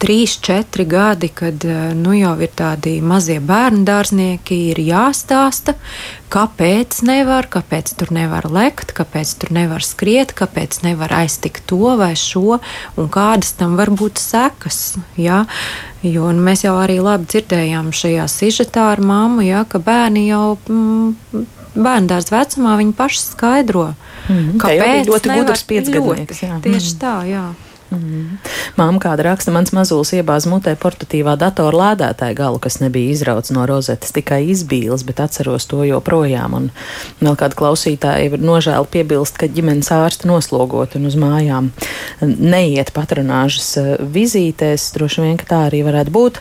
trīs, 0.00 0.36
četri 0.40 0.84
gadi, 0.88 1.28
kad 1.28 1.64
eh, 1.64 1.92
nu, 1.96 2.14
jau 2.16 2.32
ir 2.40 2.50
tādi 2.56 2.96
mazie 3.04 3.38
bērnu 3.44 3.84
dārznieki, 3.88 4.58
ir 4.72 4.80
jāstāsta, 4.82 5.76
kāpēc 6.32 7.00
nevar, 7.06 7.48
kāpēc 7.52 7.92
tur 8.00 8.12
nevar 8.14 8.48
lekt, 8.50 8.94
kāpēc 8.96 9.34
tur 9.42 9.52
nevar 9.54 9.84
skriet, 9.84 10.34
kāpēc 10.36 10.80
nevar 10.86 11.12
aiztikt 11.20 11.66
to 11.70 11.94
vai 12.00 12.12
šo, 12.18 12.60
un 12.96 13.12
kādas 13.12 13.52
tam 13.60 13.76
var 13.80 13.92
būt 13.92 14.22
sekas. 14.22 14.98
Ja? 15.20 15.44
Jo 16.06 16.32
mēs 16.32 16.64
jau 16.64 16.78
arī 16.80 17.00
labi 17.04 17.28
dzirdējām 17.28 17.92
šajā 17.92 18.26
sižetā 18.30 18.90
ar 18.94 19.04
māmu, 19.04 19.44
ja, 19.44 19.64
ka 19.68 19.82
bērni 19.82 20.28
jau. 20.30 20.58
Mm, 20.68 21.48
Bērnu 21.70 22.10
dārza 22.10 22.32
vecumā 22.34 22.72
viņi 22.80 22.96
paši 22.98 23.20
skaidro, 23.22 23.84
mm, 24.26 24.56
kāpēc. 24.58 25.06
Ļoti 25.06 25.36
gudrs 25.38 25.62
piecgadnieks. 25.70 26.40
Tieši 26.64 26.96
tā, 26.98 27.12
jā. 27.30 27.44
Mm. 27.90 28.38
Māma 28.78 29.00
kāda 29.02 29.24
raksta, 29.26 29.50
mans 29.50 29.72
mazulis 29.74 30.12
iebāz 30.14 30.46
mutē 30.46 30.76
portatīvā 30.78 31.34
datora 31.40 31.74
lādētāja 31.80 32.36
galu, 32.38 32.60
kas 32.62 32.78
nebija 32.78 33.10
izrauts 33.10 33.50
no 33.50 33.64
rozetes, 33.66 34.12
tikai 34.14 34.44
izbīlis, 34.52 35.02
bet 35.08 35.22
atceros 35.24 35.66
to 35.70 35.82
joprojām. 35.88 36.54
Un 36.54 36.68
vēl 37.18 37.38
kāda 37.40 37.58
klausītāja 37.58 38.38
nožēla 38.38 38.86
piebilst, 38.90 39.40
ka 39.40 39.50
ģimenes 39.50 39.90
ārsti 39.94 40.30
noslogot 40.30 40.94
un 40.98 41.08
uz 41.10 41.18
mājām 41.18 41.72
neiet 42.22 42.94
patronāžas 42.94 43.72
eh, 43.80 43.90
vizītēs. 43.98 44.92
Droši 44.94 45.26
vien, 45.26 45.34
ka 45.40 45.50
tā 45.50 45.60
arī 45.66 45.82
varētu 45.86 46.14
būt 46.14 46.40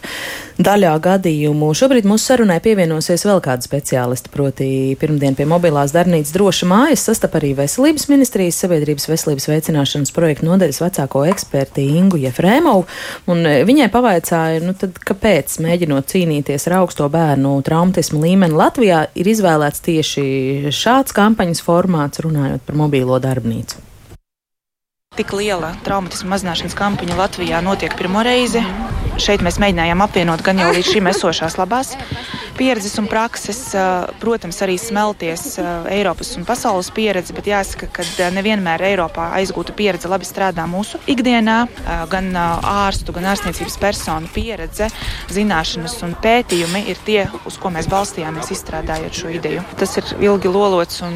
daļā 0.61 0.93
gadījumu. 1.01 1.71
Šobrīd 1.73 2.05
mūsu 2.09 2.29
sarunai 2.29 2.59
pievienosies 2.61 3.25
vēl 3.25 3.41
kāda 3.41 3.65
speciālista, 3.65 4.29
proti 4.33 4.69
pirmdien 5.01 5.37
pie 5.37 5.47
mobilās 5.49 5.95
darbnīcas 5.95 6.35
droša 6.35 6.69
mājas 6.69 7.07
sastap 7.09 7.39
arī 7.39 7.55
Veselības 7.57 8.09
ministrijas 8.11 8.59
sabiedrības 8.61 9.07
veselības 9.09 9.47
veicināšanas 9.49 10.13
projektu 10.13 10.49
nodaļas 10.51 10.83
vecāko 10.83 11.23
ekspertu 11.31 11.38
eksperti 11.39 11.87
Ingu 11.95 12.19
Jefrēmovu, 12.19 12.85
un 13.31 13.43
viņai 13.65 13.89
pavaicāja, 13.93 14.61
nu 14.65 14.75
tad 14.77 14.99
kāpēc, 14.99 15.57
mēģinot 15.63 16.11
cīnīties 16.11 16.67
ar 16.69 16.81
augsto 16.83 17.07
bērnu 17.11 17.55
traumatismu 17.65 18.21
līmeni 18.25 18.59
Latvijā, 18.59 19.05
ir 19.15 19.33
izvēlēts 19.33 19.85
tieši 19.87 20.25
šāds 20.75 21.15
kampaņas 21.15 21.63
formāts, 21.63 22.21
runājot 22.25 22.65
par 22.67 22.83
mobīlo 22.83 23.21
darbnīcu. 23.23 23.88
Tik 25.17 25.33
liela 25.33 25.73
traumatismu 25.83 26.29
mazināšanas 26.31 26.75
kampaņa 26.77 27.15
Latvijā 27.17 27.59
notiek 27.65 27.95
pirmo 27.97 28.21
reizi. 28.23 28.61
Šeit 29.19 29.41
mēs 29.43 29.57
mēģinājām 29.59 30.03
apvienot 30.05 30.43
gan 30.45 30.61
jau 30.61 30.69
līdz 30.75 30.91
šim 30.93 31.09
esošās 31.11 31.57
labās 31.59 31.95
pieredzes 32.59 32.97
un 32.99 33.07
prakses, 33.07 33.59
protams, 34.19 34.57
arī 34.65 34.75
smelties 34.79 35.57
Eiropas 35.91 36.33
un 36.35 36.43
pasaules 36.47 36.89
pieredzi, 36.91 37.31
bet 37.35 37.47
jāsaka, 37.47 37.87
ka 37.95 38.29
nevienmēr 38.35 38.83
Eiropā 38.89 39.29
aizgūta 39.39 39.75
pieredze 39.75 40.11
labi 40.11 40.27
strādā 40.27 40.65
mūsu 40.67 40.99
ikdienā. 41.09 41.57
Gan 42.11 42.31
ārstu, 42.35 43.15
gan 43.15 43.29
ārstniecības 43.31 43.79
personu 43.79 44.31
pieredze, 44.35 44.89
zināšanas 45.31 45.95
un 46.07 46.17
pētījumi 46.19 46.83
ir 46.91 46.99
tie, 47.07 47.21
uz 47.47 47.59
ko 47.59 47.71
mēs 47.75 47.87
balstījāmies 47.91 48.51
izstrādājot 48.55 49.23
šo 49.23 49.31
ideju. 49.39 49.63
Tas 49.79 49.95
ir 50.01 50.15
ilgi 50.19 50.51
lolots 50.51 50.99
un 51.07 51.15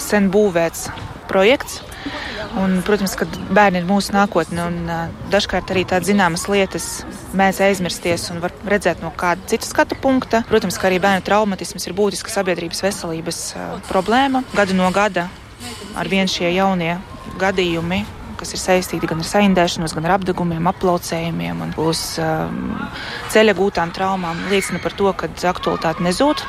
sen 0.00 0.32
būvēts 0.32 0.88
projekts. 1.28 1.82
Un, 2.60 2.78
protams, 2.86 3.14
ka 3.18 3.26
bērni 3.54 3.80
ir 3.80 3.86
mūsu 3.88 4.14
nākotne, 4.14 4.66
un 4.68 4.90
uh, 4.90 5.06
dažkārt 5.32 5.72
arī 5.74 5.84
tādas 5.88 6.10
zināmas 6.10 6.46
lietas 6.50 6.88
mēs 7.36 7.60
aizmirsties 7.64 8.28
un 8.34 8.42
var 8.44 8.54
redzēt 8.68 9.02
no 9.02 9.10
kāda 9.18 9.42
cita 9.50 9.66
skatu 9.66 9.98
punkta. 10.00 10.44
Protams, 10.48 10.78
ka 10.78 10.90
arī 10.90 11.00
bērnu 11.02 11.24
traumatisms 11.26 11.88
ir 11.88 11.96
būtiska 11.98 12.32
sabiedrības 12.32 12.84
veselības 12.86 13.40
uh, 13.56 13.72
problēma. 13.88 14.44
Gadu 14.54 14.76
no 14.78 14.90
gada 14.94 15.28
ar 15.98 16.10
vien 16.10 16.30
šie 16.30 16.52
jaunie 16.54 16.98
gadījumi 17.40 18.04
kas 18.44 18.52
ir 18.52 18.60
saistīti 18.60 19.08
gan 19.08 19.22
ar 19.22 19.28
saindēšanos, 19.28 19.94
gan 19.96 20.04
ar 20.04 20.18
apgabumiem, 20.18 20.66
aplaucējumiem 20.68 21.62
un 21.64 21.72
uz 21.80 22.02
um, 22.20 22.74
ceļa 23.32 23.54
gūtām 23.56 23.92
traumām, 23.96 24.42
liecina 24.52 24.82
par 24.84 24.92
to, 24.98 25.08
ka 25.16 25.30
aktualitāte 25.48 26.04
nezūd. 26.04 26.44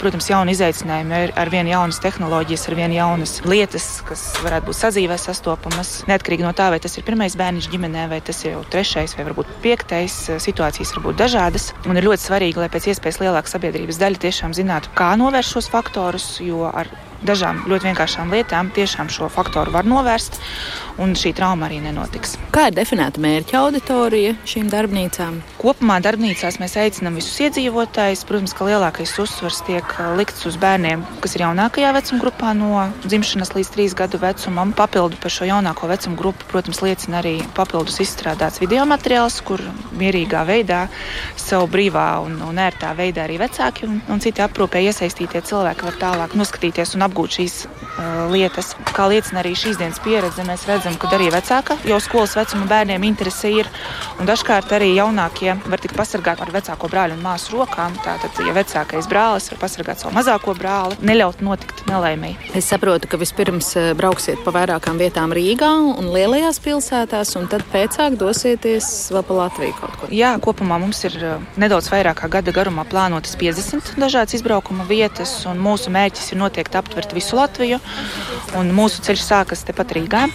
Protams, 0.00 0.30
jauni 0.30 0.54
izaicinājumi 0.54 1.20
ir 1.26 1.34
ar 1.40 1.50
vien 1.52 1.68
jaunas 1.68 2.00
tehnoloģijas, 2.00 2.66
ar 2.70 2.78
vien 2.78 2.94
jaunas 2.94 3.36
lietas, 3.44 3.88
kas 4.08 4.24
varētu 4.44 4.70
būt 4.70 4.80
sadzīvē 4.80 5.18
sastopamas. 5.20 5.94
Neatkarīgi 6.08 6.46
no 6.46 6.54
tā, 6.56 6.70
vai 6.72 6.80
tas 6.80 6.96
ir 6.96 7.04
pirmais 7.04 7.36
bērniņš 7.36 7.70
ģimenē, 7.74 8.06
vai 8.14 8.22
tas 8.24 8.40
ir 8.46 8.54
jau 8.54 8.64
trešais 8.72 9.16
vai 9.18 9.28
varbūt 9.28 9.50
piektais, 9.64 10.16
situācijas 10.46 10.94
var 10.96 11.08
būt 11.10 11.20
dažādas. 11.26 11.72
Un 11.90 11.98
ir 11.98 12.06
ļoti 12.08 12.24
svarīgi, 12.28 12.62
lai 12.62 12.70
pēc 12.72 12.88
iespējas 12.94 13.20
lielāka 13.20 13.52
sabiedrības 13.52 14.00
daļa 14.00 14.22
tiešām 14.24 14.54
zinātu, 14.56 14.94
kā 14.96 15.12
novērst 15.20 15.58
šos 15.58 15.72
faktorus, 15.74 16.38
jo 16.44 16.70
ar 16.70 16.88
dažām 17.26 17.64
ļoti 17.68 17.90
vienkāršām 17.90 18.32
lietām 18.34 18.70
tiešām 18.74 19.10
šo 19.12 19.28
faktoru 19.32 19.72
var 19.74 19.88
novērst, 19.88 20.38
un 21.02 21.14
šī 21.18 21.34
trauma 21.36 21.68
arī 21.68 21.80
nenotiks. 21.84 22.36
Kā 22.54 22.68
ir 22.70 22.76
definēta 22.76 23.22
mērķa 23.22 23.58
auditorija 23.64 24.34
šīm 24.48 24.68
darbnīcām? 24.72 25.40
Kopumā 25.58 25.96
darbnīcās 26.04 26.60
mēs 26.62 26.76
aicinām 26.80 27.16
visus 27.18 27.40
iedzīvotājus. 27.46 28.24
Protams, 28.28 28.54
ka 28.56 28.68
lielākais 28.68 29.14
uzsvars 29.22 29.62
tiek 29.66 29.94
uh, 29.96 30.12
likts 30.18 30.46
uz 30.48 30.58
bērniem, 30.60 31.02
kas 31.24 31.34
ir 31.36 31.46
jaunākajā 31.46 31.92
vecuma 31.96 32.20
grupā, 32.22 32.52
no 32.58 32.84
dzimšanas 33.06 33.54
līdz 33.56 33.72
trīs 33.74 33.96
gadu 33.98 34.20
vecumam. 34.22 34.74
Papildu 34.76 35.18
par 35.22 35.34
šo 35.34 35.48
jaunāko 35.48 35.88
vecumu 35.90 36.18
grupu, 36.20 36.46
protams, 36.52 36.82
liecina 36.84 37.20
arī 37.22 37.36
papildus 37.56 38.00
izstrādāts 38.04 38.60
video 38.62 38.84
materiāls, 38.88 39.40
kur 39.46 39.62
mierīgā 39.98 40.44
veidā, 40.46 40.84
savu 41.40 41.68
brīvā 41.72 42.06
un, 42.24 42.38
un 42.44 42.60
ērtā 42.60 42.92
veidā 42.98 43.24
arī 43.26 43.40
vecāki 43.42 43.88
un, 43.88 43.98
un 44.10 44.22
citi 44.22 44.44
aprūpē 44.44 44.82
iesaistītie 44.84 45.42
cilvēki 45.48 45.88
var 45.88 45.98
tālāk 46.00 46.36
noskatīties 46.38 46.94
un 46.94 47.06
apgūt 47.06 47.13
apgūt 47.14 47.38
šīs 47.38 47.54
uh, 47.70 48.26
lietas. 48.32 48.74
Kā 48.94 49.06
liecina 49.10 49.40
arī 49.44 49.54
šīs 49.58 49.78
dienas 49.78 50.00
pieredze, 50.02 50.42
mēs 50.46 50.66
redzam, 50.66 50.96
ka 50.98 51.12
arī 51.14 51.30
vecāka 51.30 51.76
jau 51.86 52.00
skolas 52.02 52.34
vecuma 52.34 52.66
bērniem 52.70 53.06
interese 53.06 53.52
ir. 53.54 53.70
Dažkārt 54.26 54.72
arī 54.74 54.90
jaunākie 54.96 55.54
var 55.62 55.82
tikt 55.82 55.94
pasargāti 55.98 56.42
ar 56.42 56.50
vecāko 56.54 56.90
brāļu 56.90 57.16
un 57.16 57.22
māsu 57.22 57.54
rokām. 57.54 57.94
Tātad, 58.02 58.34
ja 58.42 58.54
vecākais 58.56 59.08
brālis 59.10 59.50
var 59.52 59.60
pasargāt 59.62 60.02
savu 60.02 60.14
mazāko 60.16 60.56
brāli, 60.58 60.98
neļaut 61.06 61.42
notikt 61.44 61.84
nelaimēji. 61.90 62.50
Es 62.58 62.68
saprotu, 62.72 63.10
ka 63.10 63.20
vispirms 63.20 63.70
brauksiet 63.98 64.42
pa 64.44 64.54
vairākām 64.54 64.98
vietām 64.98 65.34
Rīgā 65.34 65.70
un 65.94 66.10
lielajās 66.14 66.58
pilsētās, 66.64 67.34
un 67.38 67.46
tad 67.52 67.66
pēcāk 67.70 68.18
dosieties 68.18 68.90
vēl 69.14 69.26
pa 69.28 69.38
Latviju 69.44 69.78
kaut 69.78 69.98
kur. 70.00 70.14
Jā, 70.14 70.34
kopumā 70.42 70.80
mums 70.82 71.04
ir 71.06 71.18
nedaudz 71.60 71.90
vairāk 71.92 72.22
kā 72.22 72.30
gada 72.38 72.54
garumā 72.54 72.86
plānotas 72.88 73.36
50 73.38 73.94
dažādas 74.00 74.38
izbraukuma 74.38 74.86
vietas, 74.88 75.36
un 75.50 75.62
mūsu 75.62 75.92
mērķis 75.94 76.32
ir 76.32 76.40
noteikti 76.40 76.78
aptvert 76.80 76.93
aptvert 76.94 77.14
visu 77.16 77.34
Latviju. 77.34 77.80
Mūsu 78.70 79.02
ceļš 79.02 79.22
sākas 79.26 79.66
tepat 79.66 79.96
Rīgā. 79.96 80.28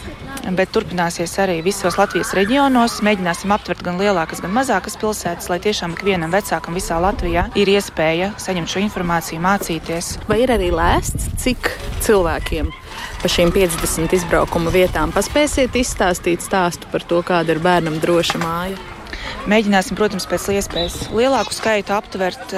Bet 0.55 0.71
turpināsies 0.75 1.31
arī 1.39 1.59
visos 1.63 1.95
Latvijas 1.99 2.33
reģionos. 2.35 2.99
Mēģināsim 3.05 3.53
aptvert 3.55 3.83
gan 3.85 3.99
lielākas, 4.01 4.41
gan 4.43 4.51
mazākas 4.55 4.97
pilsētas, 4.99 5.47
lai 5.51 5.59
tiešām 5.63 5.95
ikvienam 5.95 6.33
vecākam 6.35 6.75
visā 6.75 6.99
Latvijā 6.99 7.47
ir 7.59 7.71
iespēja 7.71 8.33
saņemt 8.39 8.71
šo 8.71 8.83
informāciju, 8.83 9.39
mācīties. 9.45 10.13
Vai 10.27 10.41
ir 10.43 10.55
arī 10.55 10.71
lēsts, 10.75 11.31
cik 11.39 11.71
cilvēkiem 12.03 12.71
pa 13.19 13.31
šīm 13.31 13.51
50 13.55 14.15
izbraukuma 14.15 14.71
vietām 14.75 15.15
paspēsiet 15.15 15.75
izstāstīt 15.79 16.43
stāstu 16.43 16.91
par 16.91 17.07
to, 17.07 17.23
kāda 17.23 17.55
ir 17.55 17.63
bērnam 17.63 17.99
droša 18.03 18.41
māja? 18.43 18.98
Mēģināsim, 19.49 19.97
protams, 19.97 20.27
pēc 20.29 20.47
iespējas 20.53 20.97
lielāku 21.15 21.55
skaitu 21.55 21.95
aptvert 21.95 22.53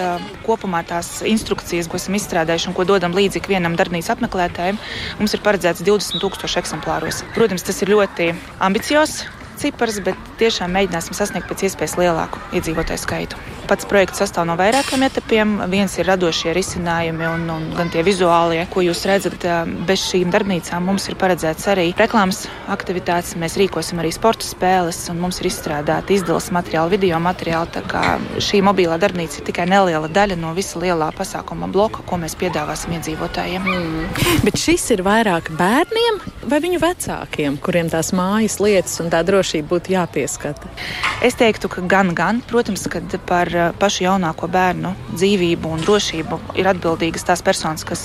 kopumā 0.46 0.84
tās 0.88 1.22
instrukcijas, 1.28 1.90
ko 1.92 2.00
esam 2.02 2.18
izstrādājuši 2.20 2.72
un 2.72 2.78
ko 2.78 2.88
dodam 2.90 3.16
līdzi 3.16 3.42
ikvienam 3.42 3.78
darbnīcas 3.80 4.16
apmeklētājam. 4.16 4.80
Mums 5.22 5.38
ir 5.38 5.44
paredzēts 5.46 5.86
20,000 5.88 6.60
eksemplāros. 6.64 7.24
Protams, 7.38 7.68
tas 7.68 7.82
ir 7.86 7.94
ļoti 7.94 8.32
ambiciozs 8.60 9.24
cipars, 9.62 10.02
bet 10.06 10.18
tiešām 10.42 10.74
mēģināsim 10.74 11.18
sasniegt 11.18 11.50
pēc 11.52 11.68
iespējas 11.70 12.00
lielāku 12.02 12.42
iedzīvotāju 12.58 13.06
skaitu. 13.06 13.61
Pats 13.72 13.86
projekts 13.88 14.20
sastāv 14.20 14.44
no 14.50 14.58
vairākiem 14.60 15.06
etapiem. 15.06 15.52
Viens 15.72 15.94
ir 15.96 16.10
radošie 16.10 16.52
risinājumi 16.52 17.24
un, 17.24 17.44
un 17.54 17.68
gan 17.72 17.88
tie 17.88 18.02
vizuālie, 18.04 18.66
ko 18.68 18.82
jūs 18.84 19.06
redzat. 19.08 19.46
Bez 19.88 20.02
šīm 20.10 20.28
darbnīcām 20.34 20.84
mums 20.84 21.06
ir 21.08 21.16
paredzēts 21.16 21.70
arī 21.72 21.86
reklāmas 21.96 22.42
aktivitātes. 22.68 23.38
Mēs 23.40 23.56
rīkosim 23.62 24.02
arī 24.04 24.12
sporta 24.12 24.44
spēles, 24.44 25.00
un 25.14 25.22
mums 25.24 25.40
ir 25.40 25.48
izstrādāta 25.48 26.12
izdeles 26.12 26.50
materiāli, 26.52 26.98
video 26.98 27.22
materiāli. 27.24 27.72
Tā 27.78 27.86
kā 27.88 28.02
šī 28.44 28.60
mobilā 28.68 28.98
darbnīca 29.00 29.40
ir 29.40 29.48
tikai 29.48 29.70
neliela 29.72 30.12
daļa 30.12 30.36
no 30.42 30.52
visa 30.58 30.82
lielā 30.84 31.08
pasākuma 31.16 31.72
bloka, 31.72 32.04
ko 32.04 32.20
mēs 32.20 32.36
piedāvāsim 32.44 32.98
iedzīvotājiem. 32.98 33.72
Mm. 33.72 34.44
Bet 34.44 34.60
šis 34.60 34.90
ir 34.98 35.06
vairāk 35.08 35.48
bērniem 35.56 36.20
vai 36.52 36.60
viņu 36.60 36.84
vecākiem, 36.84 37.56
kuriem 37.64 37.88
tās 37.96 38.12
mājas 38.12 38.60
lietas 38.60 39.00
un 39.00 39.08
tā 39.16 39.24
drošība 39.24 39.72
būtu 39.72 39.96
jāpieskata? 39.96 40.76
Es 41.24 41.40
teiktu, 41.40 41.72
ka 41.72 41.88
gan, 41.88 42.12
gan. 42.18 42.44
Protams, 42.52 42.84
ka 42.92 43.00
par 43.24 43.61
Eh, 43.61 43.61
pašu 43.82 44.05
jaunāko 44.05 44.49
bērnu 44.51 44.93
dzīvību 45.14 45.72
un 45.76 45.84
drošību 45.86 46.39
ir 46.59 46.70
atbildīgas 46.72 47.26
tās 47.28 47.43
personas, 47.45 47.86
kas 47.88 48.03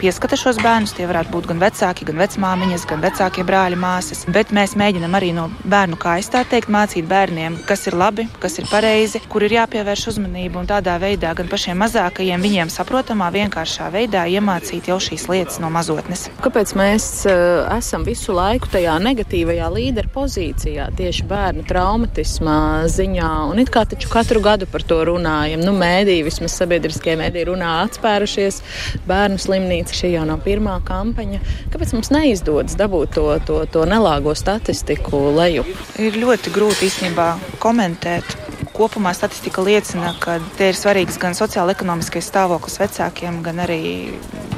pieskata 0.00 0.38
šos 0.38 0.60
bērnus. 0.62 0.94
Tie 0.96 1.06
varētu 1.08 1.32
būt 1.34 1.48
gan 1.50 1.62
vecāki, 1.62 2.06
gan 2.08 2.20
vecmāmiņas, 2.22 2.86
gan 2.90 3.02
vecākie 3.04 3.44
brāļi, 3.48 3.78
māsas. 3.80 4.24
Bet 4.32 4.52
mēs 4.54 4.76
mēģinām 4.78 5.16
arī 5.18 5.32
no 5.36 5.48
bērnu 5.64 5.98
kājas 6.00 6.30
tā 6.32 6.44
teikt 6.48 6.72
mācīt 6.72 7.08
bērniem, 7.08 7.58
kas 7.68 7.86
ir 7.90 7.96
labi, 7.98 8.26
kas 8.42 8.58
ir 8.60 8.68
pareizi, 8.70 9.22
kur 9.32 9.46
ir 9.46 9.56
jāpievērš 9.58 10.08
uzmanība 10.12 10.60
un 10.60 10.70
tādā 10.70 10.98
veidā 11.02 11.32
gan 11.38 11.50
pašiem 11.50 11.80
mazākajiem 11.82 12.44
viņiem 12.44 12.72
saprotamā, 12.72 13.30
vienkāršā 13.34 13.88
veidā 13.94 14.24
iemācīt 14.30 14.90
jau 14.90 14.98
šīs 15.02 15.28
lietas 15.30 15.60
no 15.62 15.70
mazotnes. 15.72 16.28
Kāpēc 16.44 16.74
mēs 16.78 17.08
uh, 17.30 17.64
esam 17.78 18.04
visu 18.08 18.34
laiku 18.36 18.70
tajā 18.72 18.98
negatīvajā 19.02 19.70
līderu 19.72 20.12
pozīcijā 20.14 20.90
tieši 20.98 21.26
bērnu 21.30 21.64
traumatismā 21.68 22.58
ziņā 22.92 23.30
un 23.50 23.62
it 23.62 23.72
kā 23.72 23.84
taču 23.88 24.10
katru 24.12 24.42
gadu 24.44 24.68
par 24.70 24.84
to 24.86 24.91
to 24.92 25.00
runājam. 25.08 25.62
Nu, 25.64 25.72
mēdīji, 25.78 26.26
vismaz 26.26 26.56
sabiedriskie 26.60 27.16
mēdīji 27.20 27.48
runā 27.48 27.72
atspērušies. 27.86 28.60
Bērnu 29.08 29.40
slimnīca 29.40 29.96
šī 29.96 30.14
jau 30.16 30.26
nav 30.28 30.44
pirmā 30.44 30.76
kampaņa. 30.88 31.40
Kāpēc 31.72 31.94
mums 31.96 32.12
neizdodas 32.12 32.76
dabūt 32.80 33.16
to, 33.16 33.26
to, 33.48 33.62
to 33.72 33.86
nelāgo 33.88 34.36
statistiku 34.38 35.24
leju? 35.38 35.64
Ir 36.02 36.18
ļoti 36.20 36.52
grūti 36.54 36.90
īstenībā 36.90 37.32
komentēt. 37.62 38.36
Kopumā 38.72 39.12
statistika 39.12 39.60
liecina, 39.64 40.14
ka 40.20 40.38
te 40.56 40.70
ir 40.70 40.76
svarīgs 40.78 41.18
gan 41.20 41.36
sociāla-ekonomiskais 41.36 42.24
stāvoklis 42.30 42.78
vecākiem, 42.80 43.42
gan 43.44 43.60
arī 43.66 43.82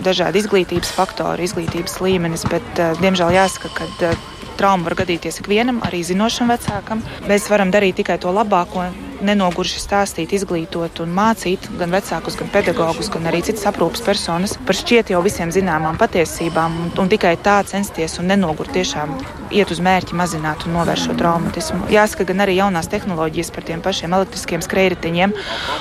dažādi 0.07 0.39
izglītības 0.43 0.93
faktori, 0.95 1.49
izglītības 1.49 1.99
līmenis. 2.05 2.47
Bet, 2.51 2.69
uh, 2.79 2.95
diemžēl 3.03 3.35
jāsaka, 3.35 3.73
ka 3.75 3.89
uh, 4.13 4.31
trauma 4.59 4.89
var 4.89 4.99
gadīties 5.03 5.41
ikvienam, 5.43 5.83
arī 5.87 6.05
zinošam 6.07 6.53
vecākam. 6.55 7.03
Mēs 7.29 7.51
varam 7.53 7.75
darīt 7.75 8.01
tikai 8.01 8.21
to 8.23 8.33
labāko 8.35 8.89
nenoguruši 9.25 9.81
stāstīt, 9.81 10.35
izglītot 10.37 11.01
un 11.05 11.13
mācīt 11.15 11.69
gan 11.79 11.93
vecākus, 11.95 12.37
gan 12.41 12.51
pedagogus, 12.53 13.11
gan 13.13 13.29
arī 13.31 13.43
citas 13.47 13.67
aprūpas 13.71 14.03
personas 14.05 14.57
par 14.67 14.79
šķiet 14.79 15.15
jau 15.15 15.23
visiem 15.25 15.53
zināmām 15.55 15.99
patiesībām 16.01 16.77
un, 16.85 16.93
un 17.01 17.11
tikai 17.13 17.35
tā 17.45 17.61
censties 17.69 18.19
un 18.21 18.29
nenogurt 18.33 18.73
tiešām 18.75 19.15
iet 19.55 19.71
uz 19.71 19.81
mērķi 19.85 20.17
mazināt 20.19 20.67
un 20.67 20.75
novērst 20.79 21.09
šo 21.09 21.17
traumatismu. 21.19 21.89
Jāsaka, 21.93 22.27
gan 22.31 22.45
arī 22.45 22.59
jaunās 22.59 22.91
tehnoloģijas 22.93 23.53
par 23.55 23.67
tiem 23.69 23.83
pašiem 23.85 24.17
elektriskiem 24.17 24.65
skrējriteņiem 24.65 25.35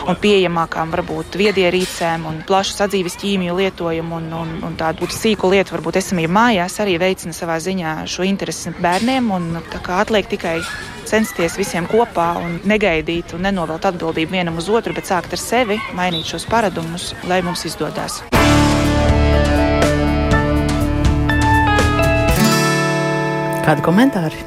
un 0.07 0.19
pieejamākām 0.23 0.93
varbūt 0.93 1.37
viedierīcēm 1.41 2.27
un 2.29 2.41
plašu 2.47 2.77
sadzīves 2.77 3.17
ķīmiju 3.21 3.57
lietojumu 3.59 4.19
un, 4.19 4.29
un, 4.43 4.53
un 4.67 4.77
tādu 4.79 5.09
sīku 5.13 5.49
lietu, 5.53 5.75
varbūt 5.75 5.99
esamību 6.03 6.33
mājās 6.37 6.79
arī 6.83 6.99
veicina 7.01 7.35
savā 7.35 7.57
ziņā 7.63 7.95
šo 8.09 8.27
interesi 8.27 8.62
bērniem 8.81 9.31
un 9.35 9.49
atliek 9.59 10.29
tikai 10.31 10.59
censties 11.09 11.57
visiem 11.59 11.87
kopā 11.89 12.29
un 12.39 12.59
negaidīt 12.69 13.33
un 13.35 13.43
nenovelt 13.43 13.85
atbildību 13.85 14.31
vienam 14.37 14.57
uz 14.57 14.69
otru, 14.69 14.93
bet 14.95 15.09
sākt 15.09 15.35
ar 15.35 15.41
sevi, 15.41 15.77
mainīt 15.97 16.29
šos 16.31 16.47
paradumus, 16.49 17.11
lai 17.27 17.41
mums 17.43 17.65
izdodas. 17.67 18.21
Kādi 23.63 23.83
komentāri? 23.83 24.41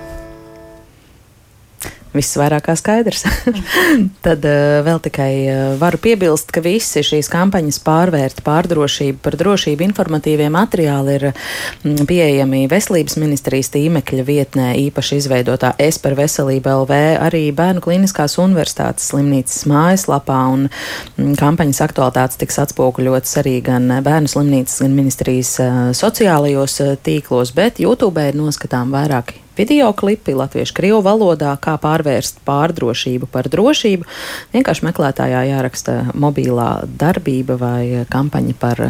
Viss 2.17 2.37
vairāk 2.39 2.67
kā 2.67 2.75
skaidrs. 2.79 3.25
Tad 4.27 4.45
uh, 4.49 4.81
vēl 4.87 5.01
tikai 5.05 5.31
uh, 5.47 5.61
varu 5.81 6.01
piebilst, 6.03 6.51
ka 6.55 6.63
visi 6.65 7.03
šīs 7.07 7.31
kampaņas 7.33 7.79
pārvērta 7.85 8.45
pārdrošību 8.47 9.21
par 9.25 9.37
drošību 9.39 9.87
informatīvie 9.87 10.49
materiāli 10.53 11.17
ir 11.19 11.27
mm, 11.31 12.07
pieejami 12.09 12.65
Veselības 12.71 13.19
ministrijas 13.23 13.71
tīmekļa 13.75 14.27
vietnē, 14.27 14.69
īpaši 14.87 15.21
izveidotā 15.23 15.75
Es 15.83 16.01
par 16.03 16.17
veselību 16.19 16.73
LV, 16.83 17.01
arī 17.29 17.45
Bērnu 17.57 17.85
klīniskās 17.85 18.39
universitātes 18.43 19.11
slimnīcas 19.13 19.67
mājaslapā, 19.71 20.41
un 20.57 20.69
mm, 20.69 21.33
kampaņas 21.41 21.83
aktualitātes 21.87 22.41
tiks 22.43 22.61
atspoguļotas 22.67 23.41
arī 23.43 23.59
gan 23.65 23.89
Bērnu 24.07 24.33
slimnīcas, 24.33 24.83
gan 24.85 24.99
ministrijas 24.99 25.57
uh, 25.63 25.81
sociālajos 25.97 26.81
tīklos, 27.07 27.55
bet 27.57 27.83
YouTube 27.83 28.29
ir 28.29 28.39
noskatām 28.39 28.95
vairāki 28.95 29.46
video 29.57 29.91
klipi 29.97 30.37
latviešu 30.37 30.77
krievu 30.77 31.01
valodā, 31.07 31.55
kā 31.61 31.77
pārvērst 31.81 32.43
pārdrošību 32.47 33.29
par 33.33 33.49
drošību. 33.53 34.07
Vienkārši 34.55 34.89
meklētājā 34.89 35.43
jāraksta 35.51 35.99
mobilā 36.15 36.71
darbība 36.87 37.59
vai 37.61 38.07
kampaņa 38.13 38.57
par 38.61 38.85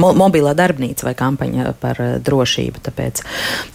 mo 0.00 0.12
mobilā 0.16 0.54
darbnīca 0.56 1.06
vai 1.08 1.14
kampaņa 1.18 1.74
par 1.80 2.00
uh, 2.02 2.14
drošību. 2.24 2.82
Tāpēc 2.86 3.22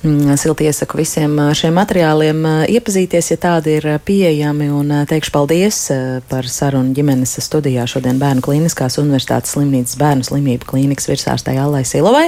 mm, 0.03 0.37
silti 0.39 0.67
iesaku 0.69 1.01
visiem 1.01 1.35
uh, 1.39 1.51
šiem 1.57 1.75
materiāliem 1.77 2.43
uh, 2.45 2.63
iepazīties, 2.71 3.31
ja 3.33 3.39
tādi 3.41 3.77
ir 3.79 3.89
pieejami. 4.05 4.69
Un 4.77 4.91
teikšu 5.09 5.31
paldies 5.33 5.79
par 6.29 6.47
sarunu 6.51 6.93
ģimenes 6.95 7.37
studijā 7.43 7.85
šodien 7.89 8.19
Bērnu 8.21 8.43
Kliniskās 8.45 8.97
Universitātes 9.01 9.53
slimnīcas 9.55 9.97
bērnu 9.99 10.25
slimību 10.27 10.67
klīnikas 10.69 11.07
virsārstai 11.09 11.57
Allai 11.61 11.83
Silovai, 11.87 12.27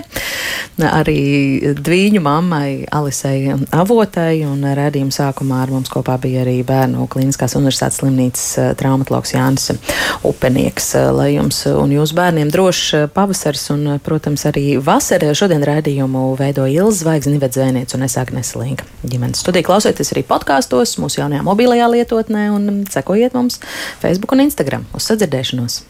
arī 0.86 1.74
dvīņu 1.78 2.22
mammai 2.24 2.86
Alisei 2.96 3.54
Avotai 3.76 4.44
un 4.48 4.64
redzījuma 4.78 5.16
sākumā 5.16 5.64
ar 5.64 5.74
mums 5.74 5.92
kopā 5.92 6.18
bija 6.22 6.44
arī 6.46 6.60
Bērnu 6.68 7.08
Kliniskās 7.12 7.58
Universitātes 7.60 8.02
slimnīcas 8.02 8.76
traumatologs 8.80 9.34
Jānis 9.36 9.72
Upenieks. 10.28 10.94
Lai 11.16 11.34
jums 11.36 11.62
un 11.72 11.94
jūsu 11.94 12.18
bērniem 12.18 12.52
drošs 12.54 13.10
pavasars 13.16 13.70
un, 13.76 13.79
eh, 13.88 14.00
protams, 14.04 14.46
arī 14.50 14.78
vasarā 14.84 15.32
šodien 15.38 15.64
raidījumu 15.66 16.34
veido 16.40 16.66
Ilza 16.70 17.04
Zvaigznes, 17.04 17.38
Nivets 17.38 17.60
Zvēniec 17.60 17.96
un 17.96 18.08
es 18.08 18.18
Agnes 18.20 18.56
Linka. 18.60 18.88
Ģimenes 19.04 19.44
studija 19.44 19.68
klausieties 19.68 20.14
arī 20.16 20.26
podkāstos 20.28 20.98
mūsu 21.02 21.22
jaunajā 21.22 21.46
mobilajā 21.48 21.92
lietotnē 21.94 22.50
un 22.56 22.84
sekojiet 22.90 23.38
mums 23.38 23.62
Facebook 24.02 24.36
un 24.36 24.48
Instagram. 24.48 24.90
Uz 24.98 25.12
sadzirdēšanos! 25.12 25.84